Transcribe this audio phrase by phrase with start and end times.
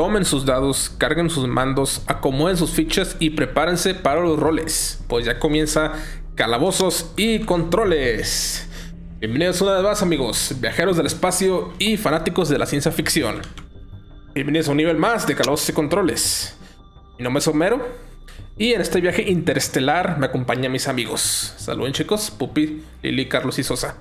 [0.00, 5.26] tomen sus dados, carguen sus mandos, acomoden sus fichas y prepárense para los roles, pues
[5.26, 5.92] ya comienza
[6.36, 8.66] calabozos y controles.
[9.18, 13.42] Bienvenidos una vez más amigos, viajeros del espacio y fanáticos de la ciencia ficción.
[14.32, 16.56] Bienvenidos a un nivel más de calabozos y controles.
[17.18, 17.86] Mi nombre es Homero
[18.56, 21.52] y en este viaje interestelar me acompañan mis amigos.
[21.58, 23.98] Saluden chicos, Pupi, Lili, Carlos y Sosa.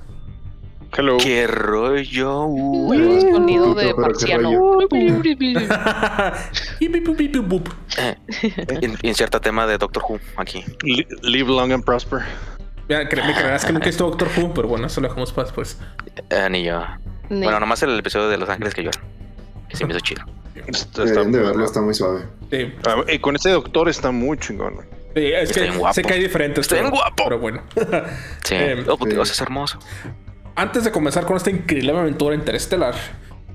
[0.98, 1.18] Hello.
[1.18, 2.46] ¿Qué rollo?
[2.46, 4.80] Uh, El sonido de marciano.
[9.04, 10.64] Inserta tema de Doctor Who aquí.
[10.84, 12.21] Li- live long and prosper.
[12.89, 15.32] Ya, cre- me creerás que nunca he visto Doctor Who, pero bueno, eso lo dejamos
[15.32, 15.78] para después.
[16.29, 16.82] Eh, ni yo.
[17.29, 19.01] Ni- Bueno, nomás el episodio de Los Ángeles que lloran.
[19.70, 20.24] Que se me hizo chido.
[20.68, 22.24] Está- está- de verlo, está muy suave.
[22.51, 24.78] Sí, Ah, y con este doctor está muy chingón.
[25.15, 26.62] sí, es que se cae diferente.
[26.62, 27.24] Está bien guapo.
[27.26, 27.62] Pero bueno.
[28.43, 28.56] Sí.
[28.56, 28.98] Eh, oh.
[29.06, 29.79] Dios, es hermoso.
[30.60, 32.94] Antes de comenzar con esta increíble aventura interestelar,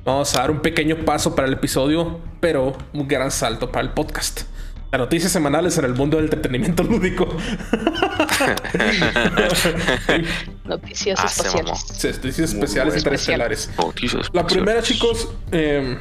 [0.06, 3.90] vamos a dar un pequeño paso para el episodio, pero un gran salto para el
[3.90, 4.44] podcast.
[4.90, 7.28] Las noticias semanales en el mundo del entretenimiento lúdico.
[10.64, 11.28] Noticias Ah.
[11.28, 12.96] Sí, Noticias especiales bueno.
[12.96, 13.70] interestelares.
[14.32, 15.98] La primera, chicos, eh,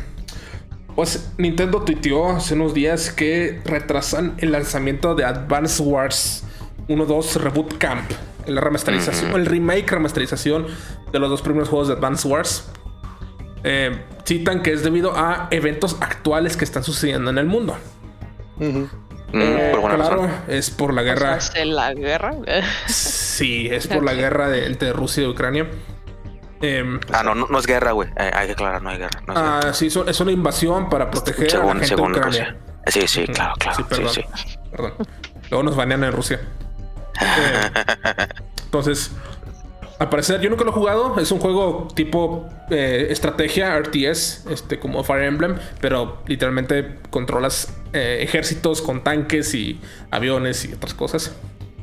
[0.95, 6.45] pues Nintendo tuiteó hace unos días que retrasan el lanzamiento de Advance Wars
[6.87, 8.09] 1.2 Reboot Camp.
[8.47, 9.37] La remasterización, Ujú.
[9.37, 10.67] el remake remasterización
[11.11, 12.71] de los dos primeros juegos de Advance Wars.
[13.63, 17.77] Eh, citan que es debido a eventos actuales que están sucediendo en el mundo.
[18.57, 18.83] Mm,
[19.35, 20.31] Eh, por buena claro, razón.
[20.47, 21.37] es por la O sea, guerra.
[21.37, 22.33] es de la guerra.
[22.87, 25.67] Sí, es por la guerra de- entre Rusia y Ucrania.
[26.61, 28.09] Em, Ah, no, no, no es guerra, güey.
[28.15, 29.21] Eh, hay que aclarar, no hay guerra.
[29.27, 29.59] No es guerra.
[29.69, 32.41] ah, sí, es una invasión para proteger a la gente según de Rusia.
[32.43, 32.65] Ucrania.
[32.85, 33.77] Eh, Sí, sí, claro, claro.
[33.77, 34.13] Sí, Sí, perdón.
[34.13, 34.23] sí.
[34.71, 34.93] Perdón.
[35.49, 36.41] Luego nos banean en Rusia.
[38.65, 39.11] Entonces,
[39.99, 41.19] al parecer, yo nunca lo he jugado.
[41.19, 48.19] Es un juego tipo eh, estrategia, RTS, este, como Fire Emblem, pero literalmente controlas eh,
[48.21, 49.79] ejércitos con tanques y
[50.11, 51.35] aviones y otras cosas.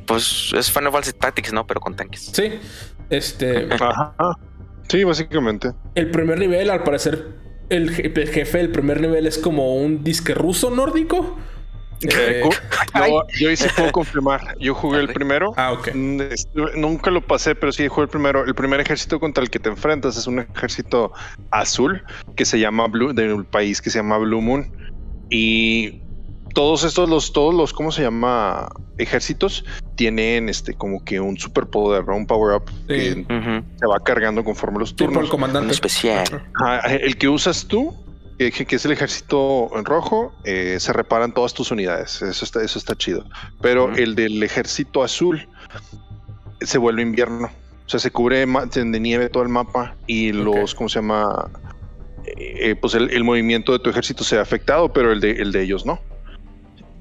[0.06, 1.66] Pues es Final Fantasy Tactics, ¿no?
[1.66, 2.30] Pero con tanques.
[2.32, 2.58] Sí.
[3.10, 3.68] Este.
[3.72, 4.14] Ajá.
[4.88, 5.70] Sí, básicamente.
[5.94, 7.28] El primer nivel, al parecer,
[7.68, 11.38] el, je- el jefe del primer nivel es como un disque ruso nórdico.
[12.02, 12.42] Eh,
[13.08, 14.56] Yo, yo sí puedo confirmar.
[14.58, 15.52] Yo jugué el primero.
[15.56, 15.90] ah, ok.
[15.94, 16.20] Mm,
[16.76, 18.44] Nunca lo pasé, pero sí jugué el primero.
[18.44, 21.12] El primer ejército contra el que te enfrentas es un ejército
[21.50, 22.02] azul
[22.36, 24.70] que se llama Blue, del país que se llama Blue Moon.
[25.30, 26.00] Y
[26.54, 28.68] todos estos, los, todos los, ¿cómo se llama?
[28.98, 32.16] Ejércitos tienen este como que un superpoder, ¿no?
[32.16, 33.20] un power up que Sí.
[33.22, 33.64] Ujú.
[33.78, 35.24] se va cargando conforme los Tipo el turnos.
[35.24, 35.72] Un comandante.
[35.72, 36.24] especial.
[36.88, 37.94] El que usas tú,
[38.48, 42.22] que, que es el ejército en rojo, eh, se reparan todas tus unidades.
[42.22, 43.26] Eso está, eso está chido.
[43.60, 45.46] Pero el del ejército azul
[46.62, 47.50] se vuelve invierno.
[47.84, 51.50] O sea, se cubre de nieve todo el mapa y los, ¿cómo se llama?
[52.24, 55.32] Eh, eh, pues el, el movimiento de tu ejército se ve afectado, pero el de,
[55.32, 56.00] el de ellos no.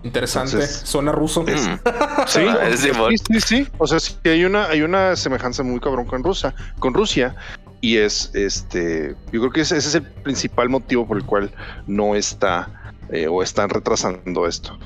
[0.04, 0.54] Interesante.
[0.54, 1.44] Entonces, Suena ruso.
[1.44, 1.46] Mm.
[2.28, 2.92] Sí, de sí,
[3.32, 3.68] sí, sí.
[3.78, 7.36] O sea, sí hay una, hay una semejanza muy cabrón con Rusia, con Rusia.
[7.82, 11.52] Y es este, yo creo que ese, ese es el principal motivo por el cual
[11.88, 14.78] no está eh, o están retrasando esto.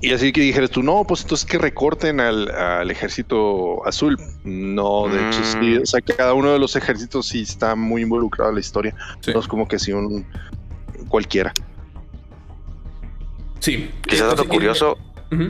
[0.00, 4.16] Y así que dijeras tú, no, pues entonces que recorten al, al ejército azul.
[4.44, 5.82] No, de hecho sí, Mm.
[5.82, 8.94] o sea, cada uno de los ejércitos sí está muy involucrado en la historia.
[9.20, 9.32] Sí.
[9.34, 10.24] No es como que si un
[11.08, 11.52] cualquiera.
[13.60, 13.90] Sí.
[14.06, 14.96] Quizás dato curioso.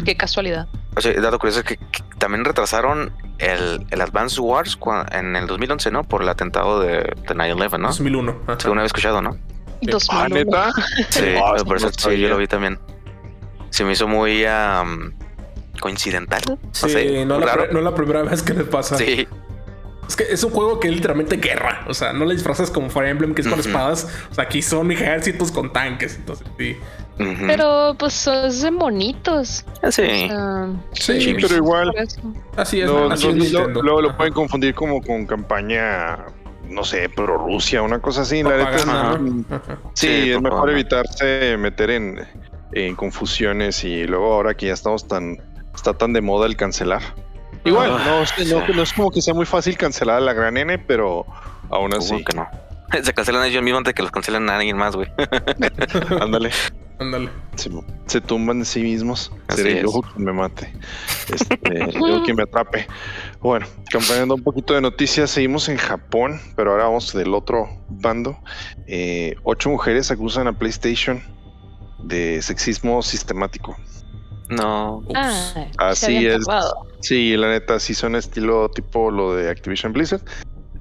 [0.04, 0.66] Qué casualidad.
[0.96, 4.78] o sea, dato curioso es que, que también retrasaron el, el Advance Wars
[5.12, 6.04] en el 2011, ¿no?
[6.04, 7.88] Por el atentado de, de 9-11, ¿no?
[7.88, 8.40] 2001.
[8.46, 8.60] ajá.
[8.60, 9.36] Según había escuchado, ¿no?
[9.80, 9.98] 2001.
[10.10, 10.72] Ah, neta.
[11.10, 12.78] Sí, Ah, por eso no sí, yo lo vi también.
[13.70, 15.14] Se me hizo muy am,
[15.80, 16.42] coincidental.
[16.48, 18.96] No Sí, sé, no, la, no la primera vez que le pasa.
[18.96, 19.28] Sí,
[20.08, 21.84] Es que es un juego que es literalmente guerra.
[21.86, 24.08] O sea, no le disfrazas como Fire Emblem, que es con espadas.
[24.30, 26.16] O sea, aquí son ejércitos con tanques.
[26.16, 26.76] Entonces, sí.
[27.18, 29.64] Pero pues es de monitos.
[29.90, 30.28] sí.
[30.30, 31.92] Ah, Sí, Sí, pero igual.
[32.56, 32.88] Así es.
[32.88, 36.18] Luego lo pueden confundir como con campaña,
[36.68, 38.42] no sé, pro Rusia, una cosa así.
[38.42, 38.78] La
[39.94, 42.20] sí, Sí, es mejor evitarse meter en,
[42.72, 45.36] en confusiones y luego ahora que ya estamos tan,
[45.74, 47.02] está tan de moda el cancelar.
[47.64, 48.72] Igual, Ah, no, es- no, sí.
[48.74, 51.26] no es como que sea muy fácil cancelar a la gran N, pero
[51.70, 52.46] aún así, que no.
[53.02, 55.08] Se cancelan ellos mismos antes de que los cancelen a alguien más, güey.
[56.20, 56.50] ándale,
[56.98, 57.30] Ándale.
[57.56, 57.70] se,
[58.06, 59.32] se tumban de sí mismos.
[59.46, 60.72] Así Seré yo quien me mate,
[61.32, 61.58] este,
[61.94, 62.86] yo quien me atrape.
[63.40, 68.38] Bueno, cambiando un poquito de noticias, seguimos en Japón, pero ahora vamos del otro bando.
[68.86, 71.22] Eh, ocho mujeres acusan a PlayStation
[72.02, 73.76] de sexismo sistemático.
[74.48, 75.04] No.
[75.14, 76.46] Ah, Así es.
[77.00, 80.22] Sí, la neta, sí son estilo tipo lo de Activision Blizzard.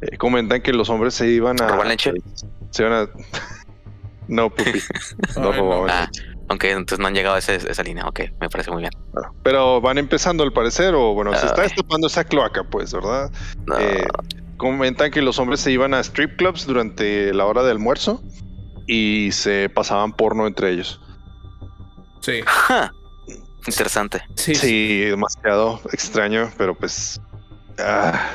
[0.01, 1.67] Eh, comentan que los hombres se iban a.
[1.67, 2.13] ¿Roban leche?
[2.71, 3.09] Se iban a.
[4.27, 4.79] No, pupi.
[5.37, 6.09] No Ay, robaban Ah,
[6.49, 8.05] aunque entonces no han llegado a ese- esa línea.
[8.07, 8.91] Ok, me parece muy bien.
[9.15, 11.67] Ah, Pero van empezando al parecer, o bueno, se está Ay.
[11.69, 13.29] destapando esa cloaca, pues, ¿verdad?
[13.65, 14.05] No, Eh,
[14.57, 18.21] comentan que los hombres se iban a strip clubs durante la hora de almuerzo
[18.87, 20.99] y se pasaban porno entre ellos.
[22.21, 22.41] Sí,
[23.67, 24.21] Interesante.
[24.35, 24.61] sí, sí.
[24.67, 27.19] Sí, demasiado extraño, pero pues.
[27.79, 28.31] ah,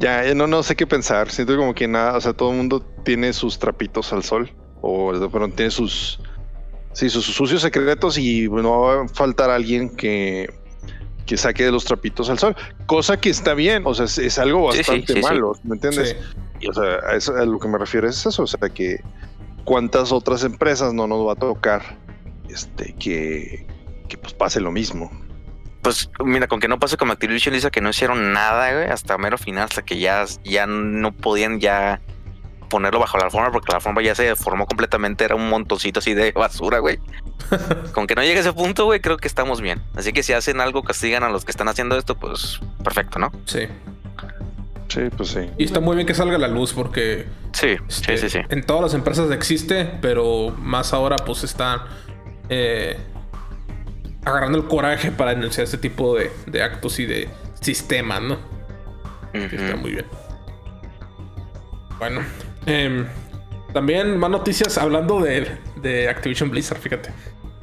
[0.00, 1.30] ya, ya no, no sé qué pensar.
[1.30, 4.50] Siento como que nada, o sea, todo el mundo tiene sus trapitos al sol,
[4.80, 6.20] o perdón, tiene sus.
[6.92, 10.52] Sí, sus, sus sucios secretos y no va a faltar alguien que,
[11.24, 12.56] que saque de los trapitos al sol.
[12.86, 15.20] Cosa que está bien, o sea, es, es algo sí, bastante sí, sí.
[15.22, 16.16] malo, ¿me entiendes?
[16.18, 16.40] Sí.
[16.60, 19.00] Y, o sea, a, eso, a lo que me refiero es eso, o sea, que
[19.64, 21.98] cuántas otras empresas no nos va a tocar
[22.48, 23.66] este que,
[24.08, 25.12] que pues pase lo mismo.
[25.82, 29.16] Pues mira, con que no pase como Activision dice que no hicieron nada, güey, hasta
[29.16, 32.00] mero final, hasta que ya, ya no podían ya
[32.68, 36.14] ponerlo bajo la alfombra porque la alfombra ya se deformó completamente, era un montoncito así
[36.14, 36.98] de basura, güey.
[37.94, 39.82] con que no llegue a ese punto, güey, creo que estamos bien.
[39.96, 43.32] Así que si hacen algo, castigan a los que están haciendo esto, pues perfecto, ¿no?
[43.46, 43.66] sí.
[44.88, 45.48] Sí, pues sí.
[45.56, 48.44] Y está muy bien que salga a la luz porque Sí, este, sí, sí, sí.
[48.48, 51.82] en todas las empresas existe, pero más ahora pues están
[52.48, 52.98] eh,
[54.24, 57.28] agarrando el coraje para denunciar este tipo de, de actos y de
[57.60, 58.38] sistemas, ¿no?
[59.32, 60.06] Está muy bien.
[61.98, 62.22] Bueno,
[62.66, 63.06] em,
[63.72, 65.46] también más noticias hablando de,
[65.76, 67.10] de Activision Blizzard, fíjate.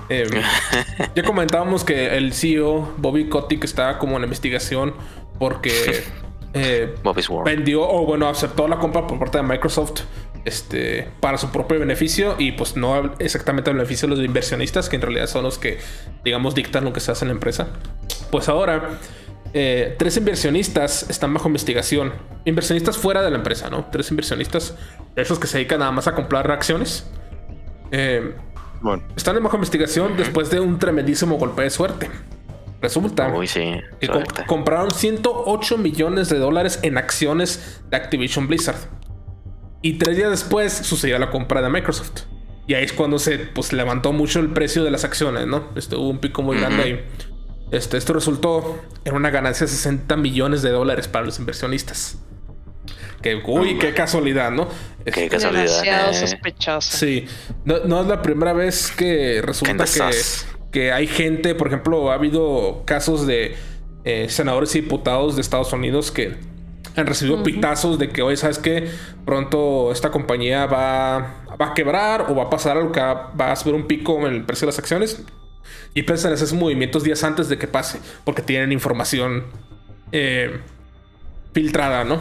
[0.10, 0.30] Em,
[1.16, 4.94] ya comentábamos que el CEO Bobby Kotick está como en investigación
[5.38, 6.04] porque
[6.54, 6.96] eh,
[7.44, 10.02] vendió o bueno aceptó la compra por parte de Microsoft
[10.48, 14.96] este para su propio beneficio y pues no exactamente el beneficio de los inversionistas que
[14.96, 15.78] en realidad son los que
[16.24, 17.68] digamos dictan lo que se hace en la empresa.
[18.32, 19.00] Pues ahora
[19.54, 22.14] eh, tres inversionistas están bajo investigación.
[22.46, 24.76] Inversionistas fuera de la empresa no tres inversionistas
[25.16, 27.06] de esos que se dedican nada más a comprar acciones
[27.92, 28.36] eh,
[28.82, 32.10] Bueno, están bajo investigación después de un tremendísimo golpe de suerte.
[32.82, 33.82] Resulta Uy, sí.
[34.00, 34.10] que
[34.46, 38.78] compraron 108 millones de dólares en acciones de Activision Blizzard.
[39.82, 42.24] Y tres días después sucedió la compra de Microsoft.
[42.68, 45.70] Y ahí es cuando se pues, levantó mucho el precio de las acciones, ¿no?
[45.76, 47.06] Este, hubo un pico muy grande ahí.
[47.72, 52.18] Este, esto resultó en una ganancia de 60 millones de dólares para los inversionistas.
[53.22, 54.68] Que, uy, qué casualidad, ¿no?
[54.68, 55.64] Qué Este, casualidad.
[55.64, 56.14] Demasiado eh.
[56.14, 56.98] sospechoso.
[56.98, 57.26] Sí,
[57.66, 60.12] no, no es la primera vez que resulta que,
[60.72, 63.56] que hay gente, por ejemplo, ha habido casos de
[64.04, 66.38] eh, senadores y diputados de Estados Unidos que
[66.98, 68.90] han recibido pitazos de que, oye, ¿sabes qué?
[69.26, 73.56] Pronto esta compañía va, va a quebrar o va a pasar algo que va a
[73.56, 75.24] subir un pico en el precio de las acciones.
[75.94, 79.46] Y a hacer esos movimientos días antes de que pase, porque tienen información
[80.12, 80.60] eh,
[81.54, 82.20] filtrada, ¿no?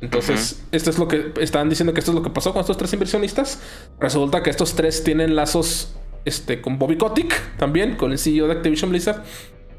[0.00, 2.76] Entonces, esto es lo que están diciendo que esto es lo que pasó con estos
[2.76, 3.60] tres inversionistas.
[4.00, 8.54] Resulta que estos tres tienen lazos este, con Bobby Kotick también, con el CEO de
[8.54, 9.22] Activision Blizzard.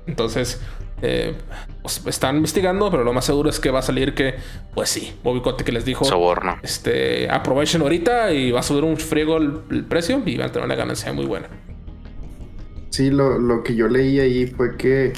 [0.07, 0.61] Entonces,
[1.03, 1.35] eh,
[1.81, 4.35] pues, están investigando, pero lo más seguro es que va a salir que,
[4.73, 6.57] pues sí, Bobby Kotick les dijo, Soborno.
[6.63, 10.51] este, aprovechen ahorita y va a subir un friego el, el precio y van a
[10.51, 11.47] tener una ganancia muy buena.
[12.89, 15.13] Sí, lo, lo que yo leí ahí fue que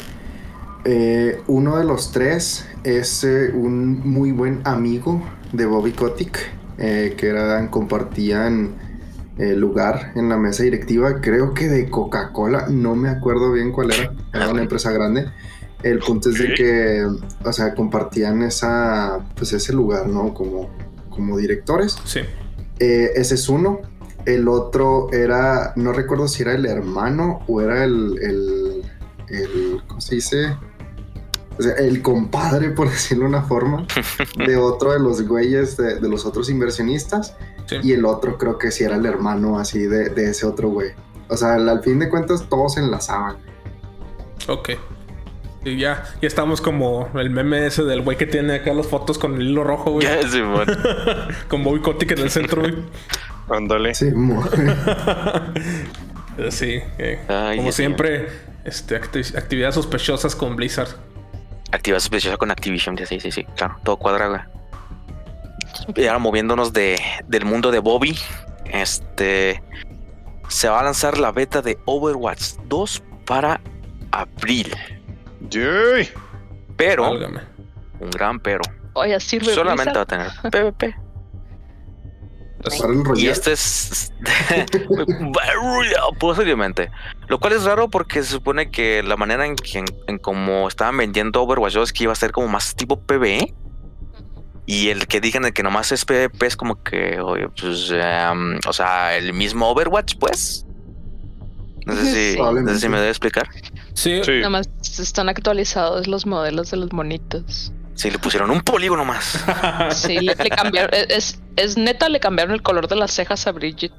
[0.86, 5.22] eh, uno de los tres es eh, un muy buen amigo
[5.52, 6.40] de Bobby Kotick,
[6.78, 8.76] eh, que eran, compartían
[9.38, 13.92] eh, lugar en la mesa directiva, creo que de Coca-Cola, no me acuerdo bien cuál
[13.92, 15.26] era, era una empresa grande.
[15.86, 17.06] El punto es de que,
[17.44, 20.34] o sea, compartían esa, pues ese lugar, ¿no?
[20.34, 20.76] Como,
[21.12, 21.96] como directores.
[22.06, 22.22] Sí.
[22.80, 23.82] Eh, ese es uno.
[24.26, 28.82] El otro era, no recuerdo si era el hermano o era el, el,
[29.30, 30.58] el ¿cómo se dice?
[31.60, 33.86] O sea, el compadre, por decirlo de una forma,
[34.44, 37.36] de otro de los güeyes de, de los otros inversionistas.
[37.68, 37.76] Sí.
[37.84, 40.94] Y el otro creo que sí era el hermano así de, de ese otro güey.
[41.30, 43.38] O sea, al, al fin de cuentas todos se enlazaban.
[44.48, 44.72] Ok.
[45.66, 49.18] Y ya, ya estamos como el meme ese del güey que tiene acá las fotos
[49.18, 50.06] con el hilo rojo, güey.
[50.08, 50.66] Ya, Simón.
[51.50, 52.76] con Bobby Kotick en el centro, güey.
[53.50, 53.94] ándale.
[53.96, 54.12] Sí,
[56.50, 58.28] Sí, eh, Ay, como siempre,
[58.66, 60.90] este, acti- actividades sospechosas con Blizzard.
[61.72, 62.98] Actividad sospechosa con Activision.
[63.06, 63.78] Sí, sí, sí, claro.
[63.84, 64.42] Todo cuadra, güey.
[65.96, 68.18] Y ahora moviéndonos de, del mundo de Bobby.
[68.66, 69.62] Este.
[70.50, 73.62] Se va a lanzar la beta de Overwatch 2 para
[74.12, 74.76] abril.
[75.50, 76.10] Yay.
[76.78, 77.42] Pero, Válgame.
[78.00, 78.62] un gran pero.
[78.94, 80.96] Oye, sirve Solamente va a tener PvP.
[82.64, 84.14] el Y este es.
[86.20, 86.92] Posiblemente.
[87.28, 90.68] Lo cual es raro porque se supone que la manera en que en, en cómo
[90.68, 93.54] estaban vendiendo Overwatch 2 es que iba a ser como más tipo PvE.
[94.68, 98.58] Y el que digan de que nomás es PvP es como que, oye, pues, em,
[98.68, 100.66] o sea, el mismo Overwatch, pues.
[101.86, 103.48] No sé si, no sé si me debe explicar.
[103.94, 104.32] Sí, Sí.
[104.38, 107.72] Nada más están actualizados los modelos de los monitos.
[107.94, 109.44] Si le pusieron un polígono más.
[109.96, 110.90] Sí, le, le cambiaron.
[110.94, 113.94] Es, es neta, le cambiaron el color de las cejas a Bridget.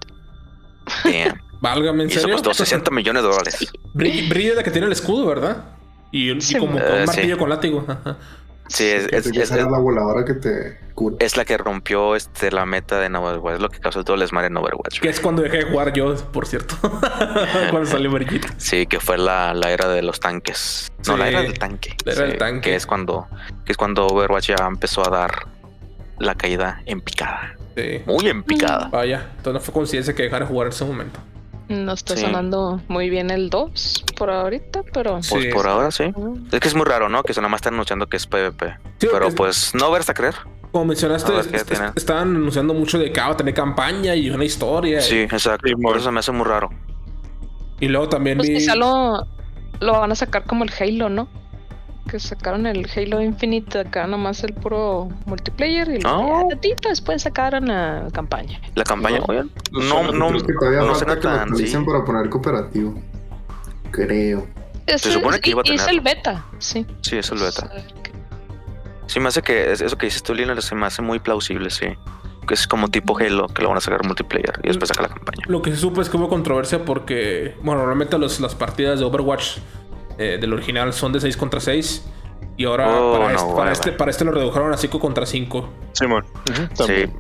[1.05, 1.41] Damn.
[1.61, 2.35] válgame en Y eso serio.
[2.37, 3.57] costó 60 millones de dólares.
[3.95, 5.65] Bri- Brilla la que tiene el escudo, ¿verdad?
[6.13, 7.39] Y, y Sí, como con eh, un martillo sí.
[7.41, 7.87] con látigo.
[8.69, 11.17] Sí, es, la voladora que te cura.
[11.21, 13.55] es la que rompió este, la meta de Overwatch.
[13.55, 15.01] Es lo que causó todo el desmadre en Overwatch.
[15.01, 16.77] Que es cuando dejé de jugar yo, por cierto.
[17.71, 18.49] cuando salió Brigitte.
[18.57, 20.91] Sí, que fue la, la era de los tanques.
[21.07, 21.97] No, Sí, la era del tanque.
[22.05, 22.71] la era Sí, del tanque.
[22.71, 23.27] Que es cuando,
[23.65, 25.47] que es cuando Overwatch ya empezó a dar
[26.19, 27.55] la caída en picada.
[27.77, 28.03] Sí.
[28.07, 28.89] Muy en picada.
[28.89, 31.21] Vaya, entonces no fue coincidencia que dejara de jugar en ese momento.
[31.69, 32.23] No está Sí.
[32.23, 35.15] sonando muy bien el 2 por ahorita, pero.
[35.15, 35.49] Pues Sí.
[35.53, 36.05] por ahora sí.
[36.17, 36.47] Mm.
[36.53, 37.23] Es que es muy raro, ¿no?
[37.25, 38.77] Que se nomás están anunciando que es PvP.
[38.99, 40.35] Sí, Pero es- pues no verse a creer.
[40.73, 41.33] Como mencionaste,
[41.65, 41.93] tienen.
[41.97, 45.01] estaban anunciando mucho de que ah, va a tener campaña y una historia.
[45.01, 45.67] Sí, exacto.
[45.67, 46.69] Sí, Por eso se me hace muy raro.
[47.81, 48.57] Y luego también Pues vi.
[48.57, 49.27] quizá lo,
[49.81, 51.29] lo van a sacar como el Halo, ¿no?
[52.09, 56.43] Que sacaron el Halo Infinite acá, nomás el puro multiplayer y Oh.
[56.49, 58.61] ya ratito después sacaron la campaña.
[58.77, 59.25] La campaña, No.
[59.29, 61.39] oye, no, no, Creo que todavía no falta que lo tan.
[61.41, 62.95] actualicen Sí, para poner cooperativo.
[63.91, 64.47] Creo.
[64.87, 65.95] Es Se supone que iba a y- y es tener.
[65.97, 66.87] el beta, sí.
[67.01, 67.71] sí, es el beta.
[69.07, 71.71] Sí, me hace que es- eso que dices tú, Lina, se me hace muy plausible,
[71.71, 71.87] sí.
[72.47, 75.09] Que es como tipo Halo, que lo van a sacar multiplayer y después saca la
[75.09, 75.43] campaña.
[75.49, 79.05] Lo que se supo es que hubo controversia porque, bueno, normalmente los- las partidas de
[79.05, 79.59] Overwatch
[80.19, 82.05] eh, del original son de 6 contra 6.
[82.59, 85.27] Y ahora Oh, para, no, este, para, este, para este lo redujeron a 5 contra
[85.27, 85.69] 5.
[85.93, 86.25] Simón.
[86.47, 86.63] Sí.
[86.77, 87.13] También.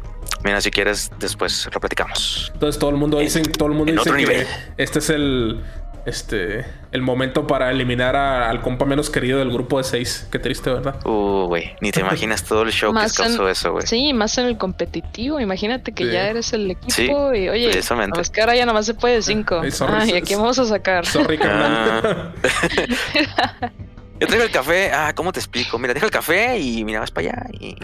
[0.44, 2.50] Mira, si quieres, después lo platicamos.
[2.54, 4.46] Entonces todo el mundo dice, todo el mundo en dice que nivel.
[4.76, 5.62] este es el
[6.06, 10.28] este el momento para eliminar a- al compa menos querido del grupo de 6.
[10.32, 11.04] Qué triste, ¿verdad?
[11.06, 13.86] Uh, güey, ni te imaginas todo el show que en- causó eso, güey.
[13.86, 15.40] Sí, más en el competitivo.
[15.40, 16.10] Imagínate que Sí.
[16.12, 18.14] ya eres el equipo Sí, y oye, precisamente.
[18.14, 19.60] pues que ahora ya nada más se puede cinco.
[19.62, 21.04] Ay, sorry, Ay, so- ¿a quién vamos a sacar?
[21.04, 22.32] Sorry, carnal.
[22.42, 23.70] Ah.
[24.18, 24.92] Yo traigo el café.
[24.92, 25.78] Ah, ¿cómo te explico?
[25.78, 27.76] Mira, deja el café y mira, vas para allá y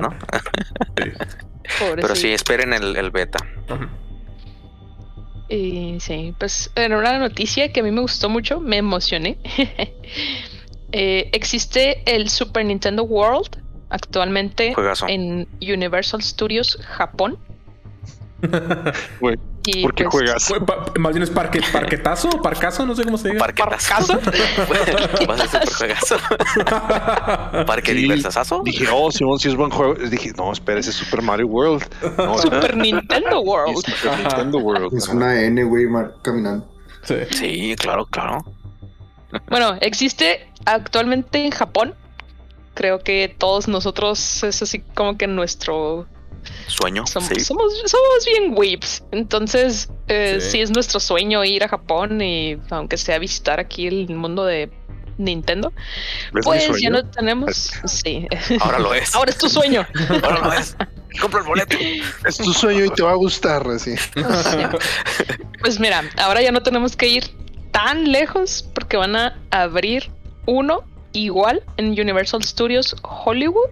[0.00, 0.08] ¿no?
[1.96, 3.38] Pero sí, esperen el, el beta.
[3.68, 3.84] Ujú.
[5.48, 9.38] Y sí, pues era una noticia que a mí me gustó mucho, me emocioné.
[10.92, 13.60] Eh, existe el Super Nintendo World
[13.90, 15.06] actualmente Juegazo.
[15.08, 17.38] en Universal Studios Japón.
[19.66, 20.52] Y, ¿Por qué pues, juegas?
[20.98, 23.40] Más bien es parque, parquetazo, parcazo, no sé cómo se diga.
[23.40, 24.18] Parquetazo.
[25.26, 26.16] Vas a ser juegazo.
[27.66, 28.54] Parque Sí.
[28.64, 29.94] Dije, oh, Simón, si es buen juego.
[29.94, 31.84] Dije, no, espera, ese es Super Mario World.
[32.16, 33.76] No, Super Nintendo World.
[33.76, 34.94] Super Nintendo World.
[34.96, 36.68] Es una N, güey, mar- caminando.
[37.02, 37.16] Sí.
[37.30, 38.44] Sí, claro, claro.
[39.48, 41.94] Bueno, existe actualmente en Japón.
[42.74, 46.06] Creo que todos nosotros es así como que nuestro
[46.66, 47.06] Sueño.
[47.06, 47.40] Somos, sí.
[47.40, 49.02] somos, somos bien whips.
[49.12, 50.50] Entonces, eh, Sí.
[50.50, 50.60] sí.
[50.60, 54.70] es nuestro sueño ir a Japón y aunque sea visitar aquí el mundo de
[55.18, 55.72] Nintendo,
[56.32, 57.72] ¿Ves mi pues ya no tenemos.
[57.86, 58.26] Sí.
[58.60, 59.14] Ahora lo es.
[59.14, 59.86] Ahora es tu sueño.
[60.22, 60.76] Ahora lo es.
[61.20, 61.76] Compra el boleto.
[62.26, 63.94] Es tu sueño y te va a gustar, así.
[65.62, 67.24] Pues mira, ahora ya no tenemos que ir
[67.72, 70.10] tan lejos porque van a abrir
[70.46, 73.70] uno igual en Universal Studios Hollywood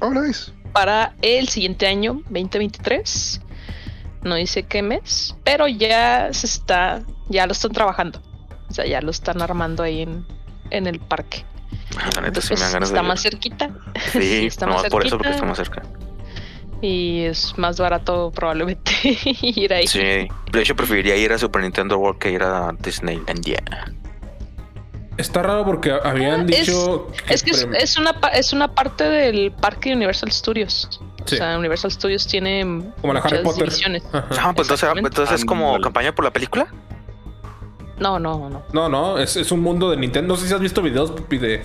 [0.00, 0.50] Oh, nice.
[0.72, 3.40] Para el siguiente año 2023.
[4.22, 8.20] No dice qué mes, pero ya se está, ya lo están trabajando.
[8.68, 10.24] O sea, ya lo están armando ahí en,
[10.70, 11.44] en el parque.
[12.14, 13.70] La neta sí me dan ganas está de más cerquita
[14.12, 15.34] Sí, está más nomás por eso, porque cerquita.
[15.34, 15.82] está más cerca.
[16.80, 18.92] y es más barato probablemente
[19.42, 19.86] ir ahí.
[19.86, 20.00] Sí.
[20.00, 23.62] De hecho, preferiría ir a Super Nintendo World que ir a Disneylandia.
[25.18, 27.08] Está raro porque habían Ah, es- dicho.
[27.28, 27.82] Es que es, Espérame.
[27.82, 30.88] es una, pa- es una parte del parque de Universal Studios.
[31.26, 31.36] Sí.
[31.36, 33.68] O sea, Universal Studios tiene Como la Harry Potter.
[34.12, 36.66] Ah, pues entonces, entonces es como campaña por la película.
[37.98, 38.62] No, no, no.
[38.72, 40.34] No, no, es, es un mundo de Nintendo.
[40.34, 41.62] No sé si has visto videos de,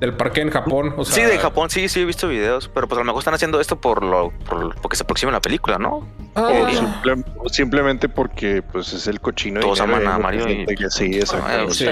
[0.00, 0.94] del parque en Japón.
[0.96, 3.20] O sea, sí, de Japón, sí, sí he visto videos, pero pues a lo mejor
[3.20, 6.06] están haciendo esto por lo, por, porque se aproxima la película, ¿no?
[6.34, 9.60] Ah, O simple- o simplemente porque pues es el cochino.
[9.60, 11.46] Todos aman a Mario y- gente que Sí, exacto.
[11.48, 11.86] Ah, sí.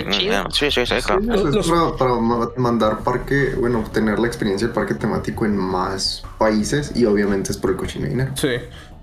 [0.52, 4.94] sí, sí, sí, es para, para ma- mandar parque, bueno, tener la experiencia del parque
[4.94, 8.30] temático en más países y obviamente es por el cochino dinero.
[8.36, 8.50] Sí.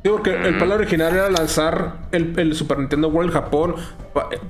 [0.03, 3.75] Sí, porque el plan original era lanzar el, el Super Nintendo World en Japón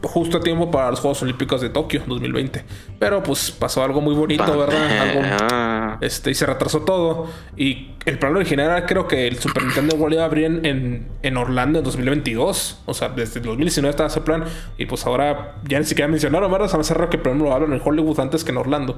[0.01, 2.65] justo a tiempo para los Juegos Olímpicos de Tokio 2020.
[3.00, 5.00] Pero pues pasó algo muy bonito, ¿verdad?
[5.01, 7.27] Algo, Ah, este, y se retrasó todo.
[7.55, 10.65] Y el plan original era creo que el Super Nintendo World iba a abrir en,
[10.65, 12.81] en, en Orlando en 2022.
[12.88, 14.45] O sea, desde el 2019 estaba ese plan.
[14.79, 16.67] Y pues ahora ya ni siquiera mencionaron, ¿verdad?
[16.67, 18.98] Se me hace raro que primero lo hablan en Hollywood antes que en Orlando.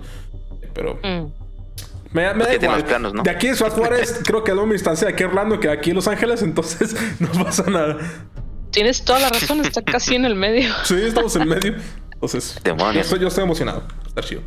[0.73, 1.44] Pero Mm.
[2.15, 3.21] Me, me da.
[3.23, 5.69] De aquí en Ciudad Juárez creo que doy mi instancia de aquí a Orlando que
[5.69, 7.97] aquí en Los Ángeles, entonces no pasa nada.
[8.71, 10.73] Tienes toda la razón, está casi en el medio.
[10.83, 11.75] Sí, estamos en medio.
[12.13, 13.05] Entonces, yo Demonios.
[13.05, 13.83] estoy, yo estoy emocionado.
[14.07, 14.41] Está chido.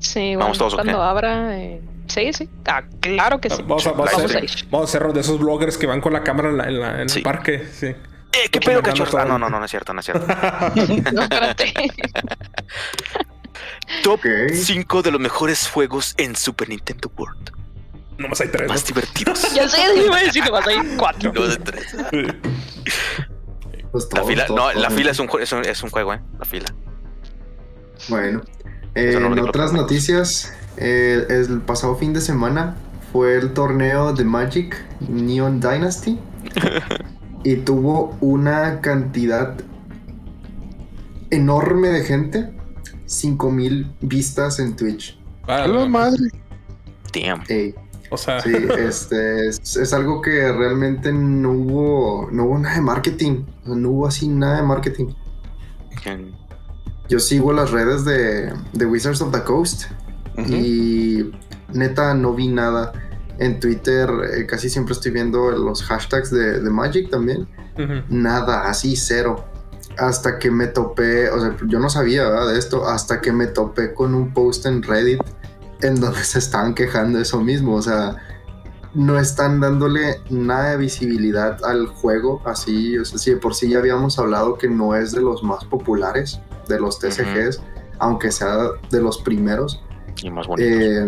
[0.00, 1.56] Sí, ¿Vamos bueno, todos cuando abra.
[1.58, 2.48] eh, Sí, sí.
[2.66, 3.62] Ah, claro que sí.
[3.62, 6.22] Vamos a, vamos, Vamos a vamos a hacer de esos bloggers que van con la
[6.24, 7.20] cámara en, la- en la- en Sí.
[7.20, 7.64] el parque.
[7.72, 7.86] Sí.
[7.86, 9.18] Eh, ¿Qué pedo, cachorro?
[9.18, 10.26] Ah, no, no, no, no es cierto, no es cierto.
[11.12, 11.72] No, espérate.
[14.02, 14.26] Top Ok.
[14.52, 17.52] 5 de los mejores juegos en Super Nintendo World.
[18.18, 18.62] Nomás hay tres.
[18.62, 18.74] ¿no?
[18.74, 19.52] Más divertidos.
[19.54, 21.32] ya sé, iba a decir que vas a ir cuatro.
[21.32, 21.96] No de tres.
[24.14, 24.82] La fila, todos, no, todos.
[24.82, 26.20] la fila es un, es un, es un juego, eh.
[26.38, 26.74] La fila.
[28.08, 28.40] Bueno,
[28.94, 32.74] eh, no en otras noticias, eh, el pasado fin de semana
[33.12, 36.18] fue el torneo de Magic Neon Dynasty
[37.44, 39.56] y tuvo una cantidad
[41.30, 42.52] enorme de gente,
[43.12, 45.18] 5000 vistas en Twitch.
[45.46, 46.28] Ah, ¡A la madre!
[47.12, 47.42] Damn.
[47.48, 47.74] Ey,
[48.10, 52.80] O sea, sí, este, es, es algo que realmente no hubo, no hubo nada de
[52.80, 55.06] marketing, o sea, no hubo así nada de marketing.
[57.08, 59.84] Yo sigo las redes de, de Wizards of the Coast
[60.48, 61.30] y
[61.72, 62.92] neta no vi nada.
[63.38, 67.48] En Twitter eh, casi siempre estoy viendo los hashtags de, de Magic también.
[68.08, 69.44] Nada, así cero.
[69.98, 72.52] Hasta que me topé, o sea, yo no sabía ¿verdad?
[72.52, 75.22] de esto, hasta que me topé con un post en Reddit
[75.82, 77.74] en donde se estaban quejando de eso mismo.
[77.74, 78.16] O sea,
[78.94, 82.98] no están dándole nada de visibilidad al juego así.
[82.98, 85.64] O sea, si de por sí ya habíamos hablado que no es de los más
[85.64, 87.60] populares de los TCGs,
[87.98, 88.56] aunque sea
[88.90, 89.82] de los primeros.
[90.22, 90.72] Y más bonitos.
[90.72, 91.06] Eh,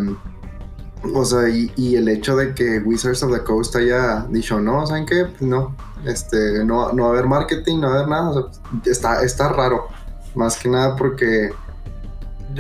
[1.13, 4.87] o sea, y, y el hecho de que Wizards of the Coast haya dicho, no,
[4.87, 5.27] ¿saben qué?
[5.27, 8.31] Pues no, este, no, no va a haber marketing, no va a haber nada.
[8.31, 9.89] o sea, está, está raro.
[10.35, 11.51] Más que nada porque,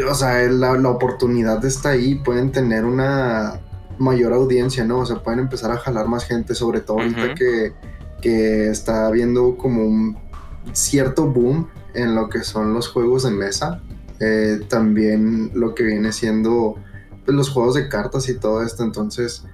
[0.08, 2.16] o sea, la, la oportunidad está ahí.
[2.16, 3.60] Pueden tener una
[3.98, 4.98] mayor audiencia, ¿no?
[4.98, 7.72] O sea, pueden empezar a jalar más gente, sobre todo ahorita que,
[8.20, 10.16] que está habiendo como un
[10.72, 13.80] cierto boom en lo que son los juegos de mesa.
[14.20, 16.93] Eh, también lo que viene siendo pues,
[17.26, 18.82] los juegos de cartas y todo esto.
[18.84, 19.44] Entonces,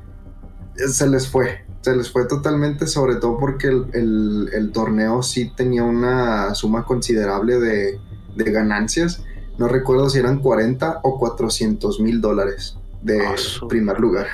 [0.76, 1.64] eh, se les fue.
[1.82, 6.84] Se les fue totalmente, sobre todo porque el, el- el torneo sí tenía una suma
[6.84, 7.98] considerable de,
[8.36, 9.22] de ganancias.
[9.58, 13.34] No recuerdo si eran 40 o 400 mil dólares de Ah,
[13.68, 14.26] primer lugar.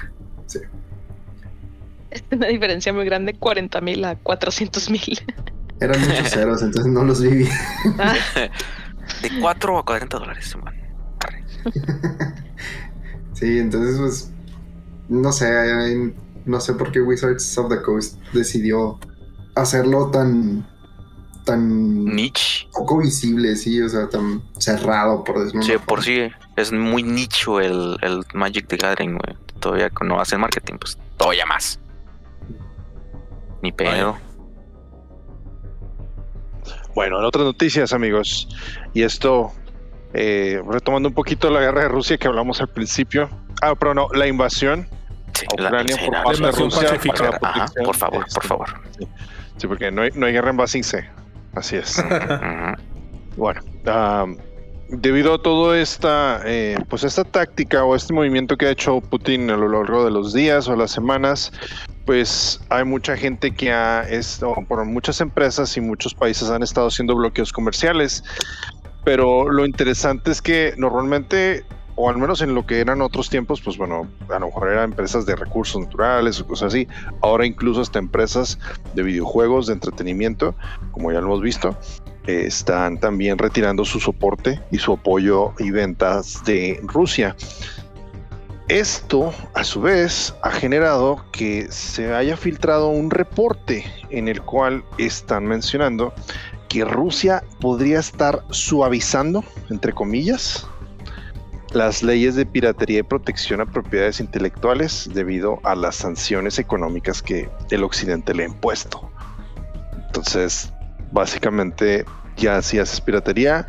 [2.10, 5.20] Es una diferencia muy grande, 40 mil a 400 mil.
[5.80, 7.44] Eran muchos ceros, entonces no los viví.
[9.22, 10.74] De 4 a 40 dólares, man.
[13.36, 14.32] Sí, entonces pues
[15.08, 16.14] no sé,
[16.46, 18.98] no sé por qué Wizards of the Coast decidió
[19.54, 20.66] hacerlo tan
[21.44, 22.66] tan Niche.
[22.72, 25.62] poco visible, sí, o sea, tan cerrado por decirlo.
[25.62, 29.36] Sí, por sí es muy nicho el, el Magic the Gathering, güey.
[29.60, 31.78] Todavía no hacen marketing, pues todavía más.
[33.62, 34.16] Ni pedo.
[36.94, 38.48] Bueno, en otras noticias, amigos,
[38.94, 39.52] y esto
[40.16, 43.28] eh, retomando un poquito la guerra de Rusia que hablamos al principio.
[43.62, 44.88] Ah, pero no, la invasión
[45.34, 46.98] Sí, a Ucrania sí, por parte de Rusia.
[47.14, 48.68] para la Ajá, por favor, por este, favor.
[49.58, 51.08] Sí, porque no hay, no hay guerra en base C.
[51.54, 52.02] Así es.
[53.36, 54.38] Bueno, am,
[54.88, 59.50] debido a toda esta, eh, pues esta táctica o este movimiento que ha hecho Putin
[59.50, 61.52] a lo largo de los días o las semanas,
[62.06, 66.86] pues hay mucha gente que ha, esto, por muchas empresas y muchos países han estado
[66.86, 68.24] haciendo bloqueos comerciales.
[69.06, 71.64] Pero lo interesante es que normalmente,
[71.94, 74.90] o al menos en lo que eran otros tiempos, pues bueno, a lo mejor eran
[74.90, 76.88] empresas de recursos naturales o cosas así.
[77.22, 78.58] Ahora incluso hasta empresas
[78.96, 80.56] de videojuegos, de entretenimiento,
[80.90, 81.76] como ya lo hemos visto,
[82.26, 87.36] están también retirando su soporte y su apoyo y ventas de Rusia.
[88.66, 94.82] Esto, a su vez, ha generado que se haya filtrado un reporte en el cual
[94.98, 96.12] están mencionando
[96.68, 100.66] que Rusia podría estar suavizando, entre comillas,
[101.72, 107.48] las leyes de piratería y protección a propiedades intelectuales debido a las sanciones económicas que
[107.70, 109.10] el occidente le ha impuesto.
[110.06, 110.72] Entonces,
[111.12, 112.04] básicamente,
[112.36, 113.66] ya si haces piratería,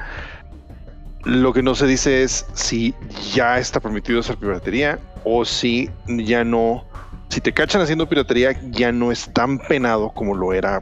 [1.24, 2.96] lo que no se dice es si
[3.34, 6.86] ya está permitido hacer piratería o si ya no,
[7.30, 10.82] si te cachan haciendo piratería, ya no es tan penado como lo era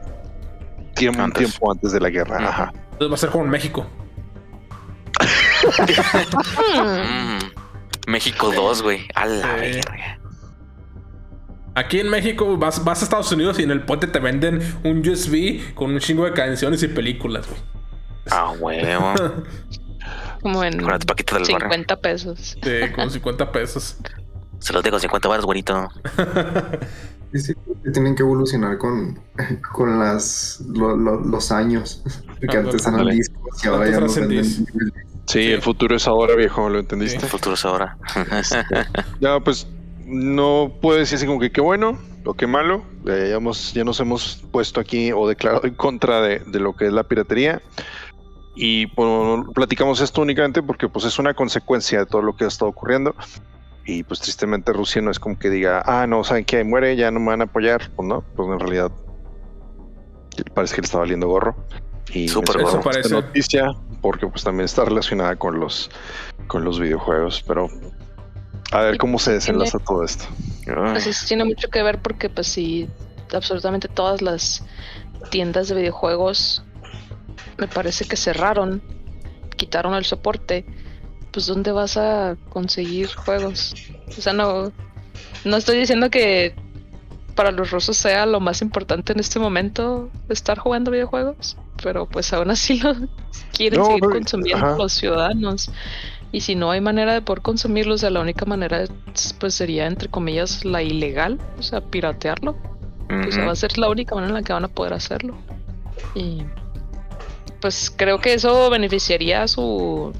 [0.96, 1.48] tiempo, Antes.
[1.48, 2.48] tiempo antes de la guerra.
[2.48, 2.72] Ajá.
[2.92, 3.86] Entonces va a ser como en México.
[6.76, 8.10] Mm.
[8.10, 9.06] México 2, güey.
[9.14, 9.60] A la Sí.
[9.60, 10.18] verga.
[11.74, 15.06] Aquí en México vas, vas a Estados Unidos y en el puente te venden un
[15.06, 17.60] USB con un chingo de canciones y películas, güey.
[18.30, 19.14] Ah, huevo.
[20.42, 21.68] Como en Con las paquitas del barrio.
[21.68, 22.56] 50 pesos.
[22.62, 23.96] Sí, con 50 pesos.
[24.58, 25.88] Se los dejo 50 baros, güerito.
[27.32, 27.54] Sí, sí,
[27.92, 29.18] tienen que evolucionar con,
[29.72, 32.02] con las, lo- lo- los años.
[32.40, 33.14] Que Ah, antes eran ándale.
[33.16, 34.44] discos y ahora ya no venden.
[34.44, 34.64] Sí,
[35.26, 35.40] Sí.
[35.50, 37.18] el futuro es ahora, viejo, ¿lo entendiste?
[37.24, 37.98] El futuro es ahora.
[39.20, 39.66] Ya, pues
[40.06, 42.84] no puedo decir así como que qué bueno o qué malo.
[43.06, 46.74] Eh, ya, hemos- ya nos hemos puesto aquí o declarado en contra de, de lo
[46.76, 47.60] que es la piratería.
[48.54, 52.48] Y pues, platicamos esto únicamente porque pues es una consecuencia de todo lo que ha
[52.48, 53.14] estado ocurriendo.
[53.86, 56.64] Y pues tristemente Rusia no es como que diga, ah, no, ¿saben qué?
[56.64, 57.88] Muere, ya no me van a apoyar.
[57.94, 58.90] Pues no, pues en realidad
[60.54, 61.56] parece que le está valiendo gorro.
[62.12, 62.46] Y gorro.
[62.60, 63.10] esta Eso parece.
[63.10, 63.66] noticia
[64.00, 65.90] porque pues también está relacionada con los,
[66.48, 67.44] con los videojuegos.
[67.46, 67.68] Pero
[68.72, 70.24] a ver cómo se tiene- desenlaza todo esto.
[70.66, 72.88] Ay, Pues eso tiene mucho que ver porque pues sí,
[73.32, 74.64] absolutamente todas las
[75.30, 76.64] tiendas de videojuegos
[77.58, 78.82] me parece que cerraron,
[79.56, 80.66] quitaron el soporte.
[81.36, 83.74] Pues ¿dónde vas a conseguir juegos?
[84.16, 84.72] O sea, no,
[85.44, 86.54] no estoy diciendo que
[87.34, 92.32] para los rusos sea lo más importante en este momento estar jugando videojuegos, pero pues
[92.32, 92.94] aún así lo
[93.52, 94.76] quieren No, seguir no, consumiendo ajá.
[94.78, 95.70] los ciudadanos.
[96.32, 99.52] Y si no hay manera de poder consumirlos, o sea, la única manera es, pues
[99.52, 102.56] sería entre comillas la ilegal, o sea, piratearlo.
[103.08, 103.46] Pues ujú.
[103.46, 105.36] va a ser la única manera en la que van a poder hacerlo.
[106.14, 106.44] Y
[107.60, 110.14] pues creo que eso beneficiaría a su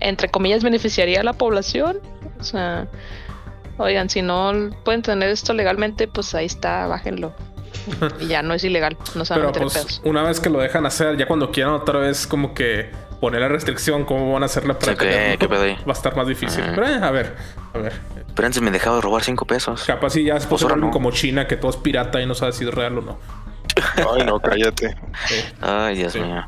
[0.00, 1.98] entre comillas beneficiaría a la población.
[2.40, 2.86] O sea,
[3.78, 4.52] oigan, si no
[4.84, 7.32] pueden tener esto legalmente, pues ahí está, bájenlo.
[8.20, 10.02] Y ya no es ilegal, no se van a Pero meter pues pedos.
[10.04, 13.48] una vez que lo dejan hacer, ya cuando quieran otra vez como que poner la
[13.48, 15.36] restricción, ¿cómo van a hacerla para ahí?
[15.38, 16.62] Va a estar más difícil.
[16.74, 17.34] Pero eh, a ver,
[17.74, 17.92] a ver.
[18.34, 19.84] Pero antes me dejaba de robar 5 pesos.
[19.84, 20.90] Capaz si ya se Pues no.
[20.90, 23.18] como China, que todo es pirata y no sabe si es real o no.
[23.96, 24.96] Ay, no, cállate.
[25.26, 25.36] Sí.
[25.60, 26.20] Ay, Dios Sí.
[26.20, 26.44] mío.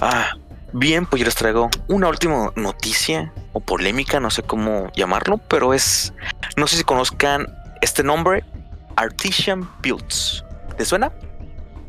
[0.00, 0.30] Ah,
[0.72, 5.74] bien, pues yo les traigo una última noticia o polémica, no sé cómo llamarlo, pero
[5.74, 6.12] es,
[6.56, 7.46] no sé si conozcan
[7.80, 8.44] este nombre,
[8.96, 10.44] Artisan Builds.
[10.76, 11.12] ¿Te suena?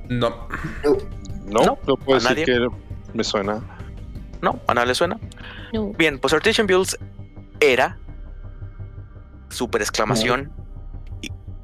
[0.10, 0.48] No.
[0.84, 0.98] No,
[1.64, 2.68] No, no, puedo ¿a decir que
[3.14, 3.62] me suena.
[4.42, 4.60] ¿No?
[4.68, 5.20] ¿A nadie le suena?
[5.74, 5.92] No.
[5.98, 6.98] Bien, pues Artisan Builds
[7.60, 7.98] era,
[9.50, 10.52] super exclamación,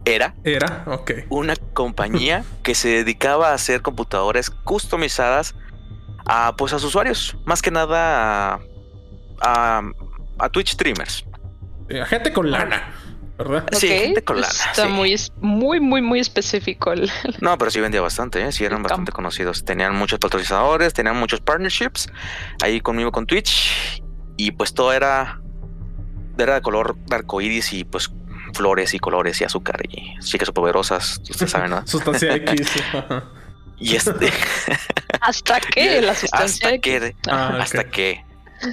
[0.05, 1.11] era Era, ok.
[1.29, 5.55] una compañía que se dedicaba a hacer computadoras customizadas
[6.25, 8.59] a pues a sus usuarios, más que nada a,
[9.41, 9.81] a,
[10.39, 11.25] a Twitch streamers.
[11.89, 12.91] Eh, gente con lana,
[13.37, 13.65] ¿verdad?
[13.73, 14.47] Sí, Ok, gente con lana.
[14.53, 14.89] Está sí.
[14.91, 17.11] muy, muy, muy, muy específico el,
[17.41, 18.51] No, pero sí vendía bastante, ¿eh?
[18.51, 19.17] sí eran El bastante campo.
[19.17, 19.63] conocidos.
[19.65, 22.09] Tenían muchos patrocinadores, tenían muchos partnerships
[22.63, 24.01] ahí conmigo con Twitch
[24.37, 25.39] y pues todo era
[26.37, 28.11] era de color arcoíris y pues
[28.53, 31.81] flores y colores y azúcar y chicas superpoderosas, ustedes saben, ¿no?
[31.87, 32.71] Sustancia X.
[33.77, 34.31] Y este
[35.21, 36.01] ¿Hasta qué?
[36.01, 38.23] La sustancia hasta de que Ah, hasta que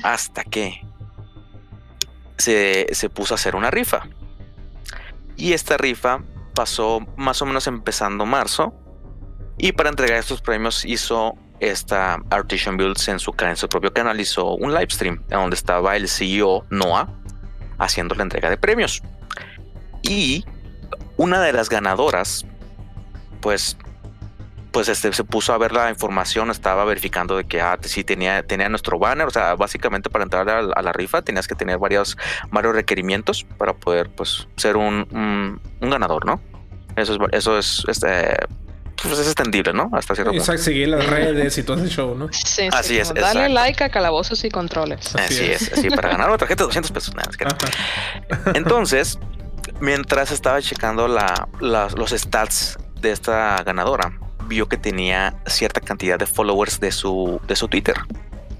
[0.02, 0.80] hasta que
[2.38, 4.08] se, se puso a hacer una rifa.
[5.36, 6.22] Y esta rifa
[6.54, 8.74] pasó más o menos empezando marzo.
[9.58, 14.20] Y para entregar estos premios hizo esta Artisan Builds en su, en su propio canal.
[14.20, 17.08] Hizo un live stream en donde estaba el CEO Noah
[17.78, 19.02] haciendo la entrega de premios.
[20.02, 20.44] Y
[21.16, 22.44] una de las ganadoras
[23.40, 23.76] pues
[24.72, 28.42] pues este se puso a ver la información, estaba verificando de que ah, sí tenía,
[28.42, 31.54] tenía nuestro banner, o sea, básicamente para entrar a, la- a la rifa tenías que
[31.54, 32.16] tener varios,
[32.50, 36.40] varios requerimientos para poder pues ser un, un, un ganador, ¿no?
[36.96, 38.34] Eso es, eso es, este,
[39.02, 39.90] pues es extendible, ¿no?
[39.92, 40.56] Hasta cierto Y punto.
[40.58, 42.28] seguir las redes y todo ese show, ¿no?
[42.32, 43.54] Sí, sí, Así es, como Dale exacto.
[43.54, 45.14] like a calabozos y controles.
[45.16, 45.62] así Así es.
[45.62, 47.14] es, así para ganar una tarjeta de 200 pesos.
[47.14, 47.46] Nada, es que.
[48.54, 49.18] Entonces,
[49.80, 54.12] mientras estaba checando la, las- los stats de esta ganadora,
[54.52, 57.96] vio que tenía cierta cantidad de followers de su, de su Twitter.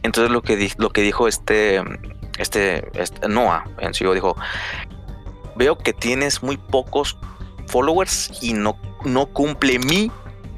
[0.02, 1.82] Entonces lo que, di- lo que dijo este,
[2.38, 4.34] este, este Noah en sí dijo,
[5.54, 7.18] veo que tienes muy pocos
[7.66, 10.10] followers y no, no cumple mi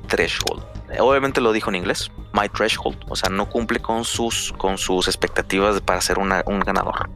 [0.07, 0.63] threshold.
[1.01, 5.09] Obviamente lo dijo en inglés, my threshold, o sea, no cumple con sus, con sus
[5.09, 7.11] expectativas para ser una- un ganador.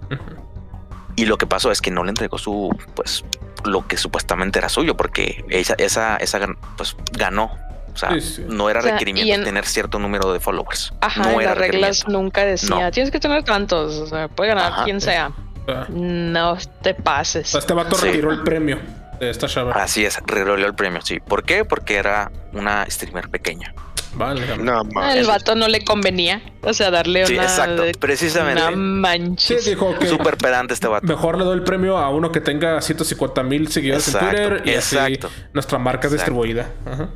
[1.14, 3.24] Y lo que pasó es que no le entregó su, pues,
[3.64, 6.40] lo que supuestamente era suyo, porque esa, esa, esa
[6.76, 7.50] pues, ganó.
[7.98, 8.44] O sea, Sí, sí.
[8.48, 10.92] no era O sea, requerimiento en- tener cierto número de followers.
[11.00, 12.90] Ajá, no en era las reglas nunca decía, No.
[12.92, 14.84] tienes que tener tantos, o sea, puede ganar Ajá.
[14.84, 15.32] quien sea.
[15.66, 15.86] Ah.
[15.90, 17.54] No te pases.
[17.54, 18.06] Este vato Sí.
[18.06, 18.78] retiró el premio
[19.18, 19.72] de esta chava.
[19.72, 21.18] Así es, reroleó el premio, sí.
[21.18, 21.64] ¿Por qué?
[21.64, 23.74] Porque era una streamer pequeña.
[24.14, 24.56] Vale.
[24.56, 25.14] No, más.
[25.16, 27.82] el vato no le convenía, o sea, darle Sí, una, exacto.
[28.00, 28.62] Precisamente.
[28.62, 29.64] una Sí, manches.
[29.66, 31.06] dijo que Súper pedante este vato.
[31.06, 34.62] mejor le doy el premio a uno que tenga 150 mil seguidores Exacto, en Twitter
[34.66, 35.26] y exacto.
[35.28, 36.70] así nuestra marca es distribuida.
[36.86, 37.10] Ajá.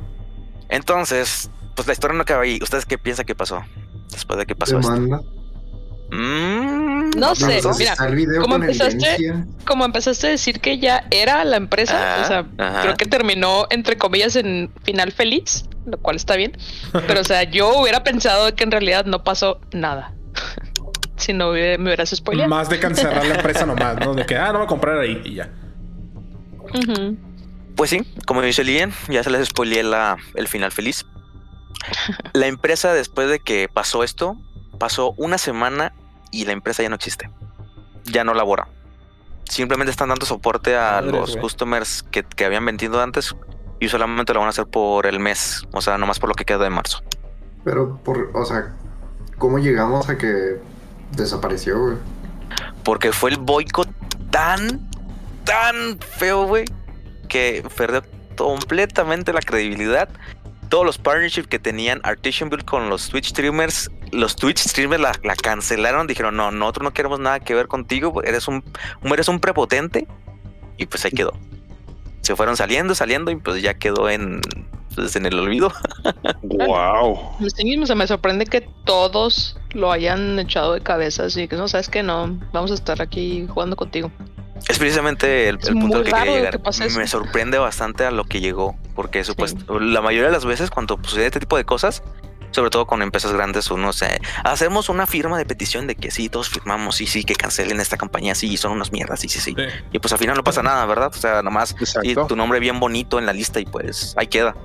[0.73, 2.59] Entonces, pues la historia no acaba ahí.
[2.61, 3.61] ¿Ustedes qué piensan que pasó?
[4.11, 4.91] Después de que pasó esto.
[6.11, 9.33] Mm, No sé, mira, está el video ¿cómo con empezaste?
[9.65, 12.81] como empezaste a decir que ya era la empresa, o sea, ajá.
[12.83, 16.55] creo que terminó entre comillas en final feliz, lo cual está bien.
[17.07, 20.13] Pero, o sea, yo hubiera pensado que en realidad no pasó nada.
[21.17, 22.49] si no hubiera- me hubieras spoileado.
[22.49, 24.13] Más de cancelar la empresa nomás, ¿no?
[24.13, 25.49] De que, ah, no voy a comprar ahí y ya.
[27.75, 31.05] Pues sí, como dice Lien, ya se les spoileé la, el final feliz.
[32.33, 34.37] La empresa, después de que pasó esto,
[34.79, 35.93] pasó una semana
[36.31, 37.29] y la empresa ya no existe.
[38.05, 38.67] Ya no labora.
[39.45, 41.41] Simplemente están dando soporte a los güey.
[41.41, 43.35] customers que, que habían vendido antes
[43.79, 45.63] y solamente lo van a hacer por el mes.
[45.73, 47.03] O sea, nomás por lo que queda de marzo.
[47.63, 48.73] Pero, por, o sea,
[49.37, 50.59] ¿cómo llegamos a que
[51.11, 51.97] desapareció, güey?
[52.83, 53.89] Porque fue el boicot
[54.29, 54.89] tan,
[55.43, 56.65] tan feo, güey,
[57.33, 58.03] que perdió
[58.37, 60.07] completamente la credibilidad.
[60.69, 65.11] Todos los partnerships que tenían Artisan Build con los Twitch streamers, los Twitch streamers la,
[65.23, 66.05] la cancelaron.
[66.05, 68.21] Dijeron, no, nosotros no queremos nada que ver contigo.
[68.23, 68.63] Eres un,
[69.03, 70.07] eres un prepotente.
[70.77, 71.33] Y pues ahí quedó.
[72.21, 74.39] Se fueron saliendo, saliendo y pues ya quedó en,
[74.95, 75.71] pues, en el olvido.
[76.43, 77.35] Wow.
[77.55, 81.67] Sí mismo se me sorprende que todos lo hayan echado de cabeza, así que no
[81.67, 84.11] sabes que no, vamos a estar aquí jugando contigo.
[84.67, 86.61] Es precisamente el, Es el punto al que quería llegar.
[86.61, 86.89] que.
[86.97, 90.99] Me sorprende bastante a lo que llegó, porque supuesto, la mayoría de las veces cuando
[91.03, 92.01] sucede este tipo de cosas,
[92.51, 96.29] sobre todo con empresas grandes, uno se hacemos una firma de petición de que sí,
[96.29, 99.55] todos firmamos, sí, sí, que cancelen esta campaña, sí, son unas mierdas, sí, sí, sí.
[99.57, 99.63] Sí.
[99.91, 101.11] Y pues al final no pasa nada, ¿verdad?
[101.13, 104.55] O sea, nomás y tu nombre bien bonito en la lista y pues ahí queda.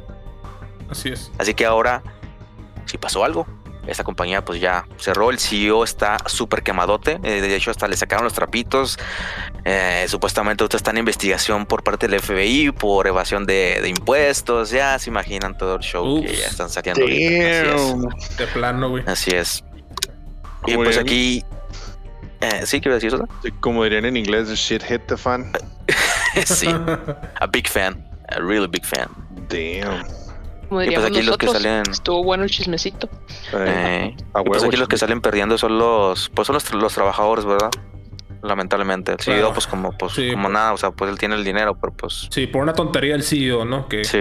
[0.91, 1.31] Así es.
[1.39, 2.03] Así que ahora,
[2.87, 3.47] si pasó algo,
[3.89, 7.97] esta compañía pues ya cerró, el CEO está súper quemadote, eh, de hecho hasta le
[7.97, 8.99] sacaron los trapitos,
[9.65, 14.71] eh, supuestamente ahorita está en investigación por parte del FBI por evasión de, de impuestos,
[14.71, 17.03] ya se imaginan todo el show que ya están saliendo.
[17.03, 17.75] ahorita.
[17.75, 18.37] Así es.
[18.37, 19.05] De plano, güey.
[19.07, 19.65] Así es.
[20.67, 21.45] Y pues aquí...
[22.41, 23.27] eh, sí, quiero decir eso.
[23.61, 25.51] Como dirían en inglés, the shit hit the fan.
[26.45, 29.09] sí, a big fan, a really big fan.
[29.49, 30.05] Damn.
[30.69, 33.09] Como Y pues diríamos aquí los que salen- estuvo bueno el chismecito.
[33.55, 36.93] Eh, Eh, a pues aquí los que salen perdiendo son los, pues son los, los
[36.95, 37.71] trabajadores, ¿verdad?
[38.43, 39.13] Lamentablemente.
[39.13, 39.53] El CEO, Claro.
[39.55, 40.53] pues como, pues, Sí, como pues.
[40.53, 43.23] nada, o sea, pues él tiene el dinero, pero pues Sí, por una tontería el
[43.23, 43.89] CEO, ¿no?
[43.89, 44.19] Que sí,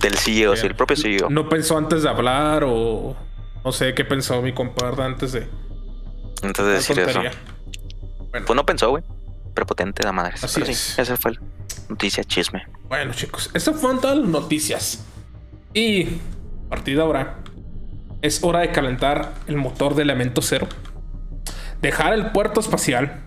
[0.00, 1.30] del CEO, sí, el propio CEO.
[1.30, 3.16] no pensó antes de hablar o
[3.64, 5.48] no sé qué pensó mi compadre antes de
[6.42, 7.20] Antes de decir eso.
[7.20, 9.02] Bueno, Pues no pensó, güey.
[9.54, 10.34] Prepotente la madre.
[10.42, 10.98] Así Pero sí, es.
[10.98, 11.40] esa fue la
[11.88, 12.66] noticia chisme.
[12.88, 15.06] bueno, chicos, estas fueron todas las noticias.
[15.74, 16.04] Y
[16.66, 17.38] a partir de ahora
[18.22, 20.66] es hora de calentar el motor de elemento cero,
[21.82, 23.22] dejar el puerto espacial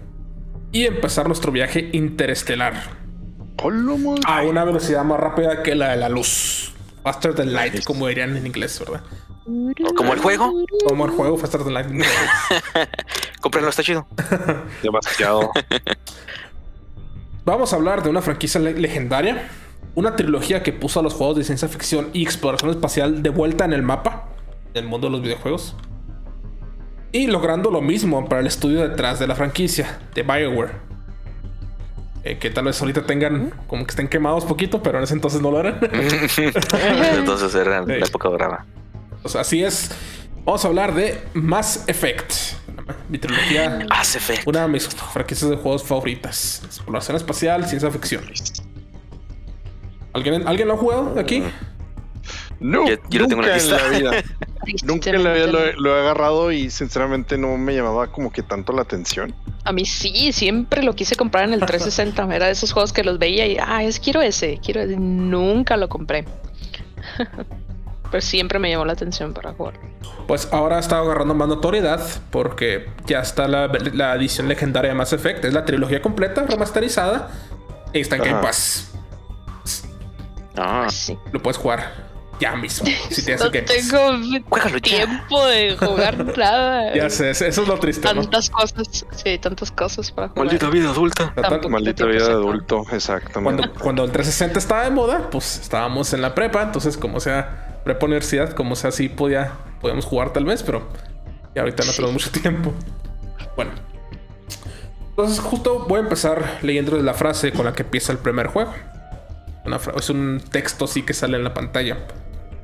[0.71, 2.73] y empezar nuestro viaje interestelar
[4.25, 6.73] a una velocidad más rápida que la de la luz.
[7.03, 9.01] Faster than light, como dirían en inglés, ¿verdad?
[9.95, 10.53] Como el juego,
[10.87, 11.87] Como el juego Faster than light.
[13.41, 14.05] cómprenlo, está chido.
[14.83, 15.51] Demasiado.
[17.45, 19.47] Vamos a hablar de una franquicia le- legendaria,
[19.97, 23.65] una trilogía que puso a los juegos de ciencia ficción y exploración espacial de vuelta
[23.65, 24.27] en el mapa
[24.75, 25.75] del mundo de los videojuegos.
[27.11, 30.73] Y logrando lo mismo para el estudio detrás de la franquicia, de BioWare.
[32.23, 35.41] Eh, que tal vez ahorita tengan como que estén quemados poquito, pero en ese entonces
[35.41, 35.79] no lo eran.
[37.17, 38.67] Entonces era la época dorada.
[39.23, 39.89] O sea, así es.
[40.45, 42.33] Vamos a hablar de Mass Effect.
[43.09, 44.41] Mi trilogía Hace fe.
[44.45, 46.61] Una de mis franquicias de juegos favoritas.
[46.65, 48.23] Exploración espacial, ciencia ficción.
[50.17, 51.43] ¿Alguien, ¿alguien lo ha jugado aquí?
[52.59, 54.23] No, Yo- yo lo tengo en nunca la en la vida.
[54.83, 58.31] Nunca en la vida lo, he- lo he agarrado y sinceramente no me llamaba como
[58.33, 59.33] que tanto la atención.
[59.63, 62.35] A mí sí, siempre lo quise comprar en el 360.
[62.35, 64.97] Era de esos juegos que los veía y, ah, es, quiero ese, quiero ese.
[64.97, 66.25] Nunca lo compré.
[68.11, 69.75] Pero siempre me llamó la atención para jugar.
[70.27, 72.01] Pues ahora está agarrando más notoriedad
[72.31, 75.45] porque ya está la, la edición legendaria de Mass Effect.
[75.45, 77.29] Es la trilogía completa, remasterizada.
[77.93, 78.41] Y está en Game.
[78.41, 78.91] Pass.
[80.57, 81.17] Ah, Sí.
[81.31, 82.07] Lo puedes jugar
[82.39, 82.87] ya mismo.
[83.09, 83.89] Si tienes no el Game Pass.
[83.89, 84.79] tengo ya.
[84.81, 86.93] tiempo de jugar nada.
[86.93, 88.21] Ya sé, eso es lo triste, ¿no?
[88.21, 90.45] Tantas cosas, sí, tantas cosas para jugar.
[90.45, 91.33] Maldita vida adulta.
[91.69, 93.63] Maldita vida de adulto, exactamente.
[93.63, 97.79] Cuando, cuando el 360 estaba de moda, pues estábamos en la prepa, entonces como sea
[97.83, 100.87] prepa universidad, como sea sí podía, podíamos jugar tal vez, pero
[101.55, 101.95] ya ahorita no Sí.
[101.95, 102.71] tenemos mucho tiempo.
[103.55, 103.71] Bueno.
[105.09, 108.71] Entonces justo voy a empezar leyendo la frase con la que empieza el primer juego.
[109.67, 111.97] Una es un texto así que sale en la pantalla.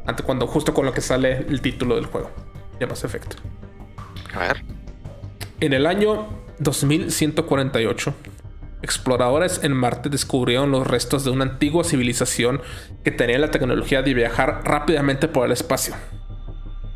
[0.06, 2.32] Ante cuando, justo con lo que sale el título del juego.
[2.80, 3.36] Ya más efecto.
[4.34, 4.64] A ver.
[5.60, 8.14] En el año 2148,
[8.82, 12.62] exploradores en Marte descubrieron los restos de una antigua civilización
[13.04, 15.96] que tenía la tecnología de viajar rápidamente por el espacio,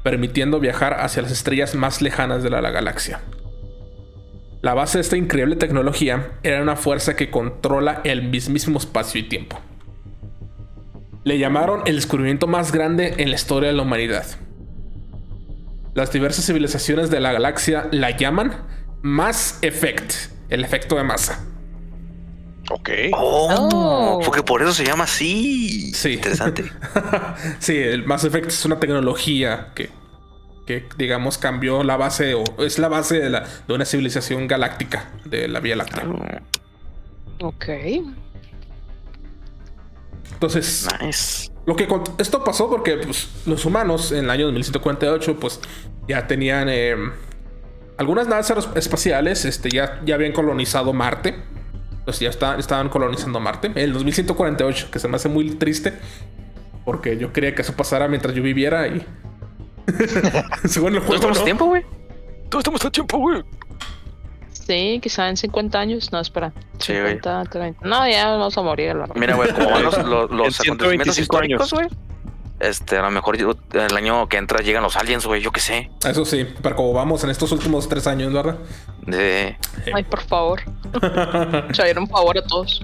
[0.03, 3.19] permitiendo viajar hacia las estrellas más lejanas de la, la galaxia.
[4.61, 9.23] La base de esta increíble tecnología era una fuerza que controla el mismísimo espacio y
[9.23, 9.59] tiempo.
[11.27, 14.25] Le llamaron el descubrimiento más grande en la historia de la humanidad.
[15.93, 18.53] Las diversas civilizaciones de la galaxia la llaman
[19.01, 20.13] Mass Effect,
[20.47, 21.43] el efecto de masa.
[22.69, 22.89] Ok.
[23.11, 24.21] Oh, Oh.
[24.23, 25.91] porque por eso se llama así.
[25.93, 26.13] Sí.
[26.13, 26.71] Interesante.
[27.59, 29.89] sí, el Mass Effect es una tecnología que,
[30.65, 35.09] que digamos, cambió la base o es la base de, la, de una civilización galáctica
[35.25, 36.05] de la Vía Láctea.
[37.41, 37.65] Ok.
[40.37, 41.51] Entonces, Nice.
[41.65, 41.87] Lo que
[42.19, 45.59] esto pasó porque pues, los humanos en el año 2148 pues
[46.07, 46.95] ya tenían eh,
[47.97, 51.35] algunas naves espaciales, este, ya, ya habían colonizado Marte.
[52.05, 53.67] Pues ya está- estaban colonizando Marte.
[53.67, 55.93] En el 2148, que se me hace muy triste.
[56.85, 59.05] Porque yo quería que eso pasara mientras yo viviera y...
[60.65, 61.41] Según el ¿Todos juego, estamos ¿no?
[61.41, 61.83] a tiempo, güey?
[62.49, 63.43] Todos estamos a tiempo, güey.
[64.67, 66.11] Sí, quizá en 50 años.
[66.11, 66.51] No, espera.
[66.79, 67.13] Sí, güey.
[67.13, 67.87] 50, 30.
[67.87, 68.95] No, ya vamos a morir.
[68.95, 69.07] la.
[69.15, 71.89] Mira, güey, como van los, los, los 125 acontecimientos históricos, años.
[71.89, 72.07] güey.
[72.59, 75.91] Este, a lo mejor el año que entra llegan los aliens, güey, yo qué sé.
[76.05, 78.57] Eso sí, pero como vamos en estos últimos tres años, ¿verdad?
[79.05, 79.55] De
[79.93, 80.61] Ay, por favor.
[81.73, 82.83] Traer un favor a todos.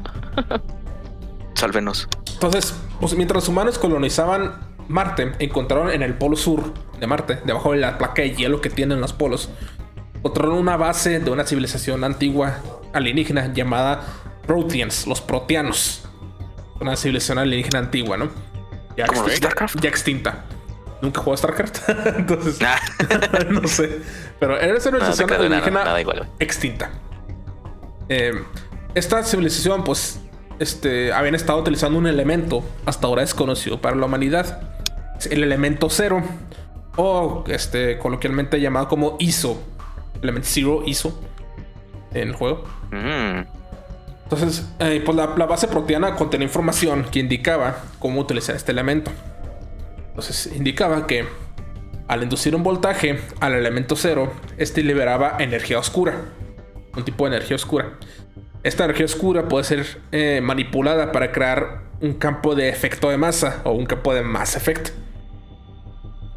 [1.56, 2.08] sálvenos.
[2.34, 7.72] Entonces, pues, mientras los humanos colonizaban Marte, encontraron en el polo sur de Marte, debajo
[7.72, 9.50] de la placa de hielo que tienen los polos,
[10.24, 12.60] encontraron una base de una civilización antigua
[12.94, 14.02] alienígena llamada
[14.48, 16.04] Proteans, los proteanos.
[16.80, 18.30] Una civilización alienígena antigua, ¿no?
[18.98, 19.80] Ya, ¿Como extinta- StarCraft?
[19.82, 20.46] ya extinta.
[21.02, 22.78] Nunca jugó a StarCraft, entonces Nah,
[23.50, 24.00] no sé.
[24.40, 26.00] Pero era te civilización alienígena nada
[26.40, 26.92] extinta.
[28.10, 28.34] Eh,
[28.96, 30.20] esta civilización, pues,
[30.60, 34.62] este, habían estado utilizando un elemento hasta ahora desconocido para la humanidad.
[35.30, 36.22] El elemento cero,
[36.96, 39.62] o este, coloquialmente llamado como ISO.
[40.24, 41.20] Element Zero ISO
[42.14, 42.64] en el juego.
[42.92, 43.46] Mm,
[44.24, 49.12] Entonces, eh, pues la, la base proteana contenía información que indicaba cómo utilizar este elemento.
[50.10, 51.26] Entonces, indicaba que
[52.08, 56.22] al inducir un voltaje al elemento cero, este liberaba energía oscura.
[56.96, 57.94] Un tipo de energía oscura.
[58.64, 63.62] Esta energía oscura puede ser eh, manipulada para crear un campo de efecto de masa
[63.64, 64.90] o un campo de mass effect.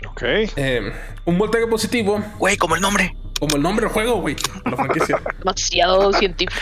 [0.09, 0.23] Ok.
[0.57, 0.93] Eh,
[1.25, 3.15] un voltaje positivo, Güey, como el nombre.
[3.39, 4.37] Como el nombre del juego, güey.
[4.65, 5.21] La franquicia.
[5.39, 6.61] Demasiado científico.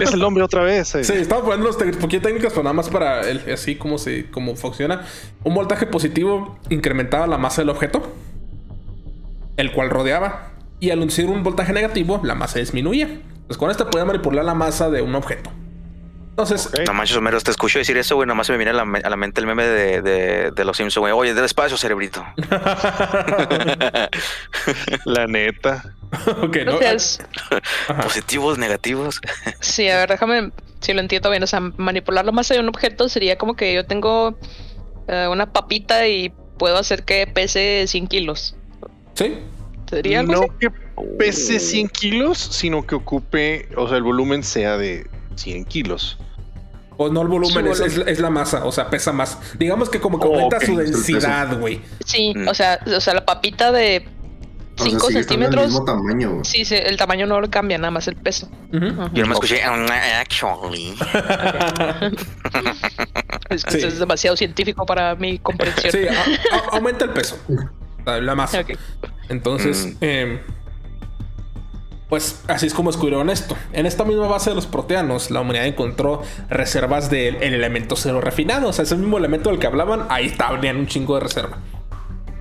[0.00, 0.94] Es el nombre otra vez.
[0.94, 1.04] eh.
[1.04, 4.56] Sí, estaba poniendo los poquito técnicas, pero nada más para el- así como se cómo
[4.56, 5.02] funciona.
[5.42, 8.12] Un voltaje positivo incrementaba la masa del objeto,
[9.56, 13.06] el cual rodeaba, y al inducir un voltaje negativo, la masa disminuía.
[13.06, 15.50] Entonces, con esto podía manipular la masa de un objeto.
[16.30, 16.80] Entonces, Ok.
[16.88, 18.26] No manches, Homero, te escucho decir eso, güey.
[18.26, 20.76] Nomás se me viene a la, a la mente el meme de, de, de los
[20.76, 21.12] Simpsons, güey.
[21.12, 22.24] Oye, del espacio, cerebrito.
[25.04, 25.94] La neta.
[26.42, 26.78] ok, ¿no?
[28.02, 29.20] Positivos, negativos.
[29.60, 30.50] Sí, a ver, déjame
[30.80, 31.42] si lo entiendo bien.
[31.42, 34.38] O sea, manipular la masa de un objeto sería como que yo tengo
[35.08, 38.56] eh, una papita y puedo hacer que pese 100 kilos.
[39.14, 39.38] Sí,
[39.88, 40.50] ¿Sería algo No así?
[40.60, 40.68] que
[41.18, 46.18] pese 100 kilos, sino que ocupe, o sea, el volumen sea de 100 kilos.
[46.96, 48.08] o no el volumen, es, es- volumen.
[48.12, 49.36] es la masa, o sea, pesa más.
[49.58, 51.80] Digamos que como que Oh, aumenta su densidad, güey.
[52.06, 52.46] Sí, Mm.
[52.48, 54.06] o sea, o sea, la papita de
[54.76, 55.64] 5 sigue estando al centímetros.
[55.66, 56.44] mismo tamaño, güey.
[56.44, 58.48] Sí, sí, el tamaño no lo cambia, nada más el peso.
[58.72, 59.62] Yo no me escuché.
[59.64, 59.86] "Mm,
[60.20, 60.94] Actually.
[63.50, 63.78] Es, Sí.
[63.78, 65.92] es demasiado científico para mi comprensión.
[65.92, 65.98] Sí,
[66.72, 67.38] aumenta el peso.
[68.06, 68.64] La masa.
[69.28, 69.96] Entonces, Mm.
[70.00, 70.42] eh,
[72.08, 73.56] pues así es como descubrieron esto.
[73.72, 78.20] En esta misma base de los proteanos, la humanidad encontró reservas del el elemento cero
[78.20, 78.68] refinado.
[78.68, 81.58] O sea, ese mismo elemento del que hablaban, ahí estaba, tenían un chingo de reserva.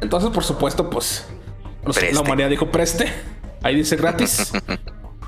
[0.01, 1.25] Entonces, por supuesto, pues
[1.85, 2.13] los- Preste.
[2.15, 3.11] la humanidad dijo preste.
[3.61, 4.51] Ahí dice gratis.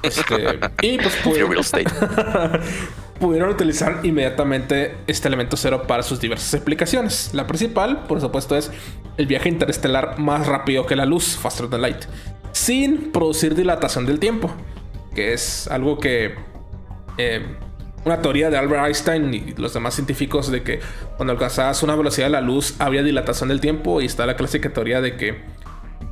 [0.01, 1.55] Este, y pues pudieron,
[3.19, 7.31] pudieron utilizar inmediatamente este elemento cero para sus diversas aplicaciones.
[7.33, 8.71] La principal, por supuesto, es
[9.17, 12.05] el viaje interestelar más rápido que la luz, faster than light,
[12.51, 14.51] sin producir dilatación del tiempo,
[15.15, 16.35] que es algo que
[17.17, 17.43] eh,
[18.03, 20.82] una teoría de Albert Einstein y los demás científicos de que
[21.17, 24.71] cuando alcanzabas una velocidad de la luz había dilatación del tiempo y está la clásica
[24.71, 25.41] teoría de que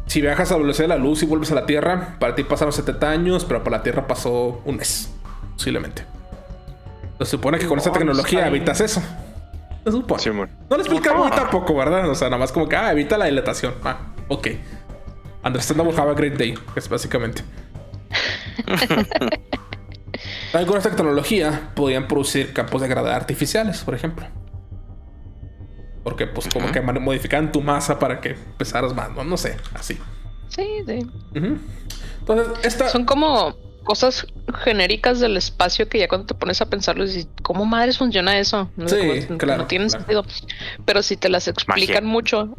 [0.08, 2.43] si viajas a la velocidad de la luz y vuelves a la Tierra, para ti
[2.43, 5.12] pasaron 70 años, pero para la Tierra pasó un mes,
[5.54, 6.06] posiblemente.
[7.20, 9.01] Se supone que con esta No, tecnología evitas eso.
[9.84, 10.22] Se supone.
[10.22, 10.49] Simón.
[10.70, 12.10] No le explica muy tampoco, ¿verdad?
[12.10, 13.74] O sea, nada más como que, ah, evita la dilatación.
[13.84, 13.97] Ah,
[14.28, 14.47] ok.
[15.43, 17.43] Understandable have a great day, es básicamente.
[20.51, 24.26] También con esta tecnología podían producir campos de gravedad artificiales, por ejemplo.
[26.04, 29.97] Porque, pues, como que modificaban tu masa para que pesaras más, no, no sé, así.
[30.49, 30.99] Sí, sí.
[32.20, 32.89] Entonces, esta.
[32.89, 34.26] Son como cosas
[34.64, 38.70] genéricas del espacio que ya cuando te pones a pensarlo dices, ¿cómo madres funciona eso?
[38.78, 38.95] No, Sí,
[39.26, 40.04] como- claro, no tienen claro.
[40.06, 40.26] sentido.
[40.86, 42.56] Pero si te las explican mucho,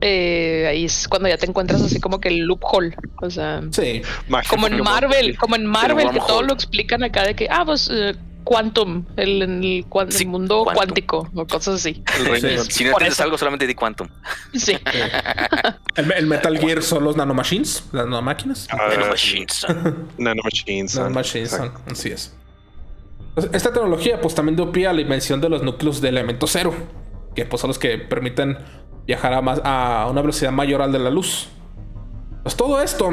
[0.00, 2.96] eh, ahí es cuando ya te encuentras así como que el loophole.
[3.20, 7.02] O sea, Sí, Magia como en como- Marvel, como en Marvel, que todo lo explican
[7.04, 8.14] acá de que, ah, pues eh,
[8.44, 10.74] Quantum, el, el, el Sí, mundo Quantum.
[10.74, 12.02] cuántico o cosas así.
[12.40, 12.58] Sí.
[12.70, 14.08] Si no entiendes algo, solamente di Quantum.
[14.54, 14.76] Sí.
[15.96, 18.66] el, el Metal Gear son los nanomachines, las nanomáquinas.
[18.70, 19.66] Ah, Nanomachines.
[20.18, 20.96] Nanomachines.
[20.96, 21.60] Nanomachines
[21.90, 22.34] así es.
[23.28, 26.46] Entonces, Esta tecnología pues también dio pie a la invención de los núcleos de elemento
[26.46, 26.74] cero,
[27.34, 28.58] que pues son los que permiten
[29.06, 31.48] viajar a, más, a una velocidad mayor al de la luz.
[32.42, 33.10] Pues todo esto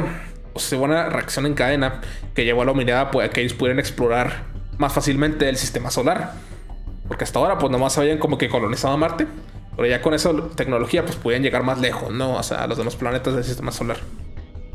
[0.52, 2.00] pues, se una reacción en cadena
[2.34, 4.44] que llevó a la humanidad pues, a que ellos pudieran explorar
[4.78, 6.32] más fácilmente el sistema solar.
[7.06, 9.26] Porque hasta ahora pues nomás habían como que colonizado Marte,
[9.76, 12.34] pero ya con esa tecnología pues podían llegar más lejos, ¿no?
[12.34, 13.96] O sea, a los demás planetas del sistema solar.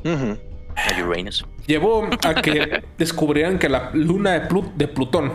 [0.05, 1.45] A Uranus.
[1.67, 5.31] llevó a que descubrieran que la luna de, Plu- de Plutón,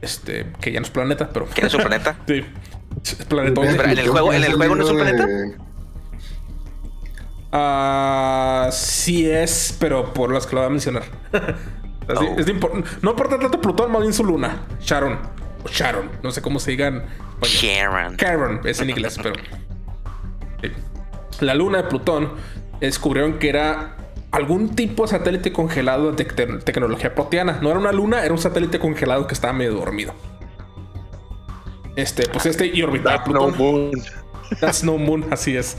[0.00, 2.16] este, que ya no es planeta, pero ¿Quién es su planeta?
[2.26, 2.44] sí,
[3.02, 3.66] es planetón.
[3.66, 5.26] ¿en el juego- en el juego no es un planeta?
[5.26, 5.56] De-
[7.50, 11.02] Ah, sí es, pero por las que lo voy a mencionar.
[12.08, 12.38] Así, Oh.
[12.40, 12.54] es de
[13.02, 15.18] no importa tanto Plutón, más bien su luna, Sharon
[15.64, 17.04] o Sharon, no sé cómo se digan.
[17.40, 18.16] Bueno, Sharon.
[18.16, 19.34] Caron es en inglés, pero.
[21.40, 22.32] La luna de Plutón
[22.80, 23.96] descubrieron que era
[24.32, 27.58] algún tipo de satélite congelado de te- tecnología proteana.
[27.62, 30.14] No era una luna, era un satélite congelado que estaba medio dormido.
[31.94, 33.58] Este, pues este y orbitaba That's no Plutón.
[33.58, 33.90] moon.
[34.60, 35.76] That's no moon, así es.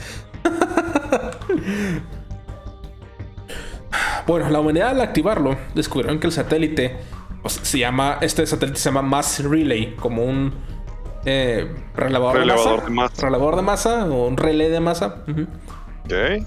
[4.30, 6.98] Bueno, la humanidad al activarlo descubrieron que el satélite
[7.48, 10.54] se llama, este satélite se llama Mass Relay, como un
[11.26, 13.26] eh, relevador, Relevador de, de masa, masa.
[13.26, 15.24] relevador de masa o un relé de masa.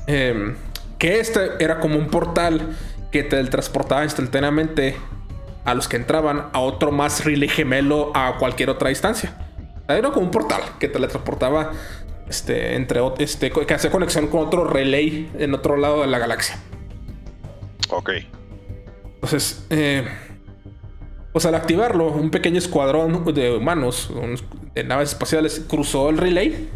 [0.07, 0.55] Eh,
[0.97, 2.76] que este era como un portal
[3.11, 4.95] que te transportaba instantáneamente
[5.64, 9.35] a los que entraban a otro más relay gemelo a cualquier otra distancia.
[9.89, 11.72] Era como un portal que te transportaba
[12.28, 16.61] este, entre este, que hacía conexión con otro relay en otro lado de la galaxia.
[17.91, 18.11] Ok.
[19.14, 20.05] Entonces, eh,
[21.33, 24.11] pues al activarlo, un pequeño escuadrón de humanos,
[24.74, 26.68] de naves espaciales, cruzó el relay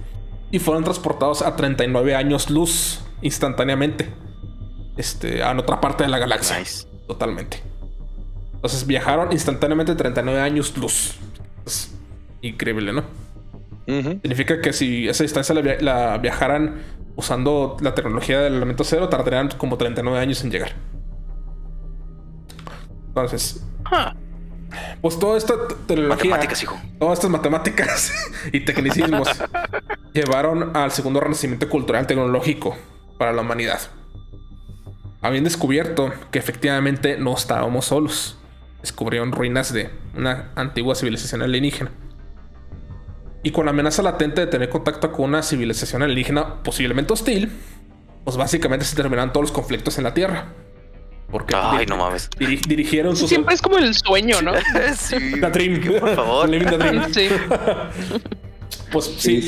[0.51, 4.09] y fueron transportados a 39 años luz instantáneamente.
[4.97, 6.59] Este, a otra parte de la galaxia.
[6.59, 6.87] Nice.
[7.07, 7.63] Totalmente.
[8.55, 11.17] Entonces viajaron instantáneamente 39 años luz.
[11.67, 11.95] Es
[12.41, 13.05] increíble, ¿no?
[13.87, 16.83] Significa que si esa distancia la, via- la viajaran
[17.17, 20.73] usando la tecnología del elemento cero, tardarían como 39 años en llegar.
[23.09, 24.14] Entonces, Ah,
[25.01, 26.77] pues toda esta te- tecnología, Matemáticas, hijo.
[26.99, 28.12] todas estas matemáticas
[28.53, 29.29] y tecnicismos
[30.12, 32.77] llevaron al segundo renacimiento cultural tecnológico
[33.19, 33.81] para la humanidad.
[35.23, 38.39] Habían descubierto que efectivamente no estábamos solos.
[38.83, 41.91] Descubrieron ruinas de una antigua civilización alienígena.
[43.47, 47.53] Y con la amenaza latente de tener contacto con una civilización alienígena posiblemente hostil,
[48.25, 50.47] pues básicamente se terminaron todos los conflictos en la Tierra.
[51.31, 52.29] Porque Ay, no mames.
[52.31, 53.29] diri- dirigieron sus...
[53.29, 54.53] Siempre es como el sueño, ¿no?
[54.99, 55.17] sí.
[55.41, 55.81] The Dream.
[56.01, 56.49] Por favor.
[56.51, 57.05] Living the Dream.
[57.15, 57.29] Sí.
[58.91, 59.41] Pues sí,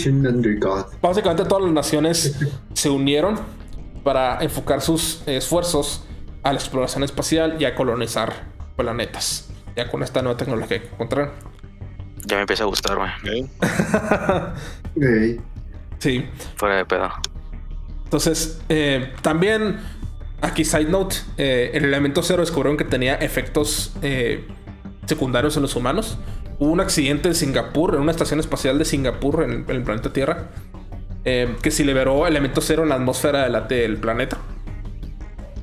[1.03, 2.39] básicamente todas las naciones
[2.75, 3.41] se unieron
[4.05, 6.05] para enfocar sus esfuerzos
[6.45, 8.45] a la exploración espacial y a colonizar
[8.77, 9.49] planetas.
[9.77, 11.33] Ya con esta nueva tecnología que encontraron.
[12.25, 13.47] Ya me empieza a gustar, güey.
[15.99, 16.25] Sí.
[16.57, 17.11] Fuera de pedo.
[18.05, 19.79] Entonces, eh, también,
[20.41, 24.47] aquí side note, eh, el elemento cero descubrieron que tenía efectos eh,
[25.07, 26.19] secundarios en los humanos.
[26.59, 29.83] Hubo un accidente en Singapur, en una estación espacial de Singapur, en el, en el
[29.83, 30.49] planeta Tierra,
[31.25, 34.39] eh, que se liberó elemento cero en la atmósfera de la- del planeta.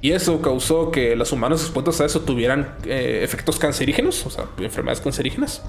[0.01, 4.45] Y eso causó que los humanos expuestos a eso tuvieran eh, efectos cancerígenos, o sea,
[4.59, 5.63] enfermedades cancerígenas.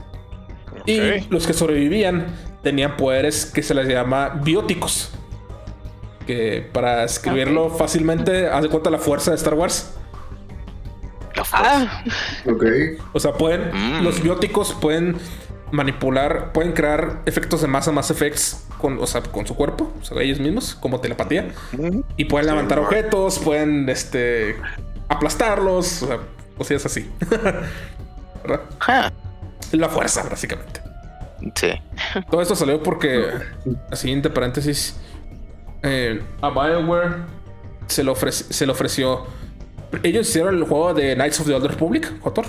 [0.87, 2.26] Y los que sobrevivían
[2.62, 5.11] tenían poderes que se les llama bióticos.
[6.26, 9.95] Que para escribirlo fácilmente, haz de cuenta la fuerza de Star Wars.
[11.34, 11.70] La fuerza.
[11.72, 12.05] Ah,
[12.47, 12.64] ok.
[13.12, 13.70] O sea, pueden.
[13.72, 14.03] Mm.
[14.03, 15.16] Los bióticos pueden
[15.70, 20.05] manipular, pueden crear efectos de masa, más effects con, o sea, con su cuerpo, o
[20.05, 21.49] sea, ellos mismos, como telepatía.
[22.16, 22.89] Y pueden Sí, levantar bueno.
[22.89, 24.57] objetos, pueden este
[25.09, 26.18] aplastarlos, o sea,
[26.57, 27.11] cosillas así.
[28.43, 28.61] ¿Verdad?
[29.73, 30.81] La fuerza, básicamente.
[31.55, 31.69] sí.
[32.31, 33.27] Todo esto salió porque,
[33.91, 34.97] así entre paréntesis,
[35.83, 37.17] eh, a BioWare
[37.87, 39.25] se le, ofreci- se le ofreció.
[40.03, 42.47] Ellos hicieron el juego de Knights of the Old Republic, Jotor.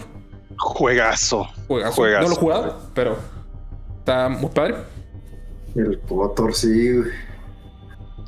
[0.57, 1.47] Juegazo.
[1.67, 1.93] Juegazo.
[1.95, 2.23] Juegazo.
[2.23, 3.17] No lo he jugado, pero
[3.99, 4.75] está muy padre.
[5.75, 7.01] El Cotor, sí.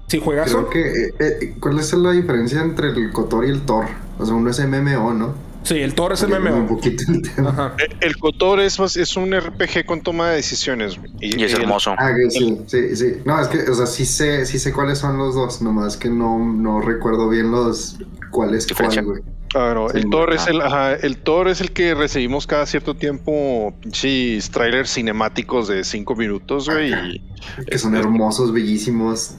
[0.08, 0.68] Sí, juegazo.
[0.68, 1.06] Creo que.
[1.08, 3.86] eh, eh, ¿Cuál es la diferencia entre el Kotor y el Thor?
[4.20, 5.34] O sea, uno es MMO, ¿no?
[5.70, 6.68] Sí, el Thor es Un MMO.
[6.68, 7.76] poquito el tema.
[8.02, 11.00] El Cotor es, más- es un RPG con toma de decisiones.
[11.22, 11.94] Y es el- hermoso.
[11.98, 13.14] Ah, que sí, sí, sí.
[13.24, 16.10] No, es que, o sea, sí sé, sí sé cuáles son los dos, nomás que
[16.10, 17.98] no, no recuerdo bien los
[18.32, 19.04] cuál es Diferencia.
[19.04, 19.34] cuál, güey.
[19.56, 22.96] Ah, Sí, el Thor es el, ajá, el Thor es el que recibimos cada cierto
[22.96, 26.92] tiempo pinches trailers cinemáticos de cinco minutos, güey.
[26.94, 27.22] y-
[27.66, 29.36] Que son Es- hermosos, bellísimos.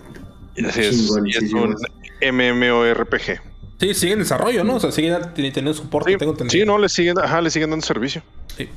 [0.57, 1.77] y así es, y es un.
[2.23, 3.41] MMORPG.
[3.81, 4.75] Sí, sigue en desarrollo, ¿no?
[4.77, 6.61] O sea, sigue ten- teniendo soporte, Sí, tengo entendido.
[6.63, 8.23] sí, no, le siguen, ajá, le siguen dando servicio.
[8.57, 8.69] Sí.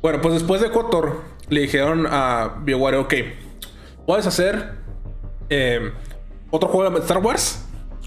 [0.00, 3.14] Bueno, pues después de Kotor, le dijeron a BioWare, ok,
[4.04, 4.72] puedes hacer
[5.48, 5.92] eh,
[6.50, 7.64] otro juego de Star Wars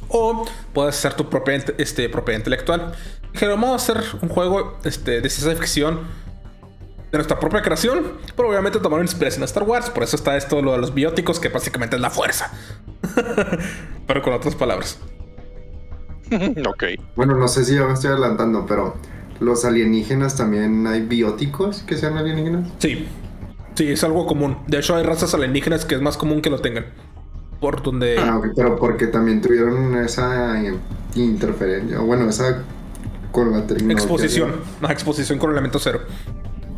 [0.09, 2.93] o puedes hacer tu propia, este, propiedad intelectual.
[3.31, 6.01] Dijeron, vamos a hacer un juego este, de ciencia ficción
[7.11, 10.61] de nuestra propia creación, pero obviamente tomaron inspiración a Star Wars, por eso está esto
[10.61, 12.51] lo de los bióticos, que básicamente es la fuerza.
[14.07, 14.99] pero con otras palabras.
[16.67, 16.83] ok.
[17.15, 18.95] Bueno, no sé si ya me estoy adelantando, pero
[19.39, 22.69] los alienígenas también hay bióticos que sean alienígenas.
[22.79, 23.07] Sí,
[23.75, 24.57] sí, es algo común.
[24.67, 26.85] De hecho, hay razas alienígenas que es más común que lo tengan.
[27.59, 28.17] Por donde...
[28.19, 30.61] Ah, ok, pero porque también tuvieron esa
[31.15, 32.63] interferencia, bueno, esa
[33.35, 33.93] con la tecnología.
[33.93, 34.51] Exposición.
[34.79, 36.01] Una exposición con elemento cero.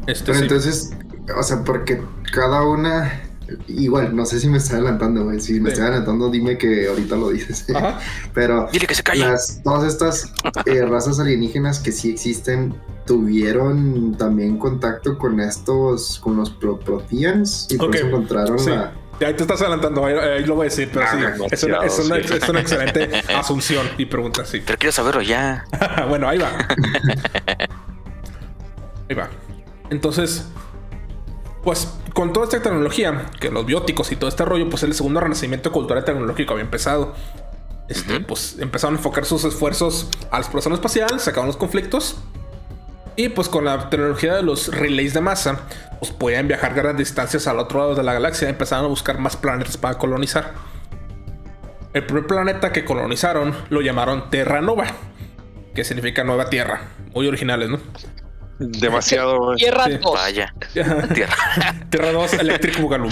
[0.07, 0.43] Este Pero sí.
[0.43, 0.91] entonces,
[1.37, 2.01] o sea, porque
[2.33, 3.21] cada una.
[3.67, 5.39] Igual, no sé si me estoy adelantando, güey.
[5.39, 5.73] Si me Sí.
[5.73, 7.65] estoy adelantando, dime que ahorita lo dices.
[7.73, 7.99] Ajá.
[8.33, 9.21] Pero Dile que se calle.
[9.25, 10.33] las, todas estas
[10.65, 12.75] eh, razas alienígenas que sí existen,
[13.05, 18.69] tuvieron también contacto con estos, con los pro proteans y por Ok, eso encontraron sí.
[18.69, 18.93] la.
[19.25, 21.63] Ahí te estás adelantando, ahí, ahí lo voy a decir, pero Ah, sí, demasiado, es
[21.63, 22.33] una, es, una, sí.
[22.35, 24.61] es una excelente asunción y pregunta, sí.
[24.63, 25.65] Pero quiero saberlo ya.
[26.07, 26.51] bueno, ahí va.
[29.09, 29.29] ahí va.
[29.89, 30.45] Entonces,
[31.63, 31.87] pues
[32.17, 35.71] con toda esta tecnología, que los bióticos y todo este rollo, pues el segundo renacimiento
[35.71, 37.13] cultural y tecnológico había empezado.
[37.89, 38.19] Este.
[38.21, 42.17] Pues empezaron a enfocar sus esfuerzos a la exploración espacial, sacaban los conflictos.
[43.17, 45.59] Y pues con la tecnología de los relays de masa,
[45.99, 48.49] pues podían viajar grandes distancias al otro lado de la galaxia.
[48.49, 50.55] Empezaron a buscar más planetas para colonizar.
[51.93, 54.87] El primer planeta que colonizaron lo llamaron Terra Nova,
[55.75, 56.81] que significa nueva tierra.
[57.13, 57.77] Muy originales, ¿no?
[58.79, 59.55] Demasiado.
[59.55, 59.97] Tierra Sí.
[60.01, 60.13] 2.
[60.13, 60.53] Vaya.
[60.73, 61.07] Tierra.
[61.89, 63.09] Terra 2 Electric Boogaloo.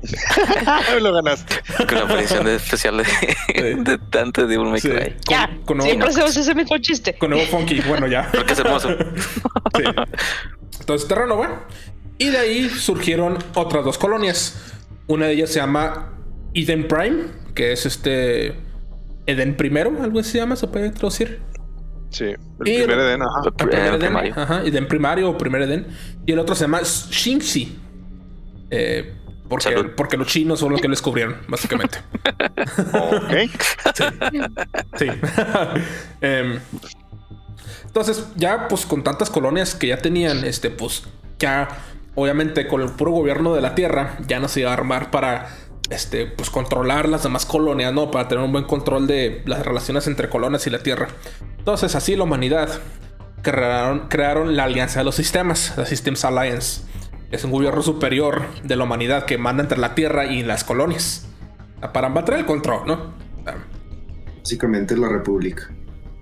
[1.00, 1.56] lo ganaste.
[1.86, 3.04] Con la aparición de- especial de,
[3.74, 4.88] de Dante de May Sí.
[4.90, 7.14] Con, Ya, con nuevo, siempre hacemos ese mismo chiste.
[7.18, 7.80] con nuevo funky.
[7.80, 8.30] Bueno, ya.
[8.32, 8.90] Porque es hermoso.
[9.76, 9.82] Sí.
[10.80, 11.66] Entonces, Terra Nova.
[12.16, 14.56] Y de ahí surgieron otras dos colonias.
[15.08, 16.12] Una de ellas se llama
[16.54, 17.24] Eden Prime,
[17.54, 18.54] que es este.
[19.26, 21.40] Eden primero, algo así se llama, se puede traducir.
[22.10, 23.40] Sí, el Y primer lo- Eden, ajá.
[23.44, 24.34] El primer Eden, primario.
[24.36, 25.86] Ajá, Eden primario o primer Eden.
[26.26, 27.78] Y el otro se llama Shinxi.
[28.70, 29.14] Eh,
[29.48, 29.90] porque, Salud.
[29.96, 31.98] porque los chinos son los que lo descubrieron, básicamente.
[32.92, 33.50] Ok.
[34.98, 35.06] Sí.
[36.20, 36.58] Em,
[37.86, 41.04] entonces, ya pues con tantas colonias que ya tenían, este, pues
[41.38, 41.68] ya
[42.14, 45.48] obviamente con el puro gobierno de la Tierra ya no se iba a armar para
[45.90, 48.10] este, pues controlar las demás colonias, ¿no?
[48.10, 51.08] Para tener un buen control de las relaciones entre colonias y la Tierra.
[51.58, 52.68] Entonces, así la humanidad
[53.42, 56.82] crearon, crearon la Alianza de los Sistemas, la Systems Alliance.
[57.30, 61.26] Es un gobierno superior de la humanidad que manda entre la Tierra y las colonias.
[61.92, 63.14] Para mantener el control, ¿no?
[64.38, 65.70] Básicamente la República.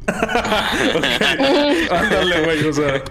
[1.91, 3.03] Ándale, güey, o sea.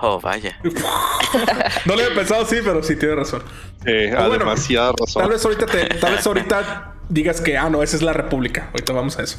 [0.00, 0.58] Oh, vaya.
[1.86, 3.42] No lo había pensado, sí, pero sí tiene razón.
[3.84, 5.22] Sí, a bueno, demasiada razón.
[5.22, 8.68] Tal vez ahorita te, tal vez ahorita digas que, ah, no, esa es la República.
[8.72, 9.38] Ahorita vamos a eso.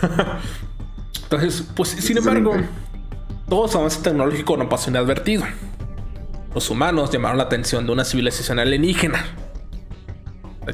[1.24, 2.54] Entonces, pues, sin embargo,
[3.48, 5.44] todo ese avance tecnológico no pasó inadvertido.
[6.54, 9.24] Los humanos llamaron la atención de una civilización alienígena.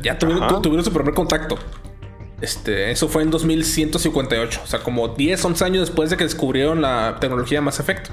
[0.02, 1.59] Ya tuvieron, tu- tuvieron su primer contacto.
[2.40, 6.82] Este, eso fue en 2158, o sea, como 10, 11 años después de que descubrieron
[6.82, 8.09] la tecnología Mass Effect.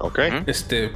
[0.00, 0.18] Ok.
[0.46, 0.90] Este,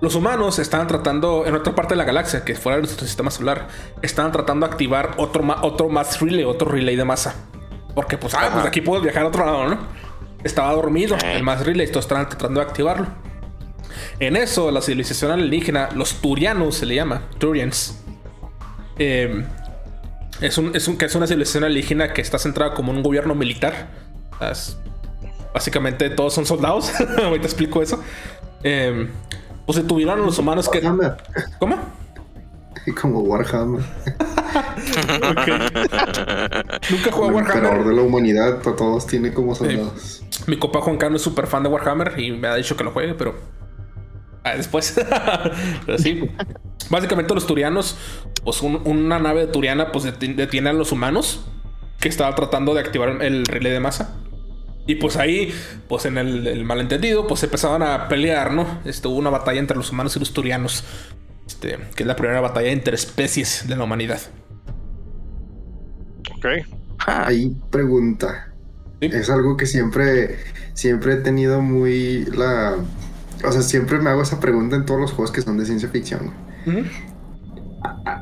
[0.00, 3.30] los humanos estaban tratando, en otra parte de la galaxia, que fuera de nuestro sistema
[3.30, 3.68] solar,
[4.02, 7.34] estaban tratando de activar otro, ma- otro mass relay, otro relay de masa.
[7.94, 9.78] Porque, pues, ah, pues de aquí puedo viajar a otro lado, ¿no?
[10.44, 13.06] Estaba dormido el mass relay, todos estaban tratando de activarlo.
[14.20, 17.98] En eso, la civilización alienígena, los Turianos se le llama, Turians,
[18.98, 19.44] eh,
[20.40, 23.34] es, un, es, un, que es una civilización alienígena que está centrada como un gobierno
[23.34, 23.88] militar.
[24.40, 24.76] Es-
[25.54, 26.92] básicamente todos son soldados.
[27.24, 28.02] Ahorita explico eso.
[28.62, 29.08] Eh,
[29.66, 30.78] pues a los humanos que.
[30.78, 31.16] Warhammer.
[31.58, 31.76] ¿Cómo?
[33.00, 33.82] Como Warhammer.
[36.90, 37.84] Nunca jugué a El Warhammer.
[37.84, 40.22] de la humanidad, a todos tiene como soldados.
[40.46, 42.92] Mi copa Juan Carlos es súper fan de Warhammer y me ha dicho que lo
[42.92, 43.34] juegue, pero
[44.44, 44.94] Ah, después.
[45.86, 46.30] Pero sí.
[46.88, 47.96] Básicamente los turianos,
[48.44, 51.44] pues un- una nave turiana, pues deti- detiene a los humanos
[51.98, 54.14] que estaba tratando de activar el relé de masa.
[54.86, 55.52] Y pues ahí,
[55.88, 58.80] pues en el, el malentendido, pues empezaban a pelear, ¿no?
[58.84, 60.84] Este, hubo una batalla entre los humanos y los turianos.
[61.46, 64.20] Este, que es la primera batalla interespecies de la humanidad.
[66.36, 66.46] Ok.
[67.06, 68.54] Ah, Ahí pregunta.
[69.00, 69.08] Sí.
[69.12, 70.38] Es algo que siempre,
[70.74, 72.76] siempre he tenido muy la.
[73.44, 75.88] O sea, siempre me hago esa pregunta en todos los juegos que son de ciencia
[75.88, 76.32] ficción.
[76.66, 76.84] Ujú.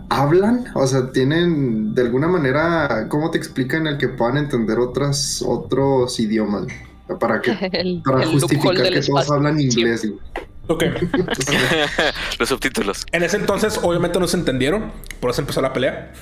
[0.09, 0.67] ¿Hablan?
[0.75, 6.19] O sea, tienen de alguna manera, ¿cómo te explican el que puedan entender otras, otros
[6.19, 6.67] idiomas?
[7.21, 9.35] Para que El, para el justificar que todos espacio.
[9.35, 9.65] hablan Sí.
[9.67, 10.07] inglés.
[10.09, 10.21] güey.
[10.69, 10.85] Ok.
[12.39, 13.05] los subtítulos.
[13.13, 14.91] En ese entonces, obviamente no se entendieron.
[15.21, 16.13] Por eso empezó la pelea.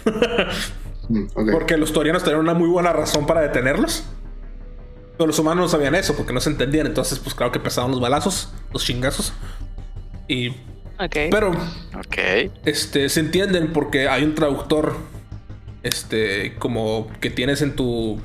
[1.08, 1.26] Mm.
[1.52, 4.02] Porque los turianos tenían una muy buena razón para detenerlos.
[5.16, 6.86] Pero los humanos no sabían eso porque no se entendían.
[6.88, 9.32] Entonces, pues claro que empezaron los balazos, los chingazos.
[10.26, 10.52] Y.
[10.98, 11.16] Ok.
[11.30, 11.50] Pero
[11.98, 12.50] Ok.
[12.64, 14.96] este, se entienden porque hay un traductor.
[15.82, 18.20] Este, como que tienes en tu.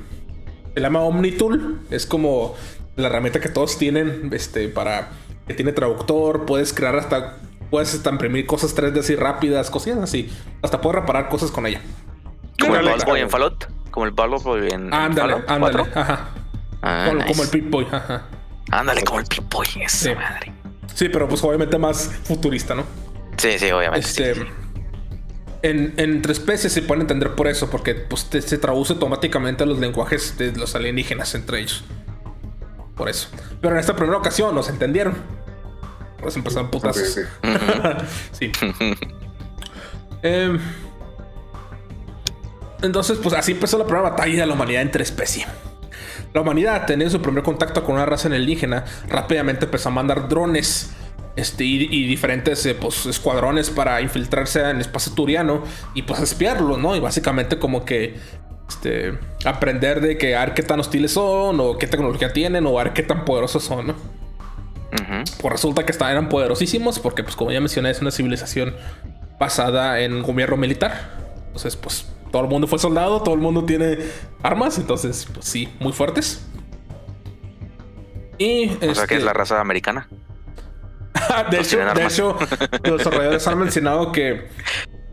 [0.74, 1.80] Se llama Omnitool.
[1.90, 2.54] Es como
[2.96, 4.30] la herramienta que todos tienen.
[4.32, 5.10] Este, para.
[5.46, 6.46] Que tiene traductor.
[6.46, 7.36] Puedes crear hasta.
[7.70, 10.30] Puedes hasta imprimir cosas 3D así rápidas, cosillas así.
[10.62, 11.80] Hasta puedes reparar cosas con ella.
[12.60, 12.86] Como el.
[12.86, 13.66] Ball Boy en Fallout.
[13.90, 15.78] Como el Ball Boy en Ándale, Fallout ándale.
[15.84, 16.00] 4.
[16.00, 16.28] Ajá.
[16.80, 17.28] Ah, como, nice.
[17.32, 18.22] como el Pip Boy, ajá.
[18.70, 19.66] Ándale, como el Pip-Boy.
[19.82, 20.14] Esa Sí.
[20.14, 20.52] madre.
[20.94, 22.84] Sí, pero pues obviamente más futurista, ¿no?
[23.36, 24.06] Sí, sí, obviamente.
[24.06, 24.34] Este.
[24.34, 24.46] sí, sí.
[25.62, 29.66] En, entre especies se puede entender por eso, porque pues, te- se traduce automáticamente a
[29.66, 31.84] los lenguajes de los alienígenas entre ellos.
[32.96, 33.28] Por eso.
[33.60, 35.14] Pero en esta primera ocasión nos entendieron.
[36.18, 37.18] Por eso empezaron putazos.
[37.42, 38.02] ok.
[38.32, 38.50] sí.
[40.22, 40.58] Em,
[42.82, 45.46] entonces, pues así empezó la primera batalla de la humanidad entre especies.
[46.34, 50.90] La humanidad, teniendo su primer contacto con una raza alienígena, rápidamente empezó a mandar drones
[51.36, 55.62] este, y, y diferentes eh, pues, escuadrones para infiltrarse en el espacio turiano
[55.94, 56.96] y pues espiarlos, ¿no?
[56.96, 58.16] Y básicamente como que
[58.68, 62.78] este, aprender de que a ver qué tan hostiles son o qué tecnología tienen o
[62.78, 63.94] a ver qué tan poderosos son, ¿no?
[65.40, 68.74] Pues resulta que estaban, eran poderosísimos porque, pues como ya mencioné, es una civilización
[69.38, 71.10] basada en gobierno militar.
[71.46, 73.98] Entonces, pues todo el mundo fue soldado, todo el mundo tiene
[74.42, 76.46] armas, entonces, pues sí, muy fuertes.
[78.38, 80.08] Y O sea que este, es la raza americana.
[81.50, 82.38] de, hecho, de hecho,
[82.84, 84.48] los desarrolladores han mencionado que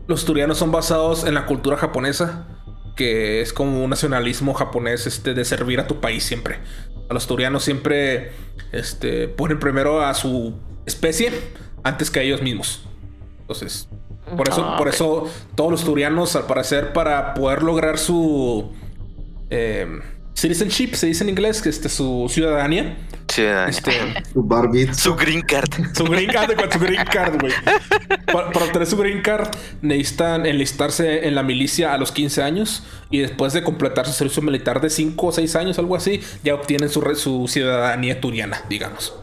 [0.06, 2.46] los turianos son basados en la cultura japonesa,
[2.94, 6.60] que es como un nacionalismo japonés este, de servir a tu país siempre.
[7.10, 8.32] A los turianos siempre
[8.72, 10.54] este, ponen primero a su
[10.86, 11.32] especie
[11.82, 12.86] antes que a ellos mismos.
[13.40, 13.88] Entonces,
[14.34, 18.72] por eso, Ah, por eso todos los turianos, al parecer, para poder lograr su
[19.50, 20.00] eh,
[20.34, 22.96] citizenship, se dice en inglés, que este, su ciudadanía,
[23.68, 23.92] este,
[24.32, 24.92] Su Barbie.
[24.94, 25.70] Su green card.
[25.94, 27.52] su green card, con su green card, güey.
[28.26, 29.48] Para, para obtener su green card
[29.82, 34.42] necesitan enlistarse en la milicia a los 15 años y después de completar su servicio
[34.42, 39.14] militar de 5 o 6 años, algo así, ya obtienen su, ciudadanía turiana, digamos.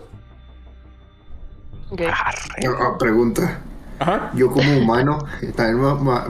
[1.90, 2.02] Ok.
[2.02, 2.68] Arre.
[2.80, 3.62] Ah, pregunta.
[4.04, 4.32] Ajá.
[4.36, 5.20] Yo como humano,
[5.56, 5.80] también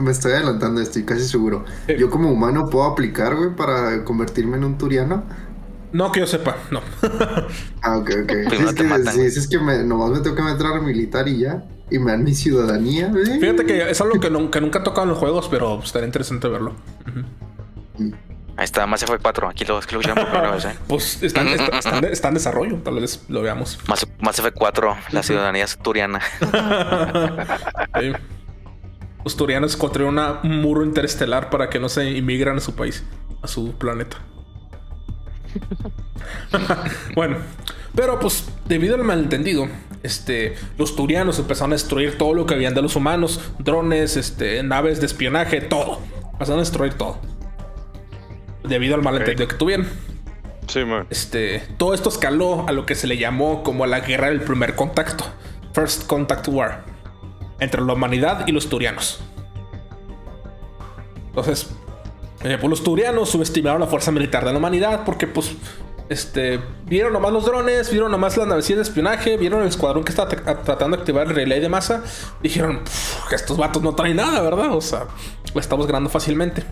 [0.00, 1.64] me, estoy adelantando, estoy casi seguro.
[1.88, 1.94] Sí.
[1.98, 5.24] Yo como humano puedo aplicar, güey, para convertirme en un turiano.
[5.92, 6.80] No que yo sepa, no.
[7.82, 8.30] Ah, ok, ok.
[8.30, 9.24] Si Primero es te que, matan, si güey.
[9.26, 11.64] dices que me, nomás me tengo que meter al militar y ya.
[11.90, 13.40] Y me dan mi ciudadanía, güey.
[13.40, 16.48] Fíjate que es algo que nunca, nunca he tocado en los juegos, pero estaría interesante
[16.48, 16.74] verlo.
[18.56, 19.48] Ahí está, Mass Effect 4.
[19.48, 20.76] Aquí lo, aquí lo escucharon por primera vez, ¿eh?
[20.88, 21.40] Pues está-
[22.28, 23.78] en desarrollo, tal vez lo veamos.
[23.88, 26.20] Mass, Mass Effect 4, la ciudadanía turiana.
[28.00, 28.12] Sí.
[29.24, 33.04] Los turianos construyeron un muro interestelar para que no se inmigran a su país,
[33.42, 34.18] a su planeta.
[37.14, 37.38] bueno,
[37.94, 39.66] pero pues debido al malentendido,
[40.02, 44.62] este, los turianos empezaron a destruir todo lo que habían de los humanos, drones, este,
[44.62, 46.00] naves de espionaje, todo.
[46.32, 47.18] Empezaron a destruir todo.
[48.64, 49.86] Debido al malentendido que tuvieron.
[50.66, 51.06] Sí, man.
[51.10, 54.74] Este, todo esto escaló a lo que se le llamó como la guerra del primer
[54.74, 55.24] contacto,
[55.74, 56.84] First Contact War,
[57.60, 59.20] entre la humanidad y los turianos.
[61.28, 61.68] Entonces,
[62.44, 65.52] eh, pues los turianos subestimaron la fuerza militar de la humanidad porque, pues,
[66.08, 70.10] este, vieron nomás los drones, vieron nomás las navecillas de espionaje, vieron el escuadrón que
[70.10, 72.02] está tra- tratando de activar el relay de masa,
[72.42, 74.74] dijeron, "Pff, que estos vatos no traen nada, ¿verdad?
[74.74, 75.04] O sea,
[75.54, 76.62] la estamos ganando fácilmente.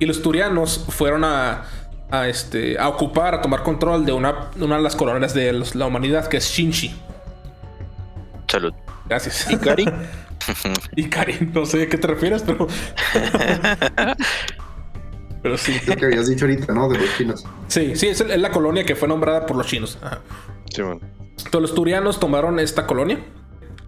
[0.00, 1.64] Y los turianos fueron a,
[2.10, 5.74] a, este, a ocupar, a tomar control de una, una de las colonias de los-
[5.76, 6.92] la humanidad, que es Shinchi.
[8.48, 8.72] Salud.
[9.06, 9.48] Gracias.
[9.50, 9.84] ¿Y Cari?
[10.96, 12.66] Ikari, no sé a qué te refieres, pero.
[15.42, 15.76] pero sí.
[15.86, 16.88] Lo que habías dicho ahorita, ¿no?
[16.88, 17.44] De los chinos.
[17.68, 19.98] Sí, sí, es, el- es la colonia que fue nombrada por los chinos.
[20.02, 20.20] Ajá.
[20.74, 21.00] Sí, man.
[21.36, 23.18] Entonces los turianos tomaron esta colonia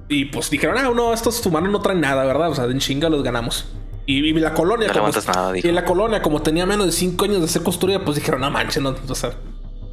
[0.08, 2.48] Y pues dijeron, ah, no, estos humanos no traen nada, ¿verdad?
[2.50, 3.66] O sea, en chinga los ganamos.
[4.06, 7.24] Y, y la colonia, No como, nada, y la colonia, como tenía menos de 5
[7.24, 9.32] años de ser construida, pues dijeron, no manches, no, o sea,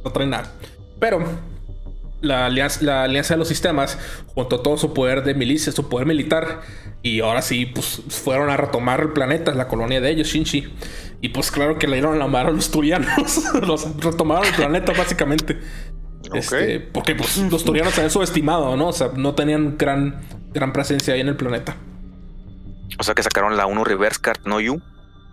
[0.04, 0.52] no traen nada.
[0.98, 1.24] Pero
[2.20, 3.98] la alianza, la alianza de los sistemas,
[4.34, 6.60] junto a todo su poder de milicia, su poder militar,
[7.02, 10.68] y ahora sí, pues fueron a retomar el planeta, la colonia de ellos, Shinchi.
[11.22, 13.42] Y pues claro que le dieron la mano a los turianos.
[13.66, 15.58] los retomaron el planeta, básicamente.
[16.34, 18.88] Este, porque pues, los turianos se habían subestimado, ¿no?
[18.88, 20.20] O sea, no tenían gran,
[20.52, 21.76] gran presencia ahí en el planeta.
[23.00, 24.82] O sea que sacaron la 1 Reverse Card No You.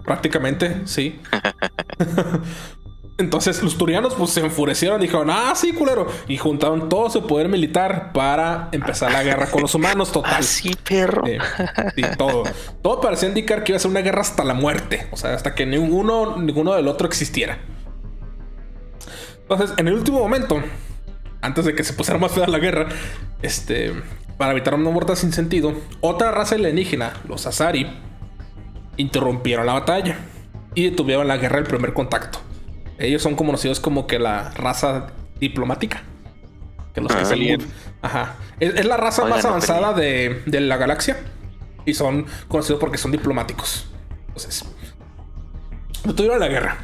[0.06, 1.20] Prácticamente, sí.
[3.18, 6.08] Entonces los turianos pues se enfurecieron, dijeron, ah, sí, culero.
[6.30, 10.36] Y juntaron todo su poder militar para empezar la guerra con los humanos, total.
[10.38, 11.28] Ah, sí, perro.
[11.28, 11.40] Eh,
[11.94, 12.44] sí, todo.
[12.82, 15.10] Todo parecía indicar que iba a ser una guerra hasta la muerte.
[15.12, 17.60] O sea, hasta que ninguno, ninguno del otro existiera.
[19.42, 20.64] Entonces, en el último momento,
[21.42, 22.88] antes de que se pusiera más fea la guerra,
[23.42, 23.94] este,
[24.38, 27.88] para evitar una muerte sin sentido, otra raza alienígena, los Azari,
[28.98, 30.18] interrumpieron la batalla
[30.76, 32.40] y detuvieron la guerra del primer contacto.
[33.00, 35.08] Ellos son conocidos como que la raza
[35.40, 36.04] diplomática.
[36.94, 37.62] Que los que Ah, bien.
[38.02, 38.36] Ajá.
[38.60, 41.18] Es, es la raza Oigan, más no avanzada de, de la galaxia.
[41.86, 43.88] Y son conocidos porque son diplomáticos.
[44.28, 44.66] Entonces.
[46.04, 46.78] Detuvieron la guerra.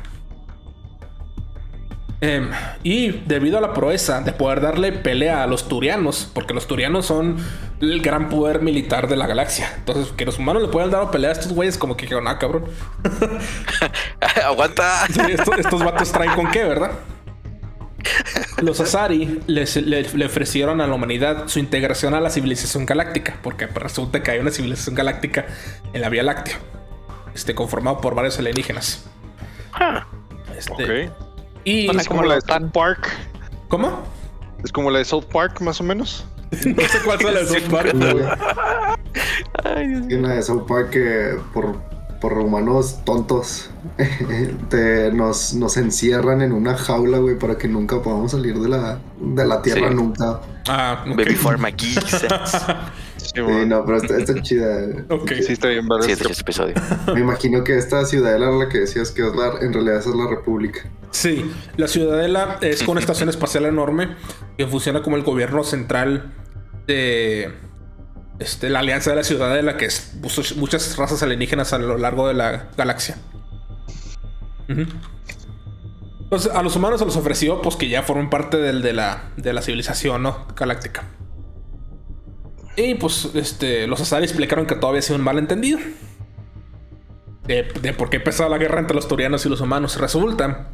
[2.25, 2.49] Em,
[2.83, 7.05] y debido a la proeza de poder darle pelea a los turianos, porque los turianos
[7.05, 7.35] son
[7.81, 9.73] el gran poder militar de la galaxia.
[9.79, 12.39] Entonces, que los humanos le puedan dar pelea a estos güeyes, como que dijeron, ah,
[12.39, 12.63] cabrón.
[14.45, 15.05] Aguanta.
[15.07, 16.91] Sí, estos, estos vatos traen con qué, ¿verdad?
[18.61, 23.35] Los Azari les- le, le ofrecieron a la humanidad su integración a la civilización galáctica,
[23.41, 25.45] porque pues, resulta que hay una civilización galáctica
[25.93, 26.55] en la Vía Láctea,
[27.35, 29.05] este, conformado por varios alienígenas.
[29.73, 30.05] Ah,
[30.57, 30.71] Este,
[31.09, 31.13] Ok.
[31.63, 32.41] Y Es como la de.
[32.41, 33.09] South Park.
[33.69, 34.03] ¿Cómo?
[34.63, 36.25] Es como la de South Park, más o menos.
[36.65, 37.93] No sé cuál es la de South Park.
[39.63, 41.75] La de South Park que por,
[42.21, 43.69] por humanos tontos
[44.69, 48.99] te, nos, nos encierran en una jaula, güey, para que nunca podamos salir de la,
[49.19, 49.95] de la tierra Sí.
[49.95, 50.41] nunca.
[50.67, 51.15] Ah, ok.
[51.17, 52.25] Baby Pharma Geeks.
[53.33, 55.05] Sí, no, pero está, está chida.
[55.09, 55.31] Ok.
[55.41, 56.75] Sí, está bien, este episodio.
[57.13, 60.15] Me imagino que esta ciudadela la que decías que es la, en realidad esa es
[60.15, 60.81] la república.
[61.11, 64.15] Sí, la Ciudadela es con una estación espacial enorme
[64.57, 66.33] que funciona como el gobierno central
[66.87, 67.53] de
[68.39, 72.27] este, la Alianza de la Ciudadela, que es puso muchas razas alienígenas a lo largo
[72.27, 73.17] de la galaxia.
[74.67, 79.31] Entonces, a los humanos se les ofreció pues que ya formen parte del, de, la,
[79.37, 80.47] de la civilización ¿no?
[80.55, 81.03] galáctica.
[82.75, 85.79] Y pues este, los Azari explicaron que todavía ha sido un malentendido.
[87.45, 89.99] De, de por qué empezó la guerra entre los turianos y los humanos.
[89.99, 90.69] Resulta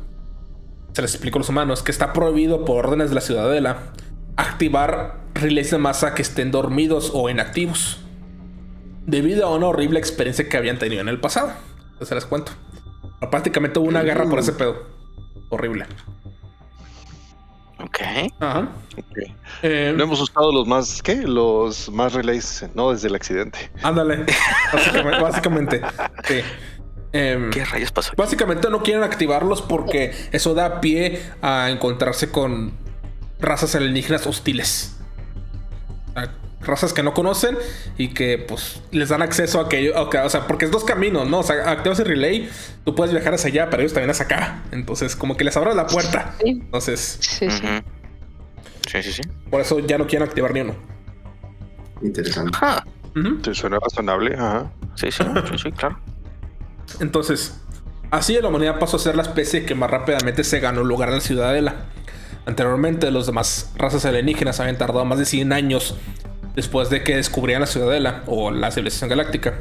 [0.94, 3.94] se les explicó a los humanos que está prohibido por órdenes de la ciudadela
[4.36, 8.00] activar relays de masa que estén dormidos o inactivos
[9.06, 11.52] debido a una horrible experiencia que habían tenido en el pasado.
[11.94, 12.52] Entonces les cuento.
[13.32, 14.88] Prácticamente hubo una guerra por ese pedo.
[15.50, 15.86] Horrible.
[17.84, 17.98] Ok.
[18.40, 18.68] Ajá.
[19.64, 21.16] Eh, No hemos usado los más, ¿qué?
[21.16, 23.72] Los más relays, no desde el accidente.
[23.84, 24.26] ándale.
[24.74, 25.20] Básicamente.
[25.22, 25.82] básicamente,
[26.26, 26.42] sí.
[27.12, 28.12] Em, ¿Qué rayos pasó?
[28.16, 32.74] Básicamente no quieren activarlos porque eso da pie a encontrarse con
[33.40, 34.99] razas alienígenas hostiles.
[36.62, 37.58] Razas que no conocen
[37.98, 40.10] y que pues les dan acceso a aquello.
[40.10, 41.40] que- O sea, porque es dos caminos, ¿no?
[41.40, 42.50] O sea, activas el relay,
[42.84, 44.64] tú puedes viajar hacia allá, pero ellos también hacia acá.
[44.72, 46.36] Entonces, como que les abres la puerta.
[46.44, 47.68] Sí, Entonces, sí, sí.
[48.92, 49.22] Sí, sí, sí.
[49.50, 50.76] por eso ya no quieren activar ni uno.
[52.02, 52.58] Interesante.
[52.62, 52.84] Ah,
[53.16, 53.38] Ujú.
[53.38, 54.36] ¿Te suena razonable?
[54.36, 54.72] Ajá.
[54.96, 56.00] sí, sí, sí, sí, claro.
[57.00, 57.60] Entonces,
[58.12, 61.16] así la humanidad pasó a ser la especie que más rápidamente se ganó lugar en
[61.16, 61.86] la ciudadela.
[62.46, 65.96] Anteriormente, los demás razas alienígenas habían tardado más de 100 años
[66.60, 69.60] después de que descubrían la ciudadela o la civilización galáctica.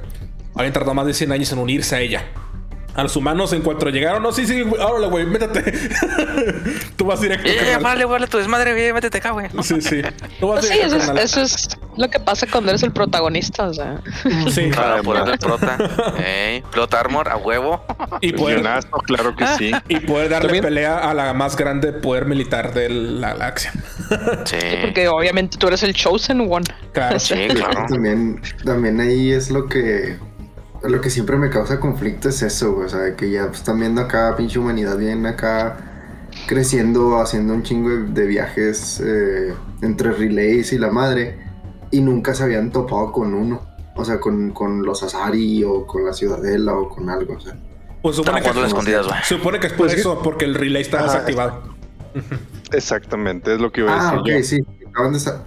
[0.55, 2.25] Habían tardado más de 100 años en unirse a ella.
[2.95, 5.63] A los humanos, en cuanto llegaron, no, sí, sí, güey, órale, güey, métete.
[6.97, 7.49] Tú vas directo.
[7.57, 7.83] Carnal.
[7.83, 9.47] vale, vale, tu desmadre, güey, métete acá, güey.
[9.63, 10.03] Sí, sí.
[10.41, 11.25] Tú vas Pues sí, directo, eso es, carnal.
[11.25, 11.69] eso es
[11.99, 14.01] lo que pasa cuando eres el protagonista, o sea.
[14.51, 14.71] Sí.
[14.71, 15.77] Claro, por el prota.
[16.25, 17.85] Ey, plot armor a huevo.
[18.21, 18.63] Y poder,
[19.07, 19.73] claro que sí.
[19.89, 23.73] y poder darle También- pelea a la más grande poder militar de la galaxia.
[24.45, 24.57] Sí.
[24.81, 26.65] Porque obviamente tú eres el chosen one.
[26.93, 27.19] Claro.
[27.19, 27.85] Sí, claro.
[27.89, 30.17] También, también ahí es lo que
[30.85, 34.01] lo que siempre me causa conflicto es eso, güey, o sea, que ya están viendo
[34.01, 35.77] acá pinche humanidad bien acá
[36.47, 41.48] creciendo, haciendo un chingo de, de viajes eh, entre relays y la madre
[41.91, 43.61] y nunca se habían topado con uno,
[43.97, 47.57] o sea, con, con los Azari o con la Ciudadela o con algo, o sea.
[48.03, 49.19] Pues supone que, escondidas, güey.
[49.25, 51.07] supone que es por Pues eso, porque el relay está Ajá.
[51.07, 51.63] desactivado.
[52.73, 54.43] Exactamente, es lo que iba a Ah, decir ok, yo.
[54.45, 55.43] sí, acaban de sa-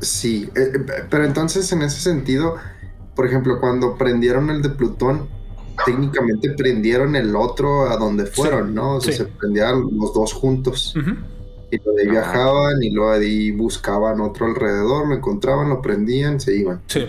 [0.00, 2.56] Sí, eh, eh, pero entonces en ese sentido,
[3.14, 5.28] por ejemplo, cuando prendieron el de Plutón,
[5.84, 8.96] técnicamente prendieron el otro a donde fueron, ¿no?
[8.96, 9.18] O sea, sí.
[9.18, 10.94] se prendían los dos juntos.
[10.96, 11.16] Ujú.
[11.74, 16.40] Y lo de viajaban y luego de ahí buscaban otro alrededor, lo encontraban, lo prendían,
[16.40, 16.80] se iban.
[16.86, 17.06] Sí.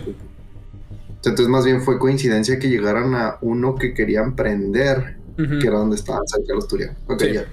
[1.18, 5.96] Entonces más bien fue coincidencia que llegaran a uno que querían prender, que era donde
[5.96, 6.98] estaban cerca de los turianos.
[7.08, 7.34] Ok, Sí.
[7.34, 7.46] ya.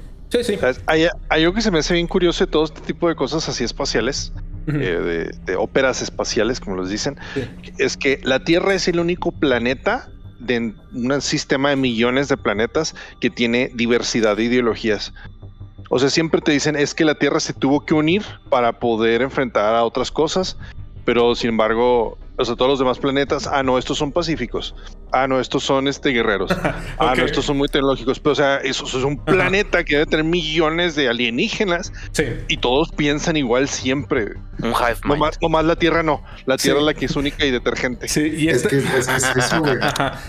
[0.45, 0.59] Sí.
[0.87, 3.47] Hay, hay algo que se me hace bien curioso de todo este tipo de cosas
[3.51, 4.33] así espaciales,
[4.67, 7.43] eh, de, de óperas espaciales, como los dicen, Sí.
[7.79, 10.09] es que la Tierra es el único planeta
[10.41, 15.13] de un sistema de millones de planetas que tiene diversidad de ideologías.
[15.95, 19.21] O sea, siempre te dicen es que la Tierra se tuvo que unir para poder
[19.21, 20.57] enfrentar a otras cosas,
[21.05, 24.75] pero sin embargo, o sea, todos los demás planetas, ah, no, estos son pacíficos.
[25.13, 26.51] Ah, no, estos son este guerreros.
[26.99, 28.21] Ah, no, estos son muy tecnológicos.
[28.21, 29.25] Pero, o sea, eso, eso es un Ajá.
[29.27, 32.25] planeta que debe tener millones de alienígenas Sí.
[32.49, 34.37] y todos piensan igual siempre.
[34.63, 35.05] Un hive mind.
[35.05, 36.23] Nomás, nomás la Tierra no.
[36.47, 36.83] La Tierra Sí.
[36.83, 38.09] es la que es única y detergente.
[38.09, 38.69] Sí, y Es este.
[38.71, 39.77] que es, es eso, güey.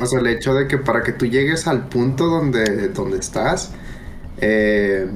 [0.01, 3.74] O sea, el hecho de que para que tú llegues al punto donde, donde estás,
[4.41, 5.07] eh,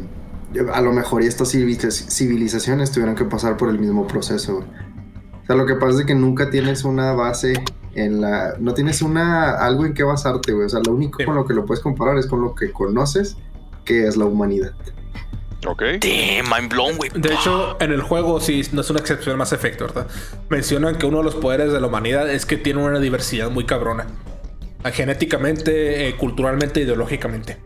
[0.73, 4.55] a lo mejor y estas civiliz- civilizaciones tuvieron que pasar por el mismo proceso.
[4.57, 4.67] güey.
[5.43, 7.53] O sea, lo que pasa es que nunca tienes una base
[7.95, 8.55] en la...
[8.59, 10.65] No tienes una algo en qué basarte, güey.
[10.65, 11.25] O sea, lo único Sí.
[11.25, 13.37] con lo que lo puedes comparar es con lo que conoces,
[13.85, 14.73] que es la humanidad.
[15.65, 15.81] Ok.
[16.01, 17.09] Damn, mind blown, güey.
[17.15, 20.07] De hecho, en el juego sí no es una excepción más efecto, ¿verdad?
[20.49, 23.65] Mencionan que uno de los poderes de la humanidad es que tiene una diversidad muy
[23.65, 24.05] cabrona.
[24.93, 27.57] Genéticamente, eh, culturalmente, ideológicamente.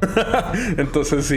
[0.78, 1.36] Entonces sí.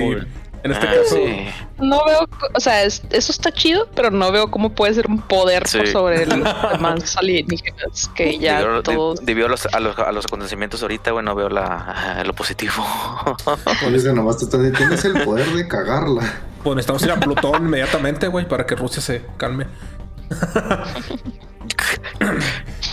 [0.64, 1.16] En este Ah, caso.
[1.16, 1.47] sí.
[1.80, 5.20] No veo, o sea, es- eso está chido, pero no veo cómo puede ser un
[5.22, 5.86] poder Sí.
[5.88, 6.38] sobre los
[6.72, 9.20] demás alienígenas que ya debido, todos.
[9.26, 12.74] debido a, los, a, los, a los acontecimientos ahorita, güey, no veo la, lo positivo.
[13.88, 16.22] Oye, nomás tú tienes el poder de cagarla.
[16.64, 19.68] Pues necesitamos ir a Plutón inmediatamente, güey, para que Rusia se calme.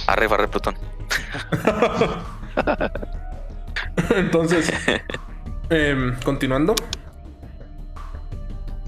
[0.09, 0.75] arre, arre, Plutón.
[4.17, 4.73] Entonces,
[5.71, 6.75] em, continuando.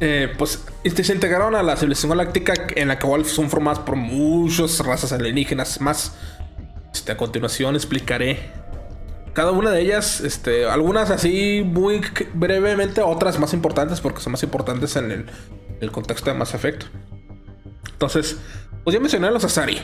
[0.05, 4.81] Eh, pues se integraron a la civilización galáctica en la cual son formadas por muchas
[4.81, 6.17] razas alienígenas más.
[6.93, 8.51] Este, a continuación explicaré
[9.33, 12.01] cada una de ellas, este, algunas así muy
[12.35, 15.27] brevemente, otras más importantes porque son más importantes en el,
[15.81, 16.83] el contexto de Mass Effect.
[17.93, 18.39] Entonces,
[18.83, 19.81] pues ya mencioné a los Asari.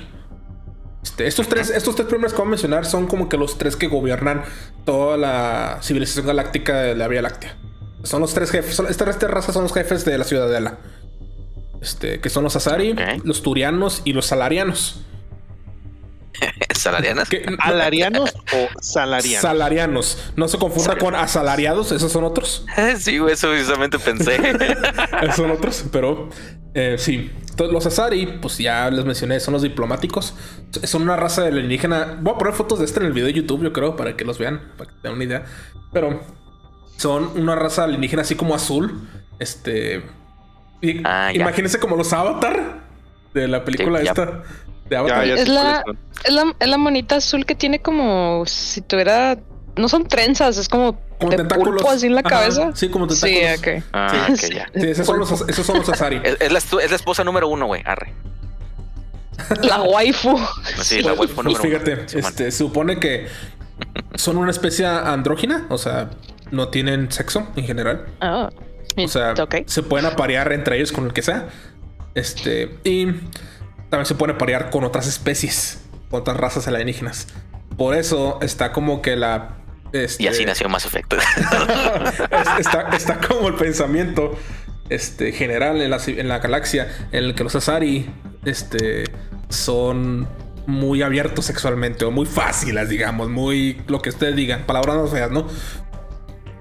[1.01, 3.77] Este, estos, tres, estos tres primeros que voy a mencionar son como que los tres
[3.77, 4.43] que gobiernan
[4.85, 7.57] toda la civilización galáctica de la Vía Láctea.
[8.05, 8.75] Son los tres jefes.
[8.75, 10.79] son- estas tres razas son los jefes de la ciudadela.
[11.83, 13.01] Este, que son los Asari, Ok.
[13.25, 15.05] los Turianos y los Salarianos.
[16.75, 17.29] ¿Salarianas?
[17.29, 19.43] Que- ¿Alarianos o salarianos?
[19.43, 20.19] Salarianos.
[20.37, 22.65] No se confunda con asalariados, esos son otros.
[22.99, 24.37] sí, güey, eso precisamente pensé.
[25.23, 26.29] Esos son otros, pero
[26.75, 27.31] eh, sí.
[27.51, 30.35] Entonces, los Asari, pues ya les mencioné, son los diplomáticos.
[30.85, 32.19] Son una raza de alienígena.
[32.21, 34.25] Voy a poner fotos de este en el video de YouTube, yo creo, para que
[34.25, 35.45] los vean, para que tengan una idea.
[35.93, 36.21] Pero
[36.99, 39.09] son una raza alienígena así como azul.
[39.39, 40.03] Este.
[40.83, 42.81] y- Ah, imagínense como los Avatar
[43.35, 44.43] de la película Sí, esta
[44.91, 45.25] de Avatar.
[45.27, 45.83] Ya, ya Es la-.
[46.25, 49.39] Es la, es la monita azul que tiene como si tuviera.
[49.77, 51.77] No son trenzas, es como, Como de tentáculos.
[51.77, 52.71] pulpo así en la Ajá, cabeza.
[52.75, 53.79] sí, como Sí, tentáculos.
[53.79, 53.85] ok.
[53.93, 54.47] Ah, Sí.
[54.47, 54.67] ok, ya.
[54.75, 56.17] Sí, esos son los, esos son los Asari.
[56.25, 57.83] Es, es la, es la esposa número uno, güey.
[57.85, 58.13] Arre.
[59.63, 60.37] La waifu.
[60.83, 62.09] Sí, la waifu Pues número fíjate, uno.
[62.09, 62.25] Simón.
[62.31, 63.29] este, se supone que
[64.17, 66.11] son una especie andrógina, o sea,
[66.51, 68.07] no tienen sexo en general.
[68.21, 68.51] Ah,
[68.97, 69.57] O sea, ok.
[69.67, 71.49] se pueden aparear entre ellos con el que sea.
[72.15, 73.07] Este, y
[73.91, 75.81] también se pueden aparear con otras especies,
[76.11, 77.29] con otras razas alienígenas.
[77.77, 79.57] Por eso está como que la.
[79.93, 81.17] este, Y así nació más efecto.
[81.17, 84.37] es- está, está como el pensamiento
[84.89, 88.11] este, general en la, en la galaxia en el que los Asari
[88.45, 89.05] este,
[89.49, 90.27] son
[90.67, 95.31] muy abiertos sexualmente o muy fáciles, digamos, muy lo que ustedes digan, palabras no feas,
[95.31, 95.47] ¿no?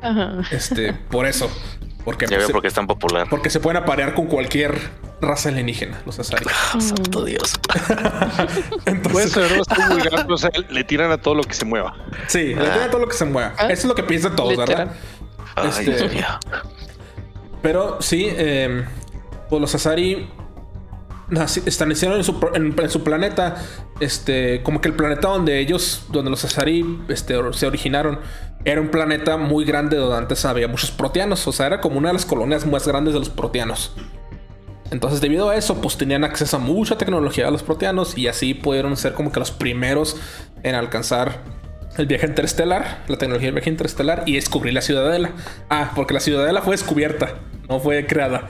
[0.02, 0.42] Ajá.
[0.52, 1.50] Este, por eso.
[2.06, 3.28] Porque, ya veo se, por qué es tan popular.
[3.30, 4.78] porque se pueden aparear con cualquier
[5.20, 6.46] raza alienígena, los Asari.
[6.50, 7.54] Ah, Santo Dios.
[8.86, 9.36] Entonces,
[9.90, 11.96] vulgar, o sea, le tiran a todo lo que se mueva.
[12.28, 13.54] sí, le tiran todo lo que se mueva.
[13.58, 13.64] Ah.
[13.66, 14.88] Eso es lo que piensan todos, Literal.
[14.88, 14.96] ¿verdad?
[15.56, 16.26] Ay, Este- Dios mío.
[17.62, 18.86] Pero sí, eh,
[19.50, 20.30] pues los Asari
[21.66, 23.56] establecieron en su, en- en su planeta,
[24.00, 28.20] este, como que el planeta donde ellos, donde los Asari este, se originaron,
[28.66, 32.10] era un planeta muy grande donde antes había muchos proteanos, o sea, era como una
[32.10, 33.96] de las colonias más grandes de los proteanos.
[34.92, 38.54] Entonces, debido a eso, pues tenían acceso a mucha tecnología de los proteanos y así
[38.54, 40.18] pudieron ser como que los primeros
[40.64, 41.42] en alcanzar
[41.98, 45.32] el viaje interestelar, la tecnología del viaje interestelar y descubrir la ciudadela.
[45.70, 47.36] Ah, porque la ciudadela fue descubierta,
[47.68, 48.48] no fue creada.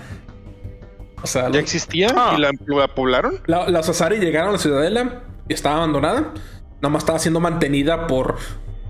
[1.24, 2.36] O sea, ¿Ya los, existía Ah.
[2.38, 3.39] y la, la poblaron?
[3.47, 6.34] la- los Asari llegaron a la ciudadela y estaba abandonada.
[6.82, 8.36] Nada más estaba siendo mantenida por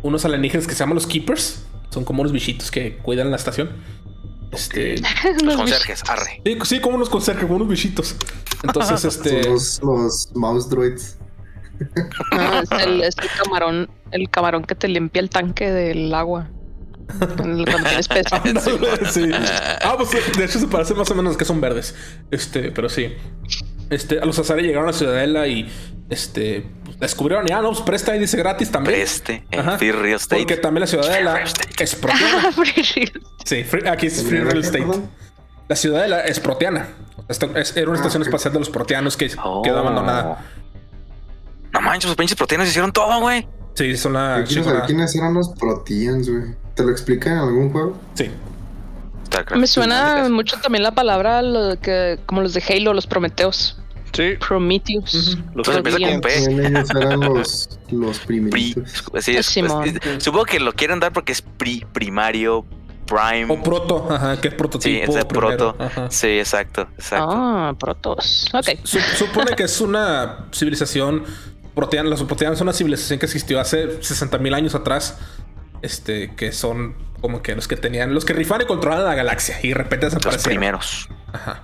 [0.04, 1.66] unos alienígenas que se llaman los Keepers.
[1.90, 3.72] Son como unos bichitos que cuidan la estación.
[4.52, 4.96] Este,
[5.44, 6.42] Los conserjes, arre.
[6.46, 8.16] sí, sí, como unos conserjes, como unos bichitos.
[8.64, 9.44] Entonces, este.
[9.44, 11.18] Son los, los mouse droids.
[12.32, 16.50] Ah, es, el, es el camarón, el camarón que te limpia el tanque del agua.
[17.38, 18.36] Cuando tienes peso.
[19.12, 19.30] sí.
[19.82, 21.96] Ah, pues de hecho se parece más o menos que son verdes.
[22.32, 23.14] Este, pero sí.
[23.90, 25.72] Este, a los Asari llegaron a la ciudadela y
[26.10, 26.66] este
[27.00, 28.96] descubrieron, ya no, pues presta y dice gratis también.
[29.00, 29.78] Preste, en Ajá.
[29.78, 30.42] Free Real Estate.
[30.42, 31.42] Porque también la ciudadela
[31.80, 32.52] es proteana.
[33.46, 34.86] Sí, free- aquí es Free Real Estate.
[35.68, 36.88] La ciudadela es proteana.
[37.30, 39.62] Esta- es- era una Ah, estación espacial de los proteanos que Oh.
[39.62, 40.46] quedó abandonada.
[41.74, 43.48] No manches, los pinches proteínas hicieron todo, güey.
[43.76, 46.56] Sí, son la Yo saber quiénes eran los Proteans, güey.
[46.74, 47.98] ¿Te lo explica en algún juego?
[48.16, 48.32] Sí.
[49.56, 53.78] Me suena mucho también la palabra lo que, como los de Halo, los Prometeos.
[54.18, 54.34] Sí.
[54.46, 55.14] Prometheus.
[55.14, 55.44] Ujú.
[55.50, 56.44] Entonces empieza con P.
[56.46, 59.04] También ellos eran los, los Pri, primeritos.
[59.20, 59.88] sí, es- Simón.
[59.88, 62.66] es- supongo que lo quieren dar porque es pri, primario,
[63.06, 63.46] prime.
[63.54, 65.04] O proto, ajá, que es sí, prototipo.
[65.10, 65.58] es de primero.
[65.74, 65.84] proto.
[65.84, 66.12] Ajá.
[66.12, 67.30] Sí, exacto, exacto.
[67.32, 68.50] Ah, protos.
[68.54, 68.80] Ok.
[68.84, 71.24] Su- supone que es una civilización
[71.76, 72.10] proteana.
[72.10, 75.18] Los proteanos son una civilización que existió hace 60 mil años atrás.
[75.84, 79.60] Este, que son como que los que tenían, los que rifaban y controlaban la galaxia
[79.62, 80.58] y de repente los desaparecieron.
[80.60, 81.08] primeros.
[81.32, 81.62] Ajá.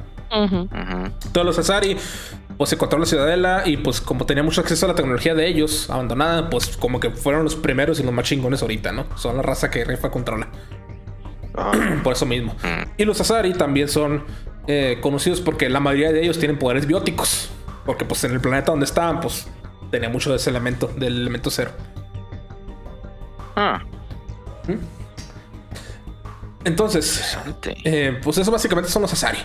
[1.32, 1.98] Todos los Azari,
[2.58, 5.48] pues se encontraron la ciudadela y pues como tenía mucho acceso a la tecnología de
[5.48, 9.06] ellos, abandonada, pues como que fueron los primeros y los más chingones ahorita, ¿no?
[9.16, 10.50] Son la raza que rifa controla.
[11.56, 11.72] Ajá.
[12.04, 12.54] Por eso mismo.
[12.64, 12.92] Mm.
[12.98, 14.24] Y los Azari también son
[14.68, 17.50] eh, conocidos porque la mayoría de ellos tienen poderes bióticos.
[17.86, 19.48] Porque pues en el planeta donde estaban, pues
[19.92, 21.72] tenía mucho de ese elemento, del elemento cero.
[23.56, 23.84] Ah,
[26.64, 27.38] Entonces,
[27.84, 29.40] eh, pues eso básicamente son los Azari.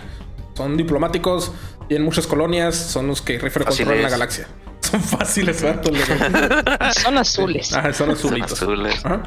[0.59, 1.53] Son diplomáticos,
[1.87, 4.45] tienen muchas colonias, son los que rifan controlan la galaxia.
[4.81, 5.89] Son fáciles, vato.
[7.01, 7.71] Son azules.
[7.73, 8.51] Ajá, son Son azulitos.
[8.61, 9.05] azules.
[9.05, 9.21] Ajá.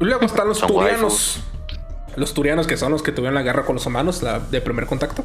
[0.00, 1.40] Y luego están los Son turianos.
[2.16, 4.86] Los turianos que son los que tuvieron la guerra con los humanos, la de primer
[4.86, 5.24] contacto.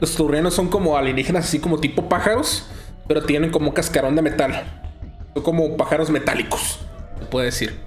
[0.00, 2.66] Los turianos son como alienígenas, así como tipo pájaros,
[3.06, 4.64] pero tienen como cascarón de metal.
[5.34, 6.78] Son como pájaros metálicos,
[7.18, 7.78] se puede decir.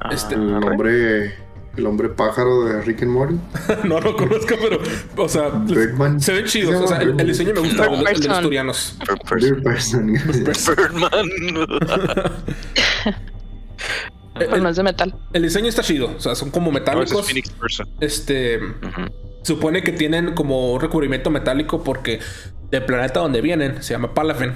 [0.00, 1.36] Ah, Este- hombre,
[1.76, 3.38] el hombre pájaro de Rick and Morty.
[3.88, 4.80] no lo conozco, pero,
[5.16, 5.50] o sea,
[6.18, 6.76] se ven chidos.
[6.76, 8.98] Se O sea, el, diseño me gusta, el, el de los turianos.
[9.30, 9.78] Birdman.
[14.40, 15.14] Es de metal.
[15.32, 17.26] el diseño está chido, o sea, son como metálicos.
[18.00, 18.60] Este,
[19.42, 22.20] supone que tienen como un recubrimiento metálico porque
[22.70, 24.54] del planeta donde vienen, se llama Palaven,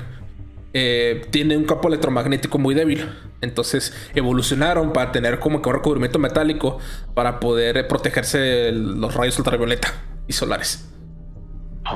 [0.75, 3.09] eh, tiene un campo electromagnético muy débil.
[3.41, 6.79] Entonces evolucionaron para tener como que un recubrimiento metálico
[7.15, 9.93] para poder eh, protegerse de los rayos ultravioleta
[10.27, 10.89] y solares.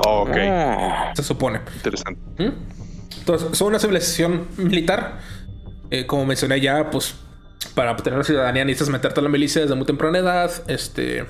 [0.05, 1.11] Oh, ok, Oh.
[1.15, 1.61] Se supone.
[1.75, 2.19] interesante.
[2.43, 2.51] ¿Mm?
[3.19, 5.19] Entonces, son una civilización militar.
[5.89, 7.15] Eh, como mencioné ya, pues
[7.73, 10.51] para obtener la ciudadanía necesitas meterte a la milicia desde muy temprana edad.
[10.67, 11.25] Este.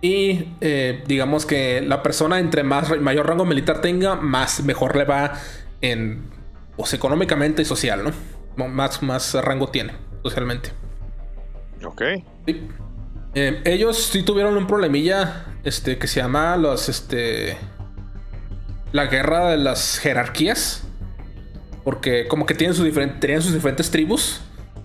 [0.00, 5.04] Y eh, digamos que la persona entre más mayor rango militar tenga, más mejor le
[5.04, 5.34] va
[5.80, 6.33] en
[6.76, 8.68] pues, económicamente y social, ¿no?
[8.68, 10.70] Más, más rango tiene socialmente.
[11.84, 12.02] Ok.
[12.46, 12.68] Sí.
[13.34, 17.56] Eh, ellos sí tuvieron un problemilla este, que se llama los, este,
[18.92, 20.82] la guerra de las jerarquías.
[21.82, 24.40] Porque como que tienen sus diferen- tenían sus diferentes tribus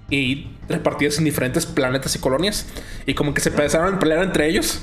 [0.09, 2.67] y repartidas en diferentes planetas y colonias.
[3.05, 4.81] Y como que se empezaron a pelear entre ellos.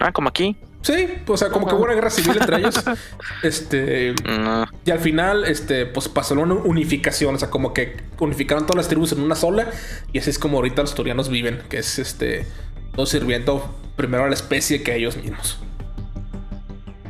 [0.00, 0.56] Ah, como aquí.
[0.82, 2.74] Sí, o sea, como que hubo una guerra civil entre ellos.
[3.42, 4.66] Este, No.
[4.84, 7.34] y al final, este, pues pasó una unificación.
[7.34, 9.68] O sea, como que unificaron todas las tribus en una sola.
[10.12, 11.60] Y así es como ahorita los turianos viven.
[11.68, 12.46] Que es este.
[12.94, 15.58] Todos sirviendo primero a la especie que a ellos mismos.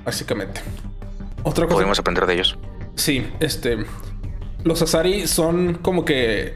[0.04, 0.60] Básicamente.
[1.42, 1.74] Otra cosa.
[1.76, 2.58] Podemos aprender de ellos.
[2.94, 3.78] Sí, este.
[4.64, 6.54] Los Azari son como que.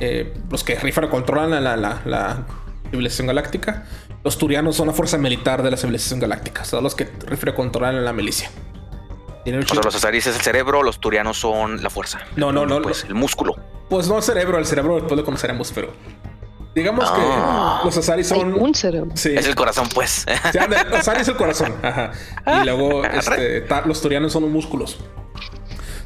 [0.00, 2.44] eh, los que rifan o controlan la, la, la- la
[2.90, 3.86] civilización galáctica.
[4.26, 6.64] Los turianos son la fuerza militar de la civilización galáctica.
[6.64, 8.50] Son los que rifan o controlan la milicia.
[9.44, 12.18] Tienen O sea, los azaris es el cerebro, los turianos son la fuerza.
[12.34, 13.10] No, no, no, Pues no.
[13.10, 13.54] el músculo.
[13.88, 15.92] Pues no el cerebro, el cerebro después lo conoceremos, pero.
[16.74, 17.78] Digamos Ah.
[17.82, 18.52] que los Azari Hay son.
[18.54, 19.12] un cerebro.
[19.14, 19.32] Sí.
[19.36, 20.26] Es el corazón, pues.
[20.52, 21.72] Sí, anda, Azari es el corazón.
[21.80, 22.10] Ajá.
[22.62, 23.18] Y luego Arre.
[23.18, 24.98] este, ta- los turianos son los músculos.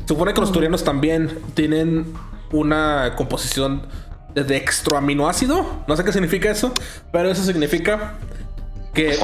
[0.06, 2.12] Supone que los turianos también tienen
[2.52, 3.86] una composición
[4.34, 5.84] dextroaminoácido.
[5.86, 6.72] No sé qué significa eso,
[7.12, 8.14] pero eso significa
[8.94, 9.16] que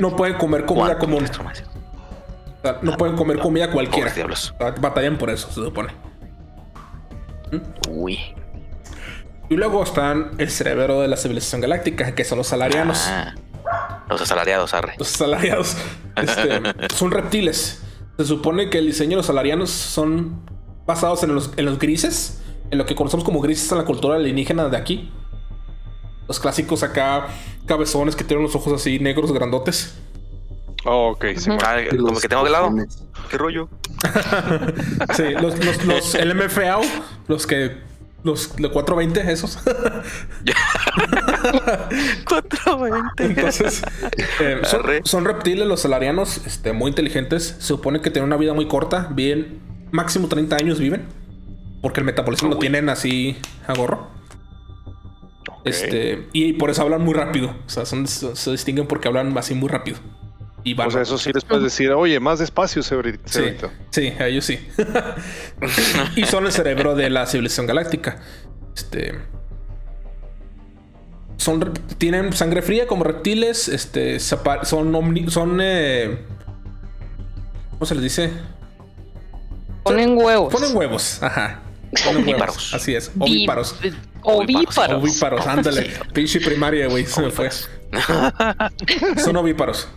[0.00, 1.24] no pueden comer comida común.
[1.24, 4.12] O sea, no pueden comer comida cualquiera.
[4.12, 4.54] Diablos.
[4.58, 5.92] Batallan por eso, se supone.
[7.88, 8.18] Uy.
[9.48, 13.04] Y luego están el cerebro de la civilización galáctica, que son los salarianos.
[13.06, 13.34] Ah.
[14.08, 14.94] Los asalariados, arre.
[14.98, 15.76] Los asalariados
[16.16, 16.60] este,
[16.94, 17.82] son reptiles.
[18.18, 20.42] Se supone que el diseño de los salarianos son
[20.86, 22.41] basados en los, en los grises,
[22.72, 25.12] en lo que conocemos como grises en la cultura alienígena de aquí.
[26.26, 27.28] Los clásicos acá,
[27.66, 29.94] cabezones que tienen los ojos así negros, grandotes.
[30.86, 31.50] Oh, ok, sí.
[31.62, 32.70] Ah, como que tengo de lado.
[33.30, 33.68] ¿Qué rollo?
[35.14, 36.80] Sí, los, los, los LMFAO,
[37.28, 37.92] los que.
[38.24, 39.58] Los de 420, esos.
[42.28, 43.24] 420.
[43.24, 43.82] Entonces,
[44.40, 44.62] eh,
[45.04, 47.56] son reptiles los salarianos, este, muy inteligentes.
[47.58, 49.60] Se supone que tienen una vida muy corta, bien,
[49.90, 51.21] máximo 30 años viven.
[51.82, 54.08] Porque el metabolismo lo tienen así a gorro.
[55.64, 57.54] Este, y por eso hablan muy rápido.
[57.66, 59.98] O sea, son, se se distinguen porque hablan así muy rápido.
[60.64, 63.42] Y van O sea, eso sí les puedes decir, oye, más despacio, Cebri- Sí,
[63.90, 64.60] sí, a ellos sí.
[66.16, 68.20] y son el cerebro de la civilización galáctica.
[68.76, 69.18] Este.
[71.36, 73.68] Son, tienen sangre fría como reptiles.
[73.68, 74.20] Este.
[74.20, 74.44] Son
[74.92, 75.58] omni- son.
[75.60, 76.18] eh,
[77.72, 78.30] ¿Cómo se les dice?
[79.82, 80.52] Ponen huevos.
[80.52, 81.20] Ponen huevos.
[81.22, 81.61] Ajá.
[82.10, 82.72] Ovíparos.
[82.74, 83.10] Así es.
[83.18, 83.76] Ovíparos.
[84.22, 85.02] Ovíparos.
[85.02, 85.90] Ovíparos, ándale.
[86.14, 87.04] Pinche primaria, güey.
[87.06, 87.50] Se me fue.
[89.22, 89.88] son ovíparos.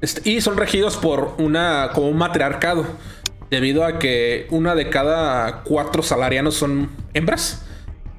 [0.00, 2.84] Este, y son regidos por una como un matriarcado.
[3.50, 7.62] Debido a que una de cada cuatro salarianos son hembras.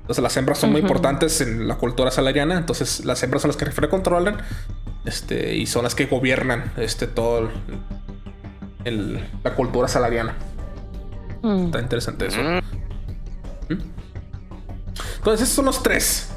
[0.01, 2.57] Entonces las hembras son muy importantes en la cultura salariana.
[2.57, 4.37] Entonces las hembras son las que controlan.
[5.03, 7.49] Este, y son las que gobiernan este todo el-
[8.85, 10.35] el- la cultura salariana.
[11.41, 11.65] Mm.
[11.65, 12.41] Está interesante eso.
[12.41, 12.59] Mm,
[15.17, 16.29] Entonces, esos son los tres.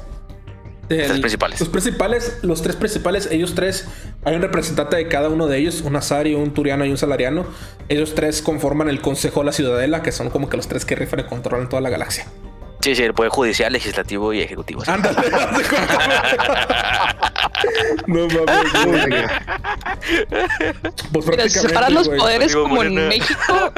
[0.89, 1.59] Del- Tres principales.
[1.59, 3.85] Los principales, los tres principales, ellos tres,
[4.25, 7.45] hay un representante de cada uno de ellos, un Azari, un Turiano y un Salariano.
[7.89, 10.95] Ellos tres conforman el Consejo de la Ciudadela, que son como que los tres que
[10.95, 12.25] rifan y controlan toda la galaxia.
[12.81, 14.83] Sí, sí, el poder judicial, legislativo y ejecutivo.
[14.85, 14.91] sí.
[14.91, 15.17] Ándale.
[18.07, 19.23] No mames, güey.
[21.11, 22.19] Pues Mira, si separan los güey.
[22.19, 22.95] poderes como en.
[23.09, 23.71] México,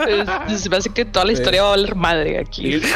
[0.48, 2.80] es- se me hace que toda la historia va a valer madre aquí.
[2.80, 2.94] sí.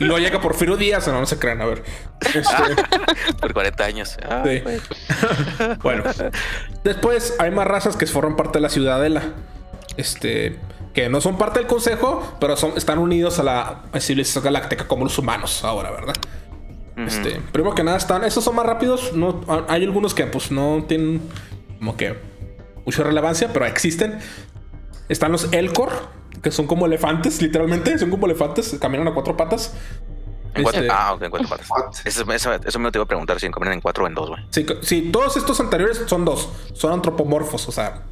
[0.00, 1.84] Y luego llega Porfirio Díaz, no, no se crean, a ver.
[2.22, 4.16] Este, Por 40 años.
[4.28, 4.62] Ah, Sí.
[5.82, 6.04] bueno.
[6.82, 9.22] Después hay más razas que forman parte de la ciudadela.
[9.96, 10.56] Este.
[10.94, 15.04] Que no son parte del consejo, pero son, están unidos a la civilización galáctica como
[15.04, 16.14] los humanos ahora, ¿verdad?
[16.96, 19.12] Este, primero que nada están, esos son más rápidos.
[19.12, 21.20] No, hay algunos que pues no tienen
[21.78, 22.16] como que
[22.86, 24.20] mucha relevancia, pero existen.
[25.08, 25.90] Están los Elcor,
[26.40, 29.74] que son como elefantes, literalmente, son como elefantes, caminan a cuatro patas.
[30.54, 32.06] En cuatro- Este, Ah, ok, en cuatro patas.
[32.06, 34.14] Eso, eso, eso me lo te iba a preguntar si comen en cuatro o en
[34.14, 34.40] dos, güey.
[34.50, 36.48] Sí, sí, todos estos anteriores son dos.
[36.74, 38.02] Son antropomorfos, o sea,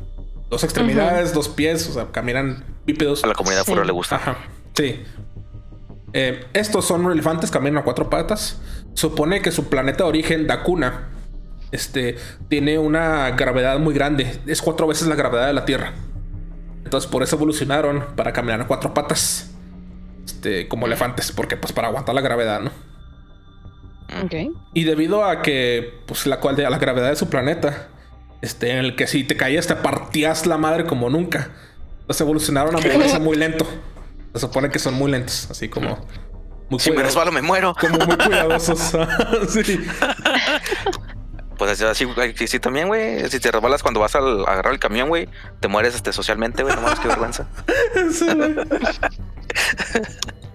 [0.53, 3.25] dos extremidades, dos pies, o sea, caminan bípedos.
[3.25, 3.73] A la comunidad Sí.
[3.73, 4.17] furro le gusta.
[4.17, 4.37] Ajá,
[4.75, 5.03] sí.
[6.13, 8.61] Eh, estos son elefantes, caminan a cuatro patas.
[8.95, 11.09] Supone que su planeta de origen, Dakuna,
[11.71, 12.17] este,
[12.49, 14.41] tiene una gravedad muy grande.
[14.47, 15.95] Es cuatro veces la gravedad de la Tierra.
[16.85, 19.51] Entonces, por eso evolucionaron para caminar a cuatro patas.
[20.27, 22.71] Este, como elefantes, porque pues para aguantar la gravedad, ¿no?
[24.25, 24.55] Ok.
[24.75, 27.89] Y debido a que, pues, la, cual- a la gravedad de su planeta,
[28.43, 31.51] este, en el que si te caías te partías la madre como nunca.
[32.01, 33.66] Entonces evolucionaron a moverse muy lento.
[34.34, 36.07] Se supone que son muy lentos, así como
[36.68, 37.74] muy, Si me resbalo, me muero.
[37.78, 38.78] como muy cuidadosos.
[39.49, 39.80] sí.
[41.59, 42.07] Pues así,
[42.47, 43.28] sí, también, güey.
[43.30, 45.28] Si te resbalas cuando vas al, a agarrar el camión, güey,
[45.61, 46.74] te mueres este, socialmente, güey.
[46.74, 47.47] No mames, qué vergüenza.
[48.11, 48.26] Sí.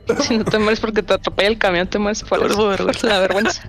[0.22, 2.39] Si no te mueres porque te atropella el camión, te mueres por,
[3.03, 3.62] la vergüenza.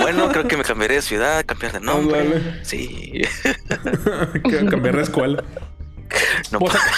[0.00, 2.60] Bueno, creo que me cambiaré de ciudad, cambiar de nombre.
[2.62, 3.22] Sí.
[4.70, 5.44] cambiar de escuela.
[6.50, 6.90] No, Pues acá,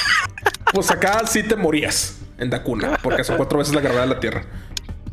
[0.73, 4.21] pues acá sí te morías en Dakuna, porque son cuatro veces la gravedad de la
[4.21, 4.45] Tierra.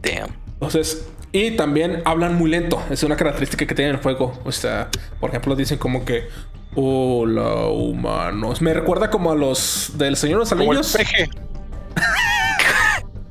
[0.01, 0.33] damn.
[0.53, 2.81] Entonces, y también hablan muy lento.
[2.89, 4.39] Es una característica que tienen el juego.
[4.45, 4.89] O sea,
[5.19, 6.27] por ejemplo, dicen como que
[6.75, 8.61] Hola, humanos.
[8.61, 10.95] Me recuerda como a los del Señor de los Como el Anillos.
[10.95, 11.29] peje.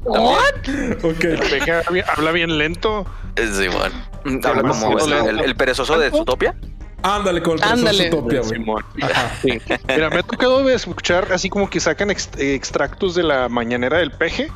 [0.09, 1.05] ¿What?
[1.05, 1.25] Ok.
[1.25, 1.73] El peje
[2.07, 3.07] habla bien- lento.
[3.37, 3.95] Sí, bueno.
[4.49, 5.29] Habla como el, lento.
[5.31, 6.55] el- el perezoso de Zootopia.
[7.03, 8.11] Ándale con el.
[8.11, 8.65] Zootopia, güey.
[9.43, 9.59] Sí.
[9.89, 13.99] Mira, me ha tocado escuchar así como que sacan ex- eh, extractos de la mañanera
[13.99, 14.51] del peje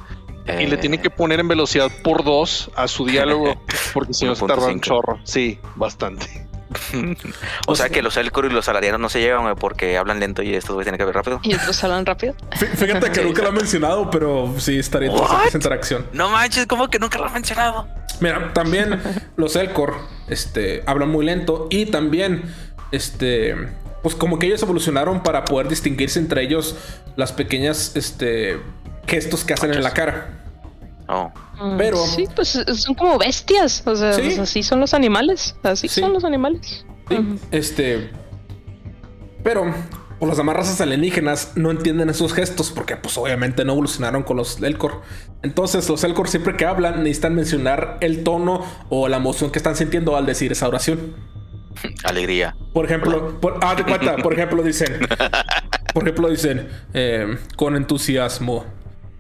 [0.59, 3.55] y le Eh, tienen que poner en velocidad por dos a su diálogo
[3.95, 4.81] porque si no se tarda un 1.5.
[4.81, 5.21] chorro.
[5.23, 6.49] Sí, bastante.
[7.67, 10.43] O sea que los Elcor y los salarianos no se llevan, güey, porque hablan lento
[10.43, 11.41] y estos güey tienen que hablar rápido.
[11.43, 12.35] Y otros hablan rápido.
[12.53, 16.07] Fí- Fíjate que nunca lo he mencionado, pero sí estaría interesante esa interacción.
[16.13, 17.87] No manches, ¿cómo que nunca lo han mencionado?
[18.21, 19.01] Mira, también
[19.37, 19.97] los Elcor
[20.29, 22.43] este, hablan muy lento y también,
[22.93, 23.57] este,
[24.03, 26.77] pues como que ellos evolucionaron para poder distinguirse entre ellos
[27.17, 28.61] las pequeñas, este,
[29.07, 30.42] gestos que hacen en la cara.
[31.13, 31.31] Oh.
[31.63, 33.83] Mm, Pero- Sí, pues eh, son como bestias.
[33.87, 34.23] O sea, Sí.
[34.23, 35.55] pues, así son los animales.
[35.63, 36.01] Así Sí.
[36.01, 36.87] son los animales.
[37.09, 37.39] Sí.
[37.51, 38.11] Este,
[39.45, 39.75] Pero
[40.21, 44.37] pues las demás razas alienígenas no entienden esos gestos porque pues obviamente no evolucionaron con
[44.37, 45.03] los Elcor.
[45.43, 49.75] Entonces los Elcor siempre que hablan necesitan mencionar el tono o la emoción que están
[49.75, 51.17] sintiendo al decir esa oración.
[52.05, 52.55] Alegría.
[52.73, 55.01] Por ejemplo, por, ah, de cuenta, por ejemplo dicen,
[55.93, 58.65] por ejemplo dicen, eh, con entusiasmo.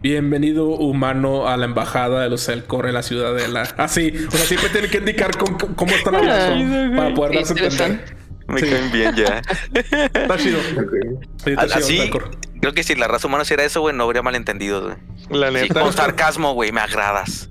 [0.02, 3.62] Bienvenido humano a la embajada de los Elcor en la ciudadela.
[3.76, 7.54] Así, o sea, siempre tienen que indicar con- con- cómo están hablando para poder darse
[7.54, 8.16] a entender.
[8.48, 8.66] Me Sí.
[8.68, 9.42] caen bien ya.
[9.72, 10.58] Está chido.
[11.44, 12.30] Sí, está chido, Así, Elcor.
[12.60, 15.40] creo que si la raza humana hiciera eso, güey, no habría malentendidos, güey.
[15.40, 15.80] La Sí, neta.
[15.80, 17.48] con sarcasmo, güey, me agradas.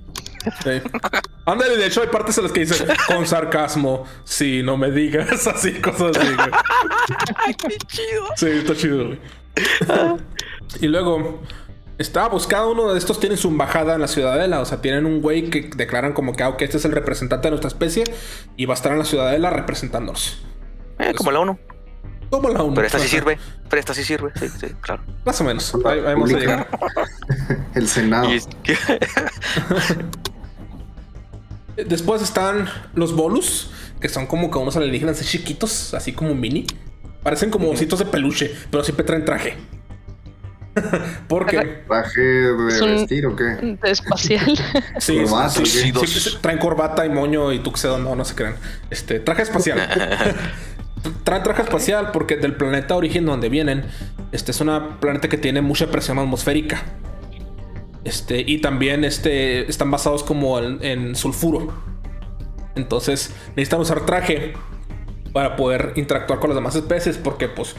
[0.64, 0.72] Sí.
[1.46, 5.48] Ándale, de hecho hay partes en las que dicen con sarcasmo, sí, no me digas
[5.48, 6.50] así, cosas así, güey.
[7.38, 8.26] Ay, qué chido.
[8.36, 9.20] Sí, está chido, güey.
[10.82, 11.42] y luego,
[12.02, 15.22] está buscado uno de estos tiene su embajada en la ciudadela, o sea, tienen un
[15.22, 18.04] güey que declaran como que, ah, ok, este es el representante de nuestra especie
[18.58, 20.42] y va a estar en la ciudadela representándonos.
[21.00, 21.60] Eh, como la uno.
[22.30, 22.74] Como la uno.
[22.76, 23.38] Pero esta sí sirve.
[23.70, 24.32] Pero esta sí sirve.
[24.40, 25.04] Sí, sí, claro.
[25.26, 25.74] Más o menos.
[25.86, 26.68] Ahí, ahí vamos a llegar.
[27.76, 28.30] El Senado.
[28.32, 28.78] Y es que-
[31.86, 36.68] Después están los bolus, que son como que unos alienígenas así chiquitos, así como mini.
[37.24, 39.56] Parecen como ositos de peluche, pero siempre traen traje.
[41.28, 43.44] Porque ¿Traje de Es un- vestir o qué?
[43.44, 44.58] De espacial.
[45.00, 46.08] sí, Corbata, sí, sí, ¿qué?
[46.08, 48.56] sí, traen corbata y moño y tuxedo, no, no se crean.
[48.90, 49.80] Este, traje espacial.
[51.24, 53.86] traen traje espacial porque del planeta origen donde vienen,
[54.32, 56.82] este es una planeta que tiene mucha presión atmosférica.
[58.04, 61.74] Este, y también este, están basados como en, en sulfuro.
[62.76, 64.54] Entonces necesitan usar traje
[65.34, 67.18] para poder interactuar con las demás especies.
[67.18, 67.76] Porque, pues,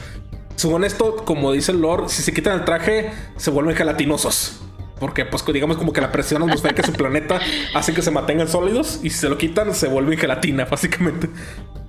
[0.57, 4.61] según esto, como dice el Lord, si se quitan el traje, se vuelven gelatinosos.
[4.99, 7.41] Porque, pues, digamos como que la presión atmosférica de su planeta
[7.75, 9.01] hace que se mantengan sólidos.
[9.03, 11.29] Y si se lo quitan, se vuelven gelatina, básicamente.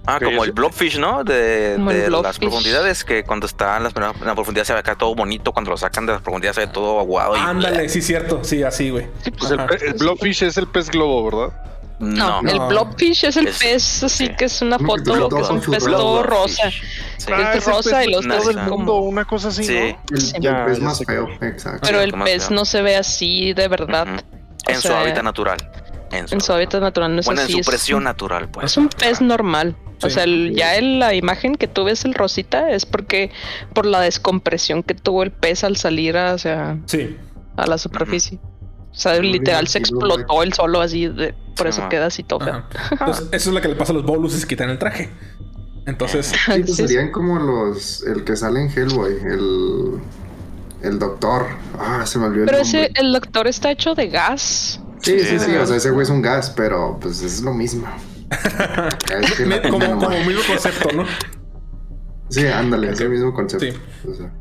[0.06, 1.24] Ah, como el blobfish, ¿no?
[1.24, 1.78] De,
[2.10, 5.54] las profundidades, que cuando está en, las, en la profundidad se ve acá todo bonito,
[5.54, 7.38] cuando lo sacan de las profundidades se ve todo aguado.
[7.38, 7.40] Y...
[7.40, 8.44] Ándale, sí, cierto.
[8.44, 9.08] Sí, así, güey.
[9.38, 9.76] Pues el, Ajá.
[9.80, 11.64] el blobfish es el pez globo, ¿verdad?
[12.00, 14.34] No, No, el blobfish es el Es- pez, así sí.
[14.38, 16.30] que es una foto, que es un pez todo blobfish.
[16.30, 16.70] rosa.
[17.18, 17.32] Sí.
[17.54, 19.74] Es rosa pez y los tres el como- una cosa así, Sí.
[19.74, 20.16] ¿no?
[20.16, 20.34] El, Sí.
[20.42, 21.80] Ya, el pez más feo, exacto.
[21.84, 22.56] Pero el pez feo.
[22.56, 24.08] no se ve así de verdad.
[24.68, 25.58] O En su sea, hábitat natural.
[26.12, 27.52] En su, En su hábitat natural no es Bueno, así.
[27.54, 28.66] en su es presión un- natural, pues.
[28.66, 29.76] Es un pez normal.
[30.02, 33.32] O sea, el- ya en la imagen que tú ves el rosita es porque
[33.74, 37.16] por la descompresión que tuvo el pez al salir hacia Sí.
[37.56, 38.40] a la superficie.
[38.94, 42.24] O sea, literal se explotó el solo así, de, por eso queda así.
[42.40, 42.68] Ajá.
[42.92, 45.10] Entonces, eso es lo que le pasa a los bolus y se quitan el traje.
[45.86, 48.04] Entonces, Sí, pues serían como los.
[48.04, 50.02] El que sale en Hellboy, el.
[50.82, 51.48] El doctor.
[51.80, 53.02] Ah, se me olvidó Pero el ese, nombre.
[53.02, 54.82] el doctor está hecho de gas.
[55.02, 55.46] Sí, sí, sí.
[55.46, 55.56] Sí.
[55.56, 57.88] O sea, ese güey es un gas, pero pues es lo mismo.
[59.22, 61.06] Es que la como, como mismo concepto, ¿no?
[62.30, 63.66] Sí, ándale, es el mismo concepto.
[63.66, 63.74] Sí.
[64.10, 64.34] O sea,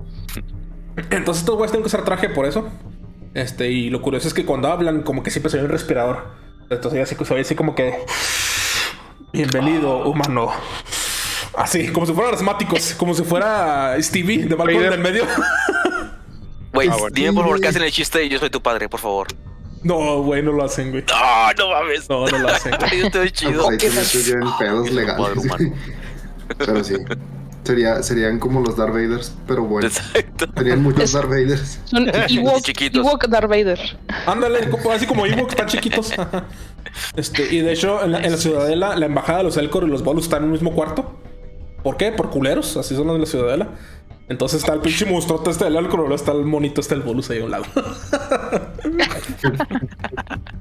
[1.10, 2.68] Entonces estos güeyes tienen que usar traje por eso.
[3.34, 6.26] Este, y lo curioso es que cuando hablan, como que siempre se ve un respirador.
[6.70, 7.98] Entonces así, se ve así como que.
[9.32, 10.50] Bienvenido, humano.
[11.56, 15.24] Así, como si fueran asmáticos, como si fuera Stevie de Malcolm del medio.
[16.72, 17.14] Güey, Ah, bueno.
[17.14, 19.28] dime por favor que hacen el chiste de yo soy tu padre, por favor.
[19.82, 21.04] No, güey, no lo hacen, güey.
[21.08, 22.08] No, no mames.
[22.08, 22.72] No, no lo hacen.
[22.98, 23.68] Yo estoy chido.
[23.68, 25.44] ahí te metes ya en pedos legales.
[26.58, 26.94] pero sí.
[27.64, 29.86] Sería, serían como los Darth Vaders, pero bueno.
[29.86, 30.46] Exacto.
[30.56, 31.80] Serían muchos Es- Darth Vaders.
[31.84, 33.06] Son Ewok, chiquitos.
[33.06, 33.78] Ewok Darth Vader.
[34.26, 36.12] Ándale, así como Ewok, están chiquitos.
[37.16, 39.86] Este, y de hecho, en la, en la ciudadela, la embajada de los Elcor y
[39.86, 41.18] los Bolus están en un mismo cuarto.
[41.82, 42.12] ¿Por qué?
[42.12, 43.68] Por culeros, así son los de la ciudadela.
[44.28, 47.30] Entonces está el pinche monstruote este del Elcor, luego está el monito este del Bolus
[47.30, 47.64] ahí a un lado.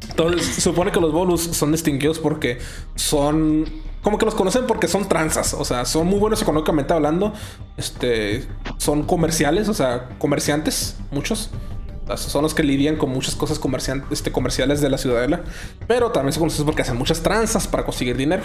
[0.09, 2.59] Entonces, se supone que los Bolus son distinguidos porque
[2.95, 3.65] son.
[4.01, 5.53] Como que los conocen porque son tranzas.
[5.53, 7.33] O sea, son muy buenos económicamente hablando.
[7.77, 8.47] Este.
[8.77, 11.51] Son comerciales, o sea, comerciantes, muchos.
[12.05, 15.43] O sea, son los que lidian con muchas cosas comercian- este, comerciales de la ciudadela.
[15.87, 18.41] Pero también se conocen porque hacen muchas tranzas para conseguir dinero.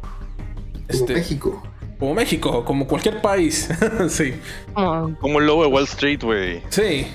[0.00, 1.62] Como Este, México.
[1.98, 3.68] como México, como cualquier país.
[4.08, 4.34] sí.
[4.72, 6.62] Como- Como el lobo de Wall Street, güey.
[6.70, 7.06] Sí.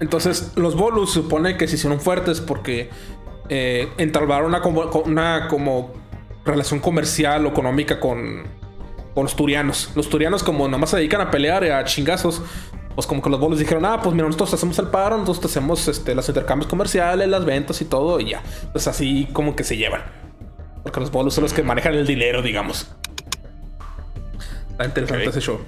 [0.00, 2.90] Entonces, los Bolus supone que se hicieron fuertes porque
[3.48, 5.92] eh, entablaron una como, con- una como
[6.44, 8.44] relación comercial o económica con,
[9.14, 9.90] con los turianos.
[9.94, 12.42] Los turianos, como nomás se dedican a pelear y a chingazos,
[12.94, 15.88] pues como que los Bolus dijeron, ah, pues mira, nosotros hacemos el paro, nosotros hacemos
[15.88, 18.42] este, los intercambios comerciales, las ventas y todo, y ya.
[18.72, 20.02] Pues así como que se llevan.
[20.82, 22.94] Porque los Bolus son los que manejan el dinero, digamos.
[24.70, 25.60] Está interesante ese show.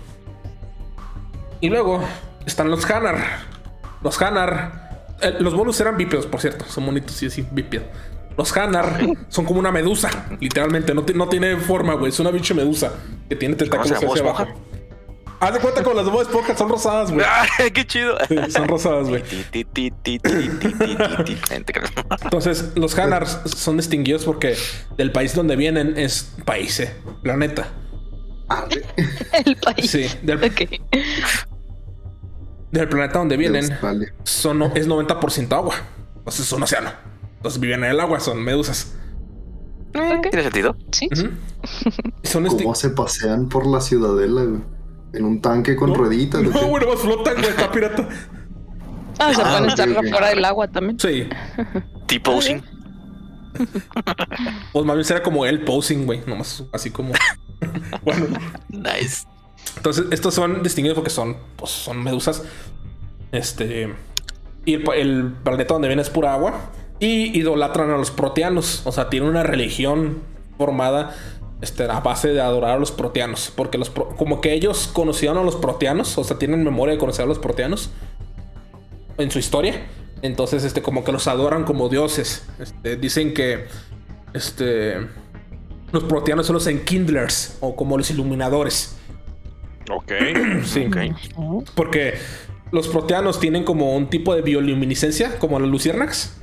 [1.60, 2.02] Y luego
[2.44, 3.16] están los Hanar.
[4.02, 5.16] Los Hanar.
[5.22, 6.64] eh, los bonus eran bípedos, por cierto.
[6.66, 7.86] Son bonitos y así, bípedos.
[8.36, 8.98] Los Hanar
[9.28, 10.94] son como una medusa, literalmente.
[10.94, 12.10] No, ti- no tiene forma, güey.
[12.10, 12.92] Es una bicha medusa
[13.28, 14.46] que tiene tentáculos hacia Bob abajo.
[15.38, 17.26] Haz de cuenta con las dos esponjas, son rosadas, güey.
[17.58, 18.16] ¡Ay, qué chido!
[18.26, 19.22] Sí, son rosadas, güey.
[22.22, 24.56] Entonces, los Hanars son distinguidos porque
[24.96, 27.68] del país donde vienen es país, eh, planeta.
[29.44, 29.90] El país.
[29.90, 30.38] Sí, del,
[32.88, 33.76] planeta donde De vienen
[34.24, 35.74] son, es 90% agua.
[36.18, 36.90] Entonces es un océano.
[37.36, 38.94] Entonces viven en el agua, son medusas.
[39.94, 40.28] Ok.
[40.30, 40.76] ¿Tiene sentido?
[40.92, 41.08] Sí.
[42.22, 44.60] Son esti- ¿Cómo se pasean por la ciudadela, güey?
[45.12, 46.40] En un tanque con rueditas.
[46.40, 48.08] ¿o No, bueno, más flotan, güey, está pirata.
[49.18, 50.98] Ah, se Ah, pueden estar fuera del agua también.
[51.00, 51.28] Sí.
[52.06, 52.62] T-posing.
[54.72, 56.20] Pues más bien será como el posing, güey.
[56.26, 57.12] Nomás así como.
[58.04, 58.26] bueno.
[58.68, 59.26] Nice.
[59.76, 62.42] Entonces, estos son distinguidos porque son, pues, son medusas.
[63.32, 63.94] Este.
[64.66, 66.70] Y el, el planeta donde viene es pura agua.
[66.98, 68.82] Y idolatran a los proteanos.
[68.86, 70.22] O sea, tienen una religión
[70.56, 71.14] formada
[71.60, 73.52] este, a base de adorar a los proteanos.
[73.54, 76.16] Porque los pro- como que ellos conocieron a los proteanos.
[76.18, 77.90] O sea, tienen memoria de conocer a los proteanos.
[79.18, 79.86] En su historia.
[80.22, 82.46] Entonces, este, como que los adoran como dioses.
[82.58, 83.66] Este, dicen que.
[84.32, 84.96] Este.
[85.92, 87.58] Los proteanos son los enkindlers.
[87.60, 88.96] O como los iluminadores.
[89.90, 90.12] Ok.
[90.64, 90.86] Sí.
[91.38, 91.66] Ok.
[91.74, 92.14] Porque
[92.72, 96.38] los proteanos tienen como un tipo de bioluminiscencia, como los luciérnagas.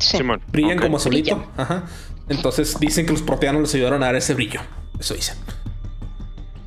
[0.00, 0.16] Sí.
[0.18, 0.40] Simón.
[0.50, 1.44] Brillan como solito.
[1.56, 1.84] Ajá.
[2.28, 4.60] Entonces dicen que los proteanos les ayudaron a dar ese brillo.
[4.98, 5.36] Eso dicen.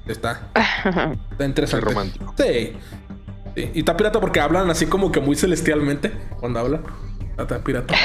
[0.08, 0.50] Está,
[1.32, 1.86] está interesante.
[1.86, 2.34] Qué romántico.
[2.38, 2.74] Sí.
[3.56, 3.72] Sí.
[3.74, 6.84] Y está pirata porque hablan así como que muy celestialmente cuando hablan.
[7.38, 7.96] Está pirata.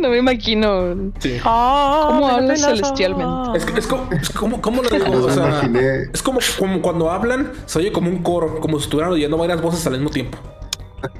[0.00, 1.38] No me imagino Sí.
[1.42, 3.58] cómo hablas celestialmente.
[3.78, 5.12] Es, como, es como, ¿cómo lo digo?
[5.26, 5.62] O sea,
[6.12, 9.60] es como, como cuando hablan, se oye como un coro, como si estuvieran oyendo varias
[9.60, 10.38] voces al mismo tiempo.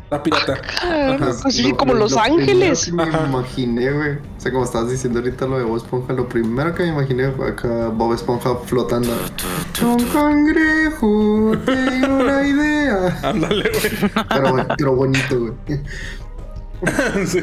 [0.04, 0.60] Está pirata.
[0.82, 2.92] Ah, Ajá, pues lo- como lo- Los lo Ángeles.
[2.92, 4.10] Me imaginé, güey.
[4.12, 7.30] O sea, como estabas diciendo ahorita lo de Bob Esponja, lo primero que me imaginé
[7.32, 9.12] fue acá Bob Esponja flotando.
[9.82, 13.18] Un cangrejo, tengo una idea.
[13.22, 14.12] Ándale, güey.
[14.28, 15.54] Pero, pero bonito, güey.
[17.26, 17.38] Sí.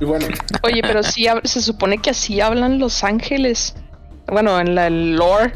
[0.00, 0.26] Y bueno,
[0.62, 3.74] Oye, pero sí se supone que así hablan los ángeles.
[4.28, 5.54] Bueno, en la lore,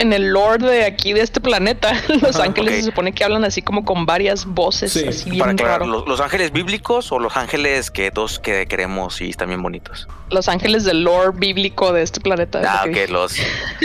[0.00, 3.44] en el lore de aquí de este planeta, los Ajá, ángeles se supone que hablan
[3.44, 5.92] así como con varias voces, Sí, así Para bien aclarar, raro.
[5.92, 10.08] ¿los, los ángeles bíblicos o los ángeles que todos que queremos y están bien bonitos?
[10.30, 12.62] Los ángeles del lore bíblico de este planeta.
[12.66, 13.36] Ah, ok, los,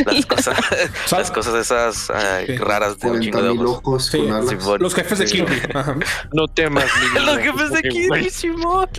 [0.05, 0.57] las cosas,
[1.11, 2.57] las cosas esas ay, Sí.
[2.57, 3.77] raas de un 40 chingo de ojos.
[3.77, 4.49] ojos Sí, con alas.
[4.49, 4.83] sí, bueno.
[4.83, 5.37] los jefes de Sí.
[5.37, 5.61] Kirby.
[6.33, 6.85] No temas.
[7.25, 8.89] Los jefes de Kirby, Simón.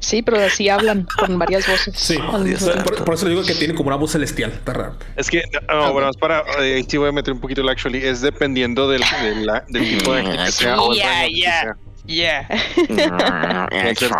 [0.00, 1.94] Sí, pero así hablan con varias voces.
[1.96, 2.82] Sí, tiempo.
[2.84, 4.52] por, por eso digo que tiene como una voz celestial.
[4.52, 4.96] Está raro.
[5.16, 6.42] Es que, no, bueno, es para.
[6.60, 7.98] eh, sí, voy a meter un poquito el actually.
[8.04, 10.76] Es dependiendo del, del, del tipo de ángel que sea.
[10.94, 12.48] Ya, ya.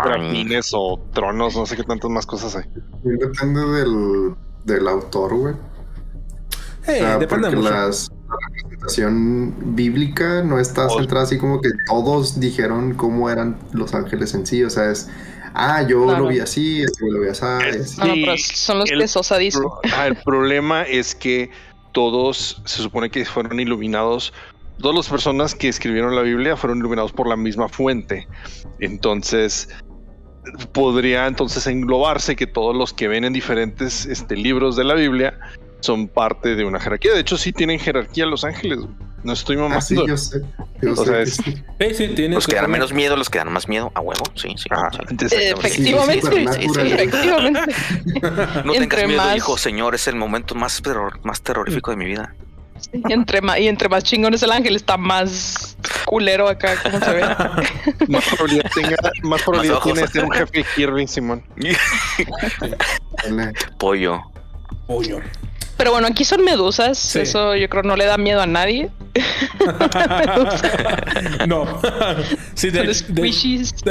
[0.03, 2.63] dragines o tronos, no sé qué tantas más cosas hay.
[3.03, 4.35] Depende del,
[4.65, 5.53] del autor, güey.
[6.87, 7.69] Eh, O sea, depende porque mucho.
[7.69, 10.97] las- la representación bíblica no está Oh.
[10.99, 14.63] centrada así como que todos dijeron cómo eran los ángeles en sí.
[14.63, 15.09] O sea, es,
[15.57, 17.43] ah, yo lo vi así, este lo vi así.
[17.97, 19.59] No, no, pero son los el que Sosa dice.
[19.93, 21.49] Ah, el problema es que
[21.91, 24.33] todos se supone que fueron iluminados.
[24.79, 28.27] Todas las personas que escribieron la Biblia fueron iluminados por la misma fuente.
[28.79, 29.69] Entonces,
[30.71, 35.39] podría entonces englobarse que todos los que ven en diferentes este, libros de la Biblia
[35.79, 37.13] son parte de una jerarquía.
[37.13, 38.79] De hecho, sí tienen jerarquía los ángeles.
[39.23, 39.77] No estoy mamando.
[39.77, 40.41] Ah, sí, yo sé.
[40.81, 41.63] Yo O sé sea, que es- sí.
[42.15, 43.91] Sí, Los que dan menos miedo, los que dan más miedo.
[43.95, 44.65] A huevo, sí, sí.
[44.69, 44.99] Ajá, sí.
[45.09, 46.43] entonces, Sí, efectivamente,
[46.93, 47.61] efectivamente.
[48.63, 49.95] No tengas Entre miedo, más- hijo, señor.
[49.95, 52.33] Es el momento más, terror- más terrorífico de mi vida.
[52.93, 55.75] Y entre más, y entre más chingón es el ángel, está más
[56.05, 57.21] culero acá, como se ve.
[58.07, 61.43] más probabilidad, tenga, más probabilidad tiene de ser un jefe Kirby, Simón.
[63.79, 64.21] Pollo.
[64.85, 65.19] Pollo.
[65.77, 66.97] Pero bueno, aquí son medusas.
[66.97, 67.19] Sí.
[67.19, 68.89] Eso yo creo no le da miedo a nadie.
[71.47, 71.79] no.
[72.53, 72.81] sí, de,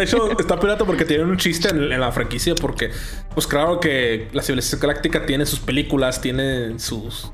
[0.03, 2.55] hecho, está pirata porque tienen un chiste en, en la franquicia.
[2.55, 2.91] Porque,
[3.35, 7.31] pues claro que la civilización galáctica tiene sus películas, tiene sus.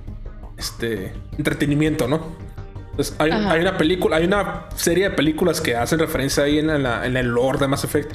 [0.59, 1.12] Este.
[1.39, 2.36] entretenimiento, ¿no?
[2.90, 3.52] Entonces, hay, Ajá.
[3.52, 7.16] hay una película, hay una serie de películas que hacen referencia ahí en, la- en
[7.16, 8.12] el lore de Mass Effect.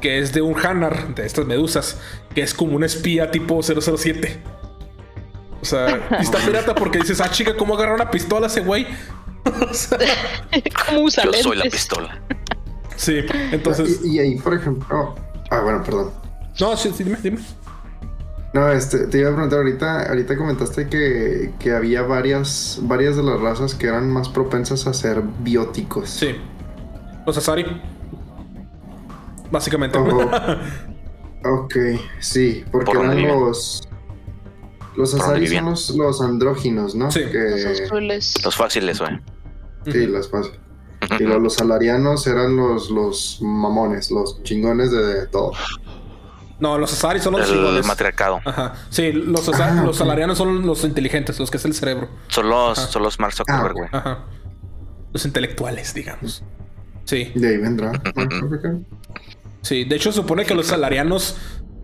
[0.00, 1.98] Que es de un Hanar, de estas medusas,
[2.34, 4.42] que es como un espía tipo 007.
[5.66, 8.86] O sea, y está pirata porque dices, ah, chica, ¿cómo agarrar una pistola ese güey?
[9.70, 9.98] O sea,
[10.86, 12.20] ¿Cómo usa Yo soy la pistola.
[12.96, 13.20] sí,
[13.52, 14.00] entonces.
[14.04, 15.14] Y, y ahí, por ejemplo.
[15.50, 16.10] Ah, bueno, perdón.
[16.58, 17.38] No, sí, sí, dime, dime.
[18.52, 23.22] No, este, te iba a preguntar ahorita, ahorita comentaste que, que había varias, varias de
[23.22, 26.10] las razas que eran más propensas a ser bióticos.
[26.10, 26.36] Sí.
[27.26, 27.66] Los Asari.
[29.50, 29.98] Básicamente.
[29.98, 30.30] Oh,
[31.44, 31.74] ok,
[32.18, 33.86] sí, porque ¿Por eran los
[34.96, 37.10] Los Azaris son los, los andróginos, ¿no?
[37.10, 37.20] Sí.
[37.30, 38.34] Que- Los azules.
[38.44, 39.18] Los fáciles, güey.
[39.86, 40.58] sí, las fáciles.
[41.20, 45.52] Y lo- los salarianos eran los, los mamones, los chingones de todo.
[46.58, 47.86] No, los Azaris son los El chingones.
[47.86, 48.40] matriarcado.
[48.46, 48.72] Ajá.
[48.88, 52.08] Sí, los, Ah, los salarianos son los inteligentes, los que es el cerebro.
[52.28, 52.88] Son los, Ajá.
[52.88, 53.88] son los Mark Zuckerberg, Ah, güey.
[53.92, 54.24] Ajá.
[55.12, 56.42] Los intelectuales, digamos.
[57.04, 57.92] Sí, De ahí vendrá.
[58.16, 58.26] Ah,
[59.62, 59.84] sí.
[59.84, 61.36] De hecho, supone que los salarianos,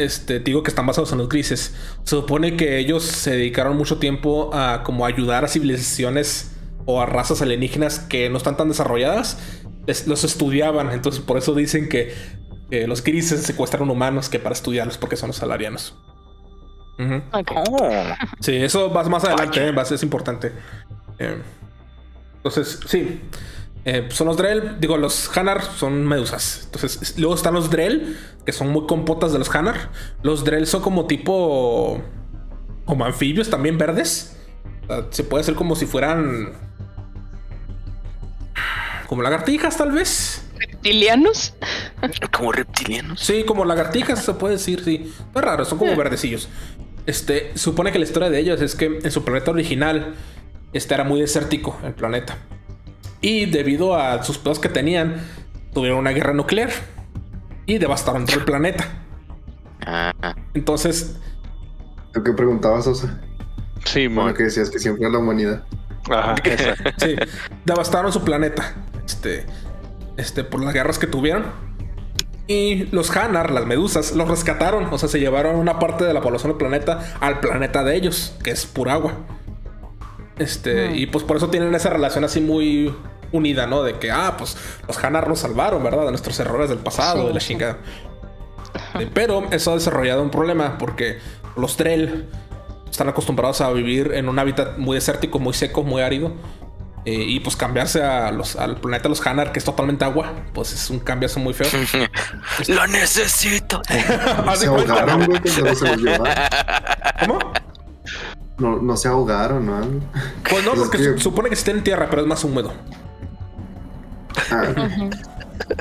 [0.05, 1.75] este, digo que están basados en los grises.
[2.05, 6.53] Se supone que ellos se dedicaron mucho tiempo a como ayudar a civilizaciones
[6.87, 9.39] o a razas alienígenas que no están tan desarrolladas.
[9.87, 10.91] Les- los estudiaban.
[10.91, 12.13] Entonces, por eso dicen que
[12.71, 15.95] eh, los grises secuestran humanos que para estudiarlos porque son los salarianos.
[17.57, 17.89] Oh,
[18.41, 20.53] Sí, eso va más adelante, eh, es importante.
[21.19, 21.37] Eh,
[22.37, 23.21] entonces, sí.
[23.85, 26.63] Eh, son los Drell, digo, los Hanar son medusas.
[26.67, 29.91] Entonces, es- luego están los Drell, que son muy compotas de los Hanar.
[30.23, 32.01] Los Drell son como tipo.
[32.85, 34.37] como anfibios también verdes.
[34.85, 36.53] O sea, se puede hacer como si fueran.
[39.09, 40.43] como lagartijas, tal vez.
[40.59, 41.55] ¿Reptilianos?
[42.33, 43.21] como reptilianos.
[43.21, 45.13] Sí, como lagartijas se puede decir, sí.
[45.35, 46.49] No es raro, son como verdecillos.
[47.07, 50.15] Este, supone que la historia de ellos es que en su planeta original,
[50.73, 52.39] este era muy desértico, el planeta.
[53.23, 55.25] Y debido a sus pedos que tenían,
[55.73, 56.71] tuvieron una guerra nuclear.
[57.65, 58.85] Y devastaron todo el planeta.
[59.87, 60.13] Ah.
[60.55, 61.17] Entonces,
[62.13, 63.21] Lo que preguntabas, Osa.
[63.85, 65.65] Sí, Bueno, que decías que siempre la humanidad.
[66.11, 66.35] Ajá,
[66.99, 67.17] sí,
[67.65, 68.75] devastaron su planeta.
[69.07, 69.47] Este,
[70.17, 71.45] este, por las guerras que tuvieron.
[72.49, 74.93] Y los Hanar, las medusas, los rescataron.
[74.93, 78.37] O sea, se llevaron una parte de la población del planeta al planeta de ellos,
[78.43, 79.15] que es pura agua.
[80.39, 82.95] Este, y pues por eso tienen esa relación así muy
[83.33, 83.83] unida, ¿no?
[83.83, 84.57] De que, ah, pues
[84.87, 86.05] los Hanar nos salvaron, ¿verdad?
[86.05, 87.79] De nuestros errores del pasado, Sí, de la chingada.
[88.99, 91.19] Eh, Pero eso ha desarrollado un problema porque
[91.57, 92.29] los Drell
[92.91, 96.33] están acostumbrados a vivir en un hábitat muy desértico, muy seco, muy árido.
[97.05, 100.33] Eh, y pues cambiarse a los, al planeta de los Hanar, que es totalmente agua,
[100.55, 101.67] pues es un cambiazo muy feo.
[102.69, 103.83] Lo necesito.
[103.89, 106.29] Se ahogaron, güey, cuando se los llevaron.
[107.27, 107.39] ¿Cómo?
[108.59, 109.81] No, no se ahogaron, ¿no?
[110.49, 112.73] Pues no, porque se supone que está en tierra, pero es más húmedo.
[114.51, 115.09] Ah,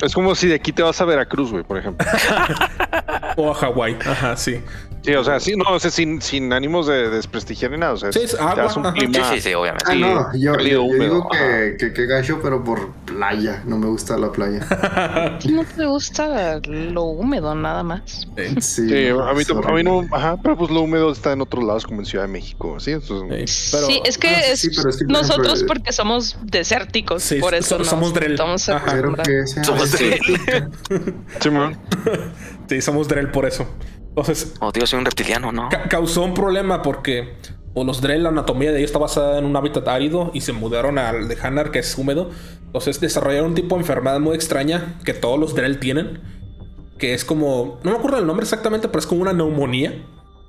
[0.03, 2.07] Es como si de aquí te vas a Veracruz, güey, por ejemplo.
[3.37, 3.97] O a Hawái.
[4.05, 4.61] Ajá, sí.
[5.03, 7.93] Sí, o sea, sí, no, o sea, sin, sin ánimos de desprestigiar ni nada.
[7.93, 9.13] O sea, Sí, es agua, un clima.
[9.31, 9.85] Sí, sí, sí, obviamente.
[9.87, 13.63] ah, no, yo, digo que, que, que gacho, pero por playa.
[13.65, 14.59] No me gusta la playa.
[14.69, 18.27] ¿A ti no te gusta lo húmedo nada más?
[18.59, 18.83] Sí.
[19.09, 22.01] A mí, a mí no, ajá, pero pues lo húmedo está en otros lados, como
[22.01, 22.91] en Ciudad de México, ¿sí?
[22.91, 25.93] Entonces, Sí, pero- sí, es que Ah, es sí, pero es que, por nosotros porque
[25.93, 28.13] somos desérticos, Sí, por eso so- nos somos
[28.59, 30.69] sea Somos desértica.
[32.79, 33.67] Somos Drell por eso.
[34.09, 35.69] Entonces, Oh, tío, soy un reptiliano, ¿no?
[35.69, 37.33] ca- causó un problema porque
[37.73, 40.51] o los Drell, la anatomía de ellos está basada en un hábitat árido y se
[40.53, 42.29] mudaron al de Hanar, que es húmedo.
[42.65, 46.19] Entonces desarrollaron un tipo de enfermedad muy extraña que todos los Drell tienen,
[46.97, 50.05] que es como, no me acuerdo el nombre exactamente, pero es como una neumonía.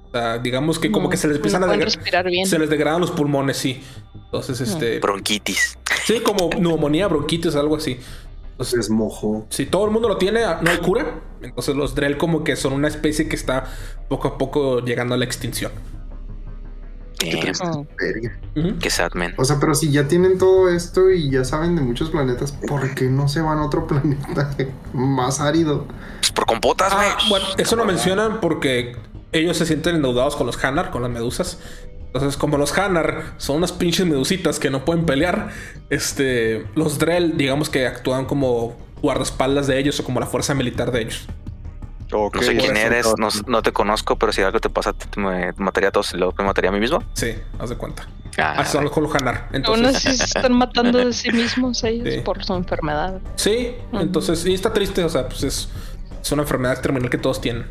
[0.08, 2.26] O sea, digamos que como No, que se les empiezan no a pueden degra- respirar
[2.26, 2.46] bien.
[2.46, 3.80] se les degradan los pulmones, sí.
[4.24, 5.78] Entonces, este, Bronquitis.
[6.04, 7.98] sí, como neumonía, bronquitis, algo así.
[8.58, 9.46] Es mojo.
[9.50, 11.20] Si todo el mundo lo tiene, no hay cura.
[11.40, 13.64] Entonces los Drell como que son una especie que está
[14.08, 15.72] poco a poco llegando a la extinción.
[17.22, 17.86] Damn, Oh.
[18.80, 19.32] Qué sad, man.
[19.38, 22.94] O sea, pero si ya tienen todo esto y ya saben de muchos planetas, ¿por
[22.94, 24.50] qué no se van a otro planeta
[24.92, 25.86] más árido?
[26.18, 27.06] Pues por compotas, güey.
[27.08, 28.96] Ah, bueno, eso lo mencionan porque
[29.30, 31.58] ellos se sienten endeudados con los Hanar, con las medusas.
[32.14, 35.48] Entonces, como los Hanar son unas pinches medusitas que no pueden pelear,
[35.88, 40.92] este, los Drell, digamos que actúan como guardaespaldas de ellos o como la fuerza militar
[40.92, 41.26] de ellos.
[42.12, 45.18] Ok, No sé quién eres, no, no te conozco, pero si algo te pasa, te,
[45.18, 47.02] me mataría a todos y luego me mataría a mí mismo.
[47.14, 48.06] Sí, haz de cuenta.
[48.38, 49.44] Ah, Así son los Hanar.
[49.46, 52.20] Aún Entonces, así se están matando de sí mismos ellos Sí.
[52.20, 53.20] por su enfermedad.
[53.36, 55.68] sí, entonces, y está triste, o sea, pues es,
[56.20, 57.66] es una enfermedad terminal que todos tienen.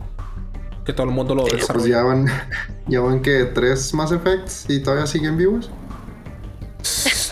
[0.86, 1.88] Que todo el mundo lo Pues desarrolla.
[1.90, 2.26] ya van,
[2.88, 5.70] ya van que tres Mass Effects y todavía siguen vivos.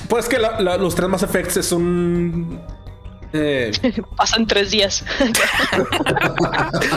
[0.09, 2.59] Pues que la- la- los tres Mass Effects es un.
[3.31, 3.71] eh,
[4.17, 5.05] Pasan tres días.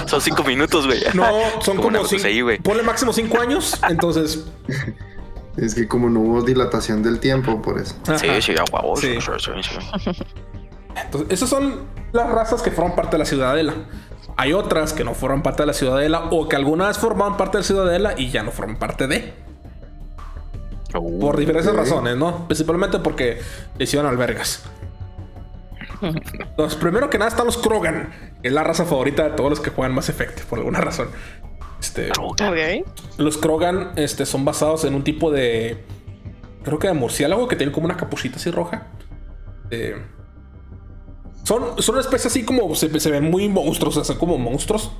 [0.06, 1.00] Son cinco minutos, güey.
[1.14, 1.26] no,
[1.60, 2.26] son Como como cinco.
[2.26, 3.78] ahí, ponle máximo cinco años.
[3.88, 4.44] Entonces.
[5.58, 7.94] Es que como no hubo dilatación del tiempo, por eso.
[8.16, 8.40] Sí, ajá.
[8.40, 8.96] sí, a huevo.
[8.96, 9.18] Sí.
[9.20, 10.22] Sí, sí, sí, sí.
[10.96, 11.80] Entonces, esas son
[12.12, 13.74] las razas que forman parte de la ciudadela.
[14.36, 17.58] Hay otras que no forman parte de la ciudadela o que alguna vez formaban parte
[17.58, 19.32] de la ciudadela y ya no forman parte de.
[20.92, 22.46] Por diferentes razones, ¿no?
[22.46, 23.40] Principalmente porque
[23.78, 24.64] le hicieron albergas.
[26.02, 29.60] Entonces, primero que nada están los Krogan, que es la raza favorita de todos los
[29.60, 31.08] que juegan Mass Effect, por alguna razón.
[31.80, 32.50] Este, Droga.
[32.50, 32.86] Ok.
[33.18, 35.84] los Krogan este, son basados en un tipo de.
[36.62, 38.86] Creo que de murciélago que tiene como una capuchita así roja.
[39.70, 39.96] Eh,
[41.44, 44.38] son, son una especie así como se, se ven muy monstruos, o sea, son como
[44.38, 44.90] monstruos.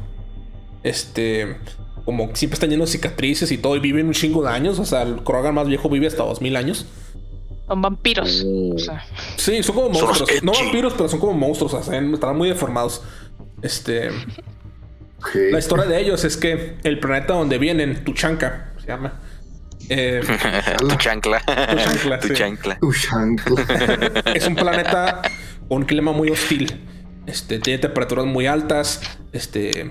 [0.82, 1.56] Este.
[2.05, 4.78] Como que siempre están llenos de cicatrices y todo, y viven un chingo de años.
[4.78, 6.86] O sea, el Krogan más viejo vive hasta 2000 años.
[7.69, 8.44] Son vampiros.
[8.74, 9.05] O sea,
[9.36, 10.43] Sí, son como Son monstruos.
[10.43, 11.74] No vampiros, pero son como monstruos.
[11.74, 13.02] O sea, están muy deformados.
[13.62, 14.10] Este.
[15.52, 19.20] La historia de ellos es que el planeta donde vienen, Tuchanka, se llama.
[19.89, 20.20] eh,
[20.78, 21.40] tu chancla.
[21.47, 23.05] chancla, tu sí.
[24.35, 25.23] es un planeta
[25.74, 26.81] un clima muy hostil.
[27.27, 29.01] Este, tiene temperaturas muy altas.
[29.32, 29.90] Este.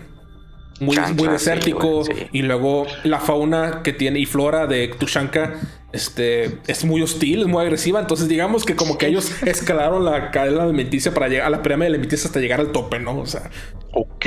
[0.79, 2.03] Muy, Chancla, muy sí, desértico.
[2.03, 2.11] sí.
[2.31, 5.53] Y luego la fauna que tiene y flora de Tuchanka.
[5.93, 7.99] Este es muy hostil, es muy agresiva.
[7.99, 11.87] Entonces, digamos que como que ellos escalaron la cadena alimenticia para llegar a la pirámide
[11.89, 13.19] alimenticia hasta llegar al tope, ¿no?
[13.19, 13.49] O sea,
[13.93, 14.25] Ok.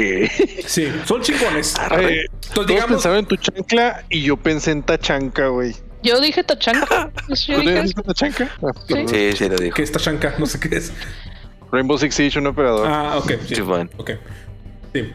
[0.67, 1.75] sí, son chingones.
[1.79, 2.21] Arre.
[2.25, 5.75] Entonces, Todos digamos, pensaban en tu chancla y yo pensé en tachanca, güey.
[6.03, 7.11] yo dije tachanca.
[7.31, 8.51] Eso yo ¿Tú dije tachanca?
[8.63, 8.73] Ah.
[9.09, 9.75] Sí, sí, lo dijo.
[9.75, 10.93] que es Tachanka, no sé qué es.
[11.75, 12.87] Rainbow Six Siege, un operador.
[12.89, 13.33] Ah, ok.
[13.47, 13.61] Sí.
[13.97, 14.11] Ok.
[14.95, 15.13] Sí.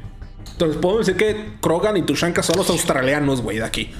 [0.52, 3.92] Entonces podemos decir que Krogan y Tushanka son los australianos, güey, de aquí.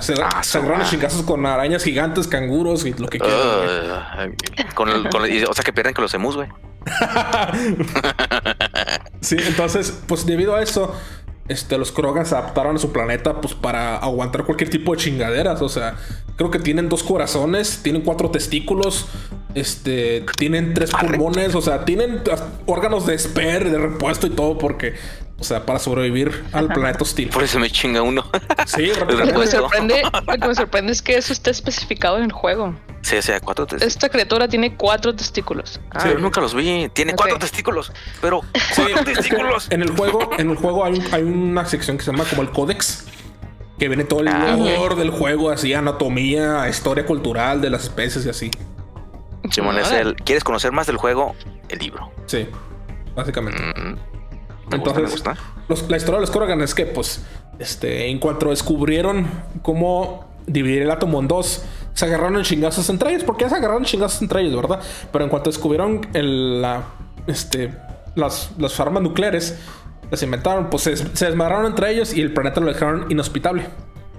[0.00, 0.90] Se, Ah, agarran madre.
[0.90, 3.38] chingazos con arañas gigantes, canguros y lo que quieran.
[3.38, 6.48] Uh, con el- con el- y- o sea que pierden con los emus, güey.
[9.20, 10.94] Sí, entonces, pues debido a eso,
[11.48, 15.60] este, los Krogan se adaptaron a su planeta pues para aguantar cualquier tipo de chingaderas.
[15.62, 15.96] O sea,
[16.36, 19.06] creo que tienen dos corazones, tienen cuatro testículos,
[19.54, 22.22] este, tienen tres pulmones, o sea, tienen
[22.66, 24.94] órganos de esper, de repuesto y todo, porque,
[25.38, 27.28] o sea, para sobrevivir al planeta hostil.
[27.30, 28.24] Por eso me chinga uno.
[28.66, 32.24] Sí, Lo que me sorprende, lo que me sorprende es que eso esté especificado en
[32.24, 32.74] el juego.
[33.02, 33.94] Sí, o sea, cuatro testículos.
[33.94, 35.78] Esta criatura tiene cuatro testículos.
[35.90, 36.88] Ah, pero nunca los vi.
[36.94, 37.92] Tiene cuatro testículos.
[38.22, 38.40] Pero
[38.72, 39.66] Sí, cuatro testículos.
[39.70, 42.40] En el juego, en el juego hay, un- hay una sección que se llama como
[42.42, 43.04] el Códex.
[43.78, 48.24] Que viene todo el Ah, lore del juego, así, anatomía, historia cultural de las especies
[48.24, 48.50] y así.
[49.50, 50.14] Simón, es el.
[50.14, 51.34] ¿Quieres conocer más del juego?
[51.68, 52.10] El libro.
[52.26, 52.48] Sí,
[53.16, 53.60] básicamente.
[53.60, 53.96] Mm,
[54.70, 55.36] Me gusta, me Entonces, gusta.
[55.68, 57.22] los- la historia de los Krogan es que, pues,
[57.58, 59.28] este, en cuanto descubrieron
[59.62, 61.62] cómo dividir el átomo en dos,
[61.94, 64.80] se agarraron en chingazos entre ellos, porque ya se agarraron en chingazos entre ellos, ¿verdad?
[65.12, 66.82] Pero en cuanto descubrieron el, la,
[67.26, 67.72] este,
[68.14, 69.58] las, las armas nucleares,
[70.10, 73.62] las inventaron, pues se, se desmadraron entre ellos y el planeta lo dejaron inhospitable.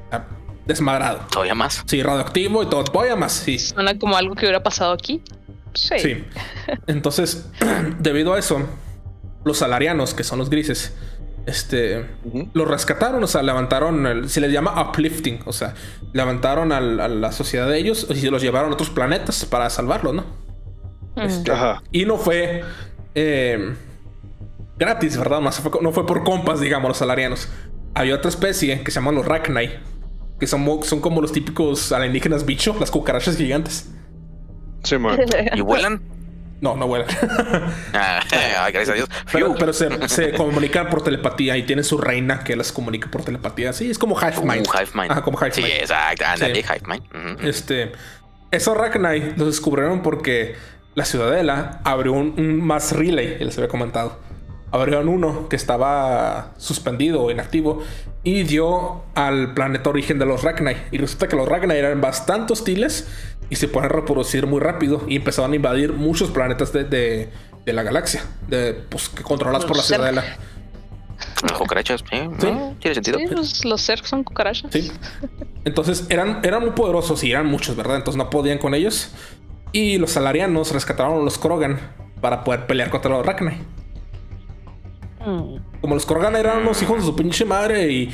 [0.07, 0.27] O sea,
[0.65, 1.19] Desmadrado.
[1.31, 1.84] Todavía más.
[1.85, 2.84] Sí, radioactivo y todo.
[2.85, 3.59] Todavía más, sí.
[3.59, 5.22] Suena como algo que hubiera pasado aquí.
[5.76, 5.99] Sí.
[5.99, 6.23] Sí.
[6.88, 7.47] Entonces,
[7.99, 8.61] debido a eso,
[9.45, 10.93] los salarianos, que son los grises,
[11.45, 12.05] este,
[12.53, 15.76] los rescataron, o sea, levantaron, el- se les llama uplifting, o sea,
[16.11, 19.69] levantaron al- a la sociedad de ellos y se los llevaron a otros planetas para
[19.69, 20.26] salvarlos, ¿no?
[21.15, 21.49] Mm.
[21.51, 21.81] Ajá.
[21.91, 22.63] Y no fue
[23.13, 23.73] eh,
[24.77, 25.39] gratis, ¿verdad?
[25.39, 27.47] No fue, no fue por compas, digamos, los salarianos.
[27.93, 29.69] Había otra especie que se llaman los Rachni,
[30.39, 33.89] que son, son como los típicos alienígenas bicho, las cucarachas gigantes.
[34.84, 35.17] Sí, man.
[35.55, 36.01] ¿Y vuelan?
[36.61, 37.07] No, no vuelan.
[37.94, 39.10] Ah, ay, gracias a Dios.
[39.32, 43.23] Pero, pero se, se comunican por telepatía y tienen su reina que las comunica por
[43.23, 43.72] telepatía.
[43.73, 44.68] Sí, es como Hive Mind.
[44.68, 45.11] Hive Mind.
[45.11, 45.73] Ajá, como Hive Sí, Mind.
[45.82, 46.26] exacto.
[46.26, 46.61] Ándale, Sí.
[46.61, 47.36] Hive Mind.
[47.38, 47.48] Ujú.
[47.48, 47.91] Este,
[48.52, 50.56] esos Arachnai los descubrieron porque
[50.94, 54.19] la ciudadela abrió un, un mass relay, les había comentado.
[54.72, 57.82] Abrieron uno que estaba suspendido o inactivo
[58.23, 60.73] y dio al planeta origen de los Rachni.
[60.91, 63.07] Y resulta que los Rachni eran bastante hostiles
[63.49, 67.30] y se pueden reproducir muy rápido y empezaron a invadir muchos planetas de, de-
[67.65, 70.23] de la galaxia, de, pues, que controlados por la ciudadela.
[71.41, 72.01] Las cucarachas.
[72.09, 72.45] Sí, Sí.
[72.51, 73.17] no, tiene sentido.
[73.17, 74.72] Sí, los, los Zerg son cucarachas.
[74.72, 74.91] Sí.
[75.63, 77.95] Entonces eran, eran muy poderosos y eran muchos, ¿verdad?
[77.95, 79.11] Entonces no podían con ellos.
[79.72, 81.80] Y los salarianos rescataron a los Krogan
[82.22, 83.57] para poder pelear contra los Rachni.
[85.26, 85.57] Mm.
[85.81, 88.11] Como los Krogan eran unos hijos de su pinche madre y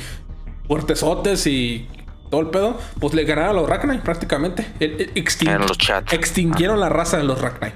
[0.66, 1.88] fuertesotes y
[2.32, 4.66] todo el pedo, pues le ganaron a los Rachni prácticamente.
[4.80, 6.12] El- el- extin- Eran los chats.
[6.14, 7.72] Extinguieron la raza de los sea,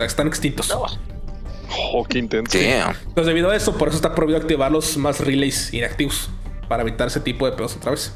[0.00, 0.68] Están extintos.
[0.74, 2.58] Oh, qué intenso.
[2.58, 2.64] Sí.
[2.64, 6.28] Entonces, debido a eso, por eso está prohibido activar los más relays inactivos.
[6.68, 8.12] Para evitar ese tipo de pedos otra vez.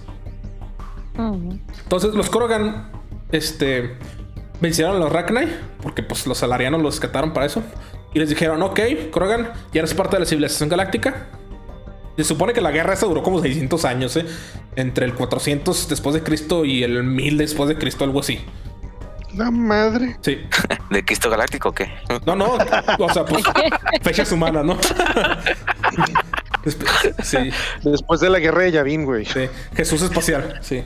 [1.15, 2.91] Entonces los Krogan,
[3.31, 3.97] este,
[4.61, 5.47] vencieron a los Rachni,
[5.83, 7.63] porque pues los salarianos los rescataron para eso.
[8.13, 8.81] Y les dijeron, ok,
[9.13, 11.27] Krogan, ya eres parte de la civilización galáctica.
[12.17, 14.27] Se supone que la guerra esa duró como 600 años, ¿eh?
[14.77, 18.41] Entre el 400 después de Cristo y el 1000 después de Cristo, algo así.
[19.35, 20.17] La madre.
[20.23, 20.39] Sí.
[20.91, 21.91] ¿De Cristo Galáctico o qué?
[22.25, 22.55] No, no,
[22.99, 23.45] o sea, pues
[24.03, 24.79] fechas humanas, ¿no?
[26.65, 27.51] Después- sí,
[27.85, 29.25] Después de la guerra de Yavin, güey.
[29.27, 29.49] sí.
[29.75, 30.83] Jesús espacial, sí.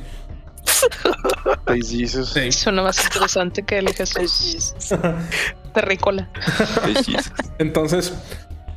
[1.66, 2.32] Ay, Jesus.
[2.32, 2.50] sí.
[2.52, 4.74] Suena más interesante que el Jesús
[5.74, 6.28] terrícola.
[7.58, 8.12] Entonces,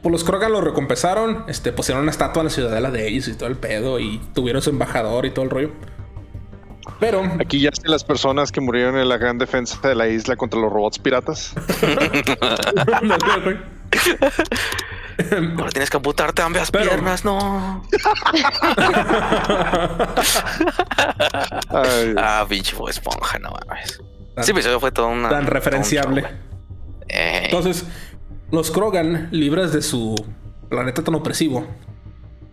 [0.03, 3.33] Pues los Krogan lo recompensaron, este, pusieron una estatua en la ciudadela de ellos y
[3.35, 5.71] todo el pedo, y tuvieron su embajador y todo el rollo.
[6.99, 10.35] Pero Aquí ya sé las personas que murieron en la gran defensa de la isla
[10.35, 11.53] contra los robots piratas.
[15.57, 17.83] Ahora tienes que amputarte ambas Pero- piernas, no.
[21.69, 24.01] Ay, Ah, pinche esponja, no mames.
[24.35, 25.29] Ese episodio fue todo una.
[25.29, 26.21] tan referenciable.
[26.23, 26.37] un show.
[27.09, 27.85] Eh, Entonces,
[28.53, 30.15] los Krogan, libres de su
[30.69, 31.65] planeta tan opresivo,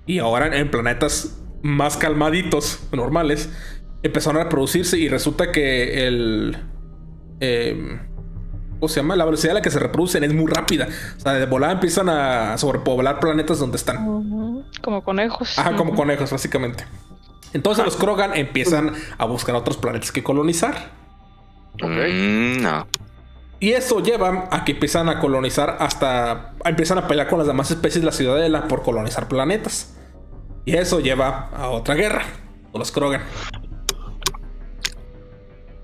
[0.07, 3.51] y ahora en planetas más calmaditos, normales,
[4.03, 6.57] empezaron a reproducirse y resulta que el...
[7.41, 8.01] eh,
[8.81, 9.15] ¿Cómo se llama?
[9.15, 10.89] La velocidad a la que se reproducen es muy rápida.
[11.19, 14.65] O sea, de volada empiezan a sobrepoblar planetas donde están.
[14.81, 15.59] Como conejos.
[15.59, 16.87] Ajá, como conejos, básicamente.
[17.53, 20.93] Entonces los Krogan empiezan a buscar otros planetas que colonizar.
[21.79, 22.87] mm, no.
[23.61, 26.55] Y eso lleva a que empiezan a colonizar hasta.
[26.65, 29.95] empiezan a pelear con las demás especies de la ciudadela por colonizar planetas.
[30.65, 32.23] Y eso lleva a otra guerra.
[32.73, 33.23] Con los Krogan.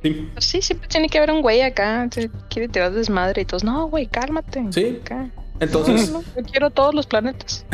[0.03, 0.31] Sí.
[0.32, 2.09] Pues sí, siempre tiene que haber un güey acá.
[2.11, 3.65] que quiere tirar desmadre y todos.
[3.65, 4.65] No, güey, cálmate.
[4.70, 5.01] Sí.
[5.03, 5.31] Acá.
[5.61, 7.66] Entonces, No, no, yo quiero todos los planetas.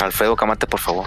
[0.00, 1.06] Alfredo, cámate, por favor.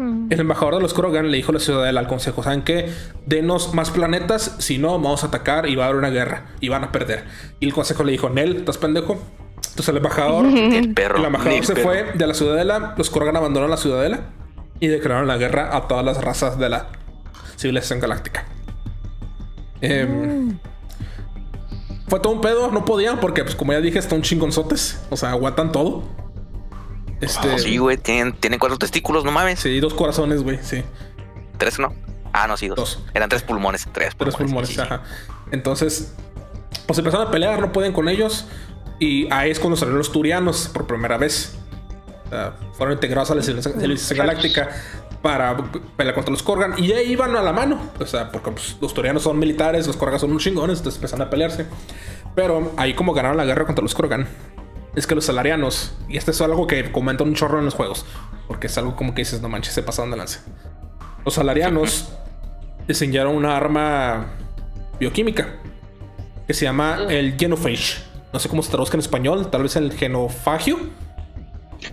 [0.00, 0.32] Mm.
[0.32, 2.90] el embajador de los Krogan le dijo a la ciudadela al consejo: ¿Saben qué?
[3.26, 4.56] Denos más planetas.
[4.58, 6.46] Si no, vamos a atacar y va a haber una guerra.
[6.60, 7.24] Y van a perder.
[7.60, 9.20] Y el consejo le dijo: Nel, ¿estás pendejo?
[9.56, 10.46] Entonces el embajador.
[10.56, 11.18] El perro.
[11.18, 11.88] El embajador se perro.
[11.88, 14.20] fue de la ciudadela, los Krogan abandonaron la ciudadela
[14.80, 16.86] y declararon la guerra a todas las razas de la
[17.56, 18.46] civilización galáctica.
[19.82, 20.58] Em,
[22.08, 25.00] Fue todo un pedo, no podían porque, pues, como ya dije, están chingonzotes.
[25.10, 26.02] O sea, aguantan todo.
[27.20, 27.54] Este.
[27.54, 29.60] Oh, sí, güey, tienen, tienen cuatro testículos, no mames.
[29.60, 30.82] sí, dos corazones, güey, sí.
[31.58, 31.92] Tres, ¿no?
[32.32, 32.76] Ah, no, sí, dos.
[32.78, 32.98] Dos.
[33.12, 34.36] Eran tres pulmones, tres Tres pulmones.
[34.36, 34.86] pulmones, sí, sí, sí.
[34.86, 35.02] ajá.
[35.50, 36.14] Entonces,
[36.86, 38.46] pues empezaron a pelear, no pueden con ellos.
[38.98, 41.56] Y ahí es cuando salieron los turianos por primera vez.
[42.26, 44.70] O sea, fueron integrados a la civilización civilización galáctica
[45.22, 45.56] para
[45.96, 46.74] pelear contra los Korgan.
[46.78, 47.90] Y ahí iban a la mano.
[47.98, 51.26] O sea, porque pues, los turianos son militares, los Korgan son unos chingones, entonces empezaron
[51.26, 51.66] a pelearse.
[52.34, 54.28] Pero ahí como ganaron la guerra contra los Korgan,
[54.94, 58.04] es que los salarianos, y esto es algo que comentan un chorro en los juegos,
[58.48, 60.40] porque es algo como que dices, no manches, se pasaron de lance.
[61.24, 62.12] Los salarianos
[62.88, 64.26] diseñaron una arma
[64.98, 65.56] bioquímica
[66.46, 68.02] que se llama el genophage.
[68.32, 70.78] No sé cómo se traduzca en español, tal vez el genofagio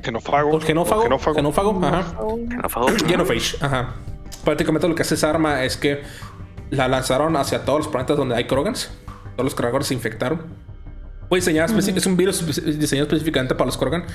[0.04, 0.50] Genófago.
[0.52, 1.02] o el genófago.
[1.04, 1.36] Genófago.
[1.36, 2.04] Genófago, ajá.
[2.50, 2.88] Xenófobo.
[3.08, 3.96] Genophage, ajá.
[4.44, 6.04] Prácticamente lo que hace esa arma es que
[6.70, 8.92] la lanzaron hacia todos los planetas donde hay Krogans.
[9.36, 10.42] Todos los Krogan se infectaron.
[11.30, 12.46] Fue diseñada especi- es un virus
[12.80, 14.06] diseñado específicamente para los Krogan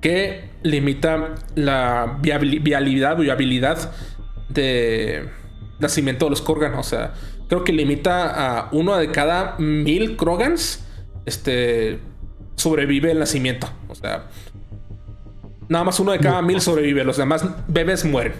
[0.00, 3.92] que limita la viabili- viabilidad, viabilidad
[4.48, 5.28] de
[5.78, 6.74] nacimiento de los Krogan.
[6.74, 7.14] O sea,
[7.48, 10.82] creo que limita a uno de cada mil Krogans.
[11.24, 11.98] Este
[12.54, 13.68] sobrevive el nacimiento.
[13.88, 14.26] O sea,
[15.68, 17.04] nada más uno de cada mil sobrevive.
[17.04, 18.34] Los demás bebés mueren.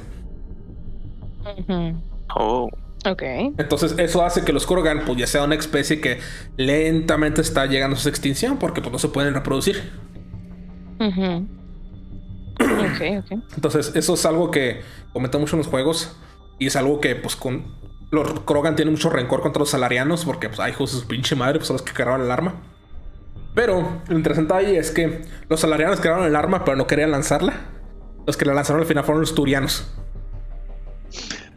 [2.34, 2.68] Oh,
[3.04, 3.22] Ok.
[3.58, 6.18] Entonces eso hace que los Krogan pues ya sea una especie que
[6.56, 9.90] lentamente está llegando a su extinción porque pues no se pueden reproducir.
[10.98, 11.46] Ujú.
[12.58, 13.42] Ok, ok.
[13.54, 14.80] Entonces eso es algo que
[15.12, 16.16] comenta mucho en los juegos
[16.58, 17.76] y es algo que pues con
[18.10, 21.36] los Krogan tienen mucho rencor contra los salarianos porque pues ay hijos de su pinche
[21.36, 22.54] madre pues son los que cargaron el arma.
[23.54, 27.54] Pero lo interesante ahí es que los salarianos crearon el arma pero no querían lanzarla.
[28.26, 29.92] Los que la lanzaron al final fueron los turianos.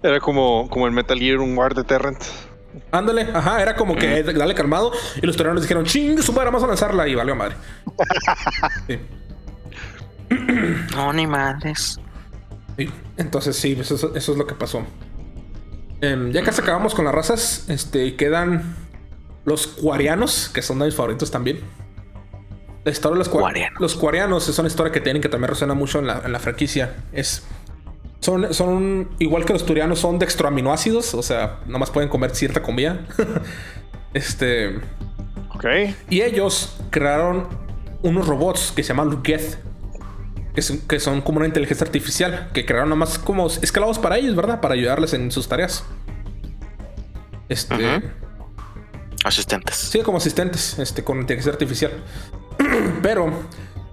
[0.02, 2.22] Era como, como el Metal Gear, un War Deterrent.
[2.92, 6.64] Ándale, ajá, era como que dale calmado y los turianos dijeron ching, su madre, vamos
[6.64, 7.56] a lanzarla y valió madre.
[8.88, 9.00] Sí.
[10.96, 12.00] no, ni madres.
[12.78, 14.84] Sí, entonces sí, pues eso, eso es lo que pasó.
[16.02, 17.66] Em, ya casi acabamos con las razas.
[17.70, 18.76] Este, quedan
[19.46, 21.60] los cuarianos, que son de mis favoritos también.
[22.86, 23.82] La historia de los, cua- Cuarianos.
[23.82, 26.40] los cuarianos es una historia que tienen que también resuena mucho en la, en la
[26.40, 26.96] franquicia.
[27.12, 27.44] Es,
[28.22, 33.06] son, son igual que los turianos, son dextroaminoácidos, o sea, nomás pueden comer cierta comida.
[34.14, 34.78] este.
[35.56, 35.66] Ok.
[36.10, 37.48] Y ellos crearon
[38.02, 39.58] unos robots que se llaman Geth.
[40.54, 42.50] Que son, que son como una inteligencia artificial.
[42.54, 44.60] Que crearon nada más como esclavos para ellos, ¿verdad?
[44.60, 45.86] Para ayudarles en sus tareas.
[47.48, 48.02] Este.
[49.24, 49.76] Asistentes.
[49.76, 51.92] Sí, como asistentes, este, con inteligencia artificial.
[53.02, 53.32] Pero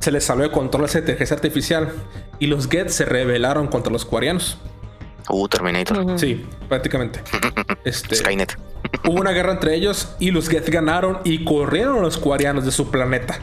[0.07, 1.93] se les salió de control esa inteligencia artificial.
[2.39, 4.57] Y los Geth se rebelaron contra los cuarianos.
[5.29, 6.17] Uh, Terminator.
[6.17, 7.21] Sí, prácticamente.
[7.85, 8.57] Este, Skynet.
[9.05, 12.71] Hubo una guerra entre ellos y los Geth ganaron y corrieron a los cuarianos de
[12.71, 13.41] su planeta.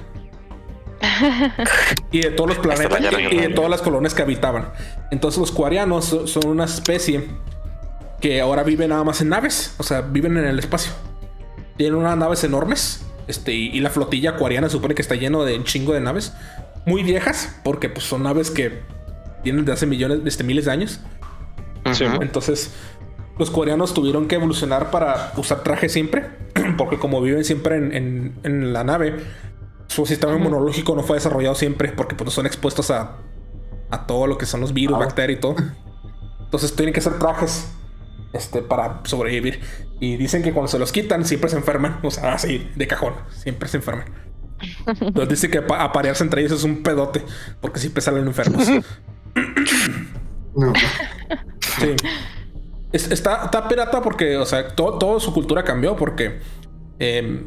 [2.11, 4.69] y de todos los planetas la guerra y de todas las colonias que habitaban.
[5.11, 7.27] Entonces los cuarianos so- son una especie
[8.21, 10.93] que ahora vive nada más en naves, o sea, viven en el espacio.
[11.75, 15.55] Tienen unas naves enormes, este, y, y la flotilla acuariana supone que está lleno de
[15.57, 16.33] un chingo de naves.
[16.85, 18.81] muy viejas, porque pues, son naves que
[19.43, 20.99] tienen de hace millones, desde miles de años.
[21.93, 22.05] Sí.
[22.21, 22.73] Entonces,
[23.37, 26.29] los coreanos tuvieron que evolucionar para usar traje siempre,
[26.77, 29.17] porque como viven siempre en, en- en la nave,
[29.87, 33.17] su sistema inmunológico no fue desarrollado siempre, porque pues, son expuestos a,
[33.89, 34.99] a todo lo que son los virus, Ah.
[35.05, 35.55] bacterias y todo.
[36.41, 37.67] Entonces tienen que hacer trajes
[38.33, 39.61] este, para sobrevivir.
[39.99, 41.99] Y dicen que cuando se los quitan, siempre se enferman.
[42.03, 44.05] O sea, así, de cajón, siempre se enferman.
[44.87, 47.23] Entonces dice que pa- aparearse entre ellos es un pedote,
[47.61, 48.67] porque siempre salen enfermos.
[50.55, 50.73] No.
[51.79, 51.95] Sí.
[52.91, 56.39] Es- está, está pirata porque, o sea, todo, toda su cultura cambió porque
[56.99, 57.45] eh,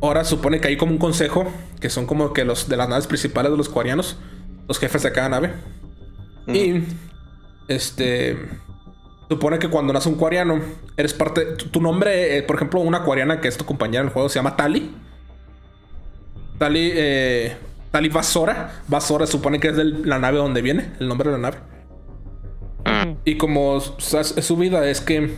[0.00, 1.46] ahora supone que hay como un consejo
[1.80, 4.16] que son como que los de las naves principales de los coreanos,
[4.66, 5.52] los jefes de cada nave.
[6.48, 6.82] Y
[7.68, 8.38] este
[9.28, 10.60] supone que cuando nace un coreano,
[10.96, 11.44] eres parte.
[11.56, 14.28] Tu, tu nombre, eh, por ejemplo, una coreana que es tu compañera en el juego
[14.28, 14.94] se llama Tali.
[16.58, 17.56] Tali, eh,
[17.90, 18.82] Tali Vasora.
[18.88, 21.58] Vasora supone que es de la nave donde viene, el nombre de la nave.
[22.84, 23.12] Mm.
[23.24, 25.34] Y como o sea, es su vida es que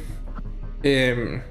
[0.82, 1.42] eh,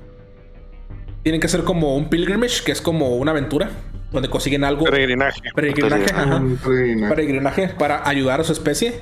[1.23, 3.71] tienen que hacer como un pilgrimage, que es como una aventura,
[4.11, 4.85] donde consiguen algo.
[4.85, 5.41] Peregrinaje.
[5.53, 6.43] Peregrinaje, ajá.
[6.63, 7.15] Peregrinaje.
[7.15, 9.01] Peregrinaje para ayudar a su especie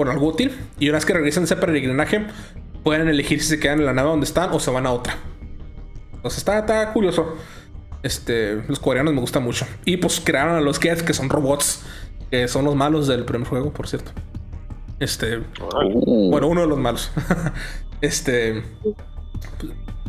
[0.00, 0.58] por algo útil.
[0.78, 2.24] Y una vez que regresen ese peregrinaje,
[2.82, 5.18] pueden elegir si se quedan en la nave donde están o se van a otra.
[6.14, 7.36] Entonces está, está curioso.
[8.02, 9.66] Este, los coreanos me gustan mucho.
[9.84, 11.82] Y pues crearon a los Geth, que son robots,
[12.30, 14.12] que son los malos del primer juego, por cierto.
[15.00, 15.42] Este,
[16.30, 17.10] bueno, uno de los malos.
[18.00, 18.62] este.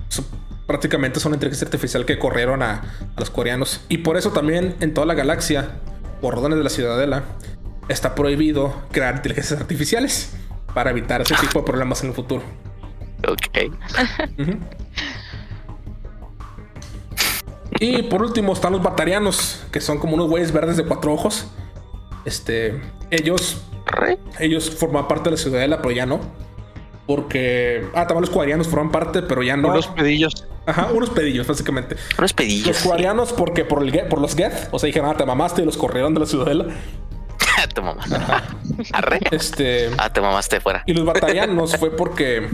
[0.07, 0.23] so-
[0.67, 2.75] prácticamente son una inteligencia artificial que corrieron a,
[3.13, 3.81] a los coreanos.
[3.89, 5.81] Y por eso también en toda la galaxia,
[6.21, 7.23] por órdenes de la ciudadela,
[7.87, 10.33] está prohibido crear inteligencias artificiales
[10.73, 12.43] para evitar ese tipo de problemas en el futuro.
[13.27, 13.71] Ok.
[17.79, 21.47] Y por último están los batarianos, que son como unos güeyes verdes de cuatro ojos.
[22.25, 22.79] Este,
[23.09, 23.63] ellos
[24.39, 26.19] ellos forman parte de la ciudadela, pero ya no.
[27.07, 27.87] Porque.
[27.93, 29.69] Ah, también los cuadrianos forman parte, pero ya no.
[29.69, 30.47] Unos pedillos.
[30.65, 31.95] Ajá, unos pedillos, básicamente.
[32.17, 32.67] Unos pedillos.
[32.67, 35.65] Los cuadrianos, porque por, el, por los Geth, o sea, dijeron, ah, te mamaste y
[35.65, 36.67] los corrieron de la ciudadela.
[37.57, 38.15] Ah, te mamaste.
[38.93, 39.19] Arre.
[39.31, 39.91] Este.
[39.97, 40.83] Ah, te mamaste fuera.
[40.85, 42.49] Y los batarianos fue porque.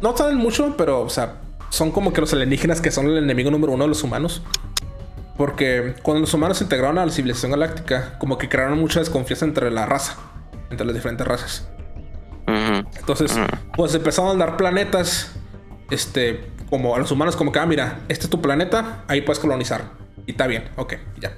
[0.00, 1.34] No saben mucho, pero, o sea,
[1.70, 4.42] son como que los alienígenas que son el enemigo número uno de los humanos.
[5.36, 9.44] Porque cuando los humanos se integraron a la civilización galáctica, como que crearon mucha desconfianza
[9.44, 10.16] entre la raza,
[10.70, 11.68] entre las diferentes razas.
[12.46, 13.36] Entonces,
[13.76, 15.32] pues empezaron a dar planetas,
[15.90, 19.40] este, como a los humanos, como que, ah, mira, este es tu planeta, ahí puedes
[19.40, 19.84] colonizar.
[20.26, 21.32] Y está bien, ok, ya.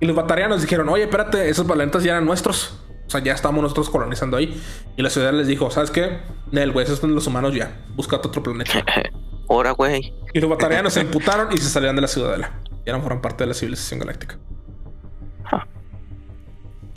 [0.00, 2.80] Y los batarianos dijeron, oye, espérate, esos planetas ya eran nuestros.
[3.06, 4.60] O sea, ya estamos nosotros colonizando ahí.
[4.96, 6.18] Y la ciudad les dijo, ¿sabes qué?
[6.50, 7.84] Nel, güey, esos son los humanos ya.
[7.94, 8.72] Búscate otro planeta.
[9.48, 10.12] Ahora, güey.
[10.32, 12.60] Y los batarianos se imputaron y se salieron de la ciudadela.
[12.86, 14.38] Ya no fueron parte de la civilización galáctica.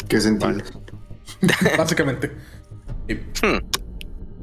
[0.07, 0.53] ¿Qué sentido?
[1.77, 2.31] Básicamente.
[3.07, 3.59] Y- Hmm.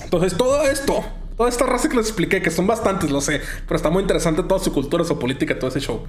[0.02, 1.02] Entonces, todo esto,
[1.36, 4.42] toda esta raza que les expliqué, que son bastantes, lo sé, pero está muy interesante
[4.42, 6.04] toda su cultura, su política, todo ese show.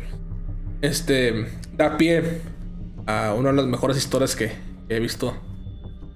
[0.86, 2.42] Este da pie
[3.08, 4.52] a una de las mejores historias que
[4.90, 5.36] he visto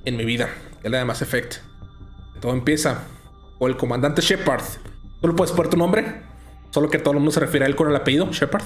[0.06, 0.48] en mi vida,
[0.82, 1.56] que es la de Mass Effect.
[2.40, 3.04] Todo empieza
[3.58, 4.64] con el comandante Shepard.
[5.22, 6.22] ¿Tú le puedes poner tu nombre?
[6.72, 8.64] Solo que todo el mundo se refiere a él con el apellido Shepard.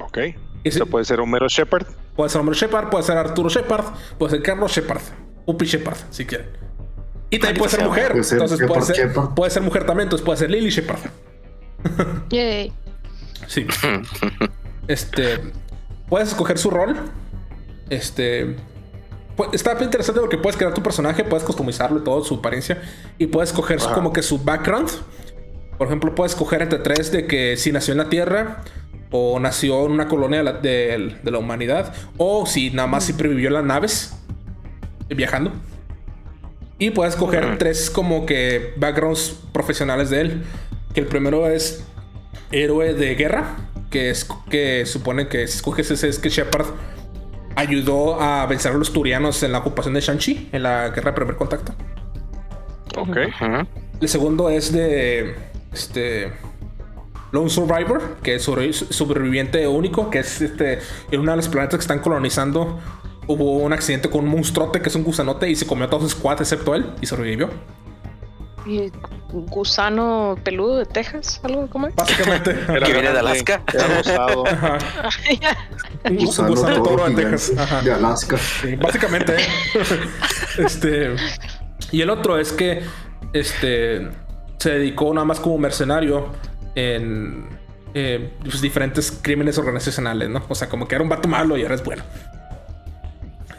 [0.00, 0.18] Ok.
[0.64, 1.86] ¿Y si- Eso puede ser Homero Shepard.
[2.16, 3.84] Puede ser hombre Shepard, puede ser Arturo Shepard,
[4.18, 5.02] puede ser Carlos Shepard,
[5.44, 6.48] Upi Shepard, si quieren.
[7.30, 8.10] Y también puede ser sea, mujer.
[8.12, 9.34] puede ser entonces puede ser, Shepard.
[9.34, 10.98] puede ser mujer también, entonces puede ser Lily Shepard.
[12.30, 12.72] Yay.
[13.46, 13.66] Sí.
[14.88, 15.40] Este.
[16.08, 16.96] Puedes escoger su rol.
[17.90, 18.56] Este.
[19.52, 22.80] Está bien interesante porque puedes crear tu personaje, puedes customizarlo y todo, su apariencia.
[23.18, 23.92] Y puedes escoger Ajá.
[23.94, 24.88] como que su background.
[25.76, 28.62] Por ejemplo, puedes escoger entre tres de que si nació en la Tierra
[29.10, 33.04] o nació en una colonia de la, de- de la humanidad o si nada más
[33.04, 34.14] siempre vivió en las naves
[35.08, 35.52] viajando.
[36.78, 40.42] Y puedes escoger tres como que backgrounds profesionales de él.
[40.94, 41.84] Que el primero es
[42.50, 43.56] héroe de guerra,
[43.90, 46.66] que es que supone que si escoges ese es que Shepard
[47.54, 51.16] ayudó a vencer a los turianos en la ocupación de Shanxi en la guerra de
[51.16, 51.72] primer contacto.
[52.96, 53.08] Ok.
[53.08, 53.66] Ujú.
[54.00, 55.34] El segundo es de
[55.72, 56.32] este
[57.32, 61.78] Lone Survivor, que es sobrevi- sobreviviente único, que es este en una de los planetas
[61.78, 62.78] que están colonizando.
[63.26, 66.04] Hubo un accidente con un monstruote que es un gusanote y se comió a todos
[66.04, 67.48] su squad excepto él y sobrevivió.
[68.66, 68.90] Y
[69.30, 73.62] gusano peludo de Texas, algo como Básicamente, Que viene de Alaska.
[76.04, 77.58] Un gus- Gusano gusano toro toro de Texas.
[77.58, 77.82] Ajá.
[77.82, 78.36] de Alaska.
[78.38, 79.36] Sí, básicamente.
[80.58, 81.14] este.
[81.92, 82.82] Y el otro es que.
[83.32, 84.08] Este.
[84.58, 86.28] Se dedicó nada más como mercenario
[86.74, 87.48] en.
[87.94, 90.42] eh, pues, diferentes crímenes organizacionales, ¿no?
[90.48, 92.02] O sea, como que era un vato malo y ahora es bueno.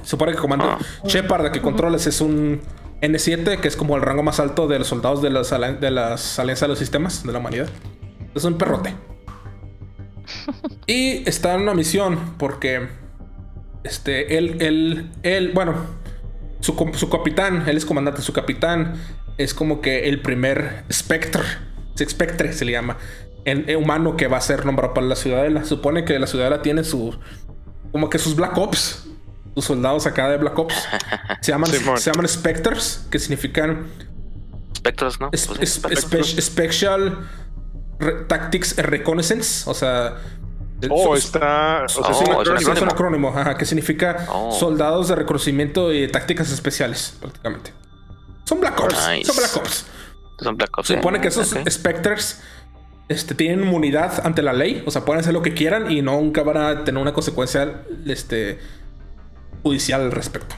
[0.04, 0.78] supone que comando Ah.
[1.06, 2.62] Shepard que controles es un
[3.02, 6.40] N7, que es como el rango más alto de los soldados de las, de las
[6.40, 7.70] alianzas de los sistemas de la humanidad.
[8.36, 8.94] Es un perrote.
[10.88, 12.88] Y está en una misión porque
[13.84, 15.76] este, él, él, él, bueno,
[16.62, 18.96] su, su capitán, él es comandante, su capitán
[19.38, 21.44] es como que el primer Spectre,
[22.00, 22.98] Spectre se le llama,
[23.46, 25.64] en, en humano que va a ser nombrado para la ciudadela.
[25.66, 27.18] Supone que la ciudadela tiene su,
[27.92, 29.07] como que sus Black Ops,
[29.58, 30.76] sus soldados acá de Black Ops,
[31.42, 31.98] se llaman, Simón.
[31.98, 33.88] se llaman Spectres, que significan
[34.76, 35.30] Spectros, ¿no?
[35.32, 37.18] es- Pues es- sí, spe- Special
[38.00, 40.18] Re- Tactics Reconnaissance, o sea...
[40.92, 41.86] Oh, es- está.
[41.86, 42.74] O sea, Oh, es un es un acrónimo.
[42.74, 44.52] es un acrónimo, ajá, que significa Oh.
[44.52, 47.74] soldados de reconocimiento y tácticas especiales, prácticamente.
[48.46, 49.26] Son Black Ops, Nice.
[49.26, 49.86] son Black Ops.
[50.40, 50.88] Son Black Ops.
[50.88, 51.68] Se supone eh, que esos ok.
[51.68, 52.42] Spectres
[53.10, 56.44] este, tienen inmunidad ante la ley, o sea, pueden hacer lo que quieran y nunca
[56.44, 58.60] van a tener una consecuencia este,
[59.64, 60.56] judicial al respecto.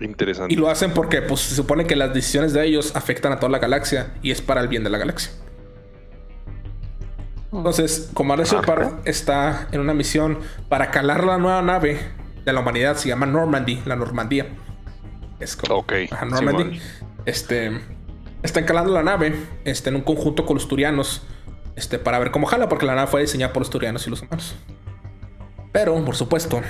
[0.00, 0.52] Interesante.
[0.52, 3.50] Y lo hacen porque pues, se supone que las decisiones de ellos afectan a toda
[3.50, 5.32] la galaxia y es para el bien de la galaxia.
[7.52, 10.38] Entonces, Commander Shepard está en una misión
[10.68, 12.00] para calar la nueva nave
[12.44, 14.48] de la humanidad, se llama Normandy, la Normandía.
[15.38, 15.92] Es como Ok.
[16.10, 16.80] Ajá, Normandy.
[17.24, 17.80] Este
[18.44, 19.34] están calando la nave
[19.64, 21.22] este, en un conjunto con los turianos.
[21.76, 24.22] Este, para ver cómo jala, porque la nave fue diseñada por los turianos y los
[24.22, 24.54] humanos.
[25.72, 26.60] Pero, por supuesto,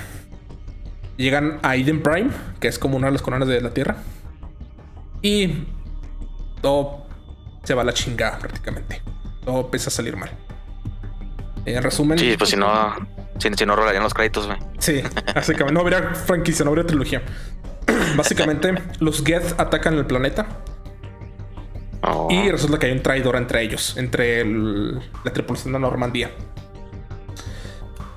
[1.17, 2.29] llegan a Eden Prime,
[2.59, 3.97] que es como una de las coronas de la Tierra.
[5.21, 5.65] Y
[6.61, 7.05] todo
[7.63, 9.01] se va a la chingada prácticamente.
[9.43, 10.31] Todo empieza a salir mal.
[11.65, 12.93] En resumen, Sí, pues si no,
[13.39, 14.59] si, si no rolarían los créditos, güey.
[14.77, 15.01] Sí,
[15.33, 15.73] básicamente.
[15.73, 17.23] No habría franquicia, no habría trilogía.
[18.15, 20.47] Básicamente, los Geth atacan el planeta
[22.07, 26.29] Oh, y resulta que hay un traidor entre ellos, entre el- la tripulación de Normandía.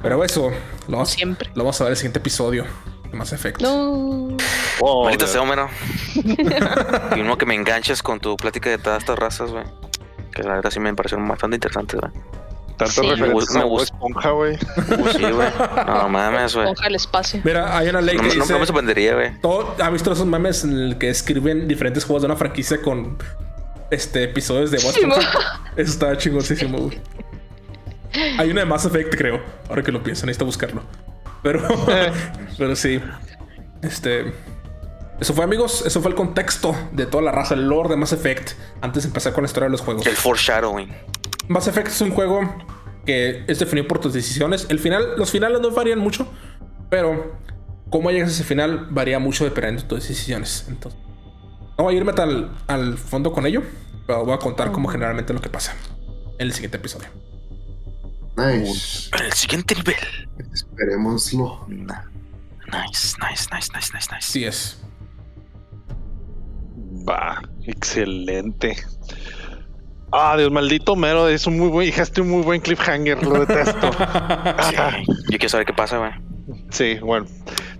[0.03, 0.51] Pero eso
[0.87, 1.51] lo vamos, Siempre.
[1.55, 2.65] lo vamos a ver en el siguiente episodio
[3.11, 3.61] de Mass Effect.
[3.63, 4.37] No.
[4.81, 5.69] Oh, Maldita de- sea, Homero.
[7.17, 9.65] y uno que me enganches con tu plática de todas estas razas, güey.
[10.33, 12.13] Que la verdad sí me parecieron bastante interesantes, güey.
[12.77, 13.01] Tantas Sí.
[13.11, 13.95] referencias Me gusta.
[13.97, 14.55] Esponja, güey.
[14.55, 15.49] Uh, sí, güey.
[15.85, 16.67] No mames, güey.
[16.69, 17.41] Ponja el espacio.
[17.43, 18.59] Mira, hay una ley No, que no- no dice...
[18.59, 19.41] me sorprendería, güey.
[19.41, 23.19] todo, ¿Ha visto esos memes en el que escriben diferentes juegos de una franquicia con
[23.91, 25.61] este episodios de Sí, Esponja?
[25.77, 27.01] Eso está chingoncísimo, güey.
[28.39, 29.41] Hay una de Mass Effect, creo.
[29.69, 30.83] Ahora que lo pienso, necesito buscarlo.
[31.43, 31.67] Pero,
[32.59, 33.01] pero sí.
[33.83, 34.33] Este.
[35.21, 35.85] Eso fue, amigos.
[35.85, 38.53] Eso fue el contexto de toda la raza, el lore de Mass Effect.
[38.81, 40.07] Antes de empezar con la historia de los juegos.
[40.07, 40.89] El foreshadowing.
[41.49, 42.41] Mass Effect es un juego
[43.05, 44.67] que es definido por tus decisiones.
[44.69, 46.31] El final, los finales no varían mucho,
[46.91, 47.37] pero
[47.91, 50.67] cómo llegas a ese final varía mucho dependiendo de tus decisiones.
[50.69, 51.01] Entonces,
[51.79, 53.63] no voy a irme tal al fondo con ello,
[54.07, 55.75] pero voy a contar como generalmente lo que pasa
[56.39, 57.09] en el siguiente episodio.
[58.39, 59.11] Nice.
[59.19, 59.97] En el siguiente nivel.
[60.53, 61.67] Esperémoslo.
[61.69, 64.17] Nice, nice, nice, nice, nice, nice.
[64.17, 64.81] Así es.
[67.09, 68.77] Va, excelente.
[70.13, 73.91] Ah, Dios maldito mero, es un muy buen, dejaste un muy buen cliffhanger, lo detesto.
[74.71, 74.77] Sí,
[75.31, 76.13] Yo quiero saber qué pasa, güey.
[76.71, 77.27] Sí, bueno,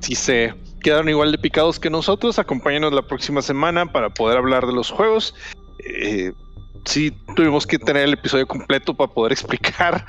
[0.01, 4.67] si se quedaron igual de picados que nosotros, acompáñanos la próxima semana para poder hablar
[4.67, 5.35] de los juegos.
[5.85, 6.33] Eh,
[6.85, 10.05] sí, tuvimos que tener el episodio completo para poder explicar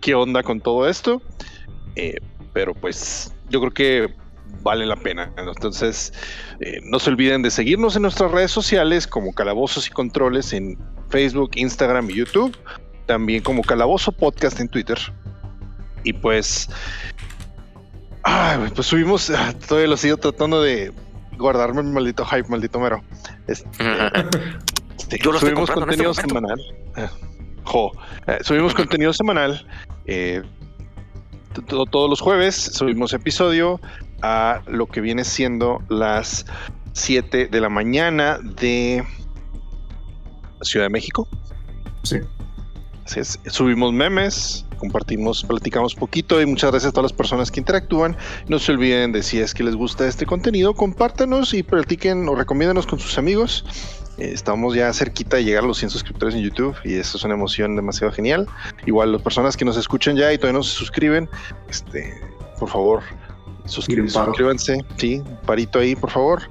[0.00, 1.22] qué onda con todo esto,
[1.96, 2.16] Eh,
[2.52, 4.14] pero pues yo creo que
[4.62, 5.32] vale la pena.
[5.36, 6.12] Entonces,
[6.60, 10.78] eh, no se olviden de seguirnos en nuestras redes sociales como Calabozos y Controles en
[11.08, 12.56] Facebook, Instagram y YouTube,
[13.06, 14.98] también como Calabozo Podcast en Twitter.
[16.04, 16.68] Y pues
[18.30, 20.92] Ay, pues subimos, ah, todavía lo sigo tratando de
[21.38, 23.02] guardarme el maldito hype, maldito mero.
[23.46, 23.66] Este,
[25.22, 26.60] Yo lo subimos contenido este semanal.
[26.96, 27.10] Ah,
[27.64, 27.92] jo,
[28.26, 29.66] eh, subimos contenido semanal.
[30.08, 30.42] Eh,
[31.90, 33.80] todos los jueves subimos episodio
[34.22, 36.46] a lo que viene siendo las
[36.92, 39.04] 7 de la mañana de
[40.62, 41.28] Ciudad de México.
[42.02, 42.18] Sí.
[43.04, 43.38] Así es.
[43.46, 48.16] Subimos memes, compartimos, platicamos poquito y muchas gracias a todas las personas que interactúan.
[48.48, 52.34] No se olviden de si es que les gusta este contenido, compártanos y platiquen o
[52.34, 53.64] recomiéndanos con sus amigos.
[54.18, 57.24] Eh, estamos ya cerquita de llegar a los 100 suscriptores en YouTube y eso es
[57.24, 58.46] una emoción demasiado genial.
[58.86, 61.28] Igual las personas que nos escuchan ya y todavía no se suscriben,
[61.68, 62.20] este,
[62.58, 63.02] por favor,
[64.12, 64.26] paro.
[64.26, 66.42] suscríbanse, sí, parito ahí, por favor.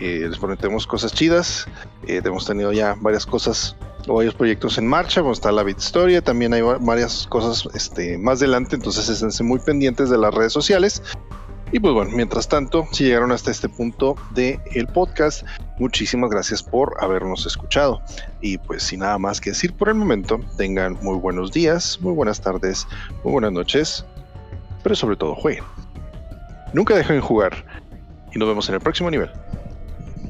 [0.00, 1.66] Eh, les prometemos cosas chidas.
[2.06, 3.76] Eh, hemos tenido ya varias cosas
[4.08, 5.20] o varios proyectos en marcha.
[5.20, 9.46] Bueno, está la Bit Historia, también hay va- varias cosas este, más adelante, entonces estén
[9.46, 11.02] muy pendientes de las redes sociales.
[11.74, 15.42] Y pues bueno, mientras tanto, si llegaron hasta este punto del el podcast,
[15.78, 18.02] muchísimas gracias por habernos escuchado.
[18.42, 22.12] Y pues sin nada más que decir por el momento, tengan muy buenos días, muy
[22.12, 22.86] buenas tardes,
[23.24, 24.04] muy buenas noches,
[24.82, 25.64] pero sobre todo jueguen.
[26.74, 27.64] Nunca dejen de jugar
[28.34, 29.30] y nos vemos en el próximo nivel.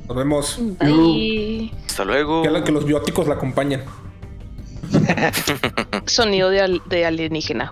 [0.06, 0.58] Nos vemos.
[0.78, 1.72] Bye.
[1.86, 2.42] Hasta luego.
[2.42, 3.82] Que, la- que los bióticos la acompañen.
[6.06, 7.70] Sonido de, al- de alienígena.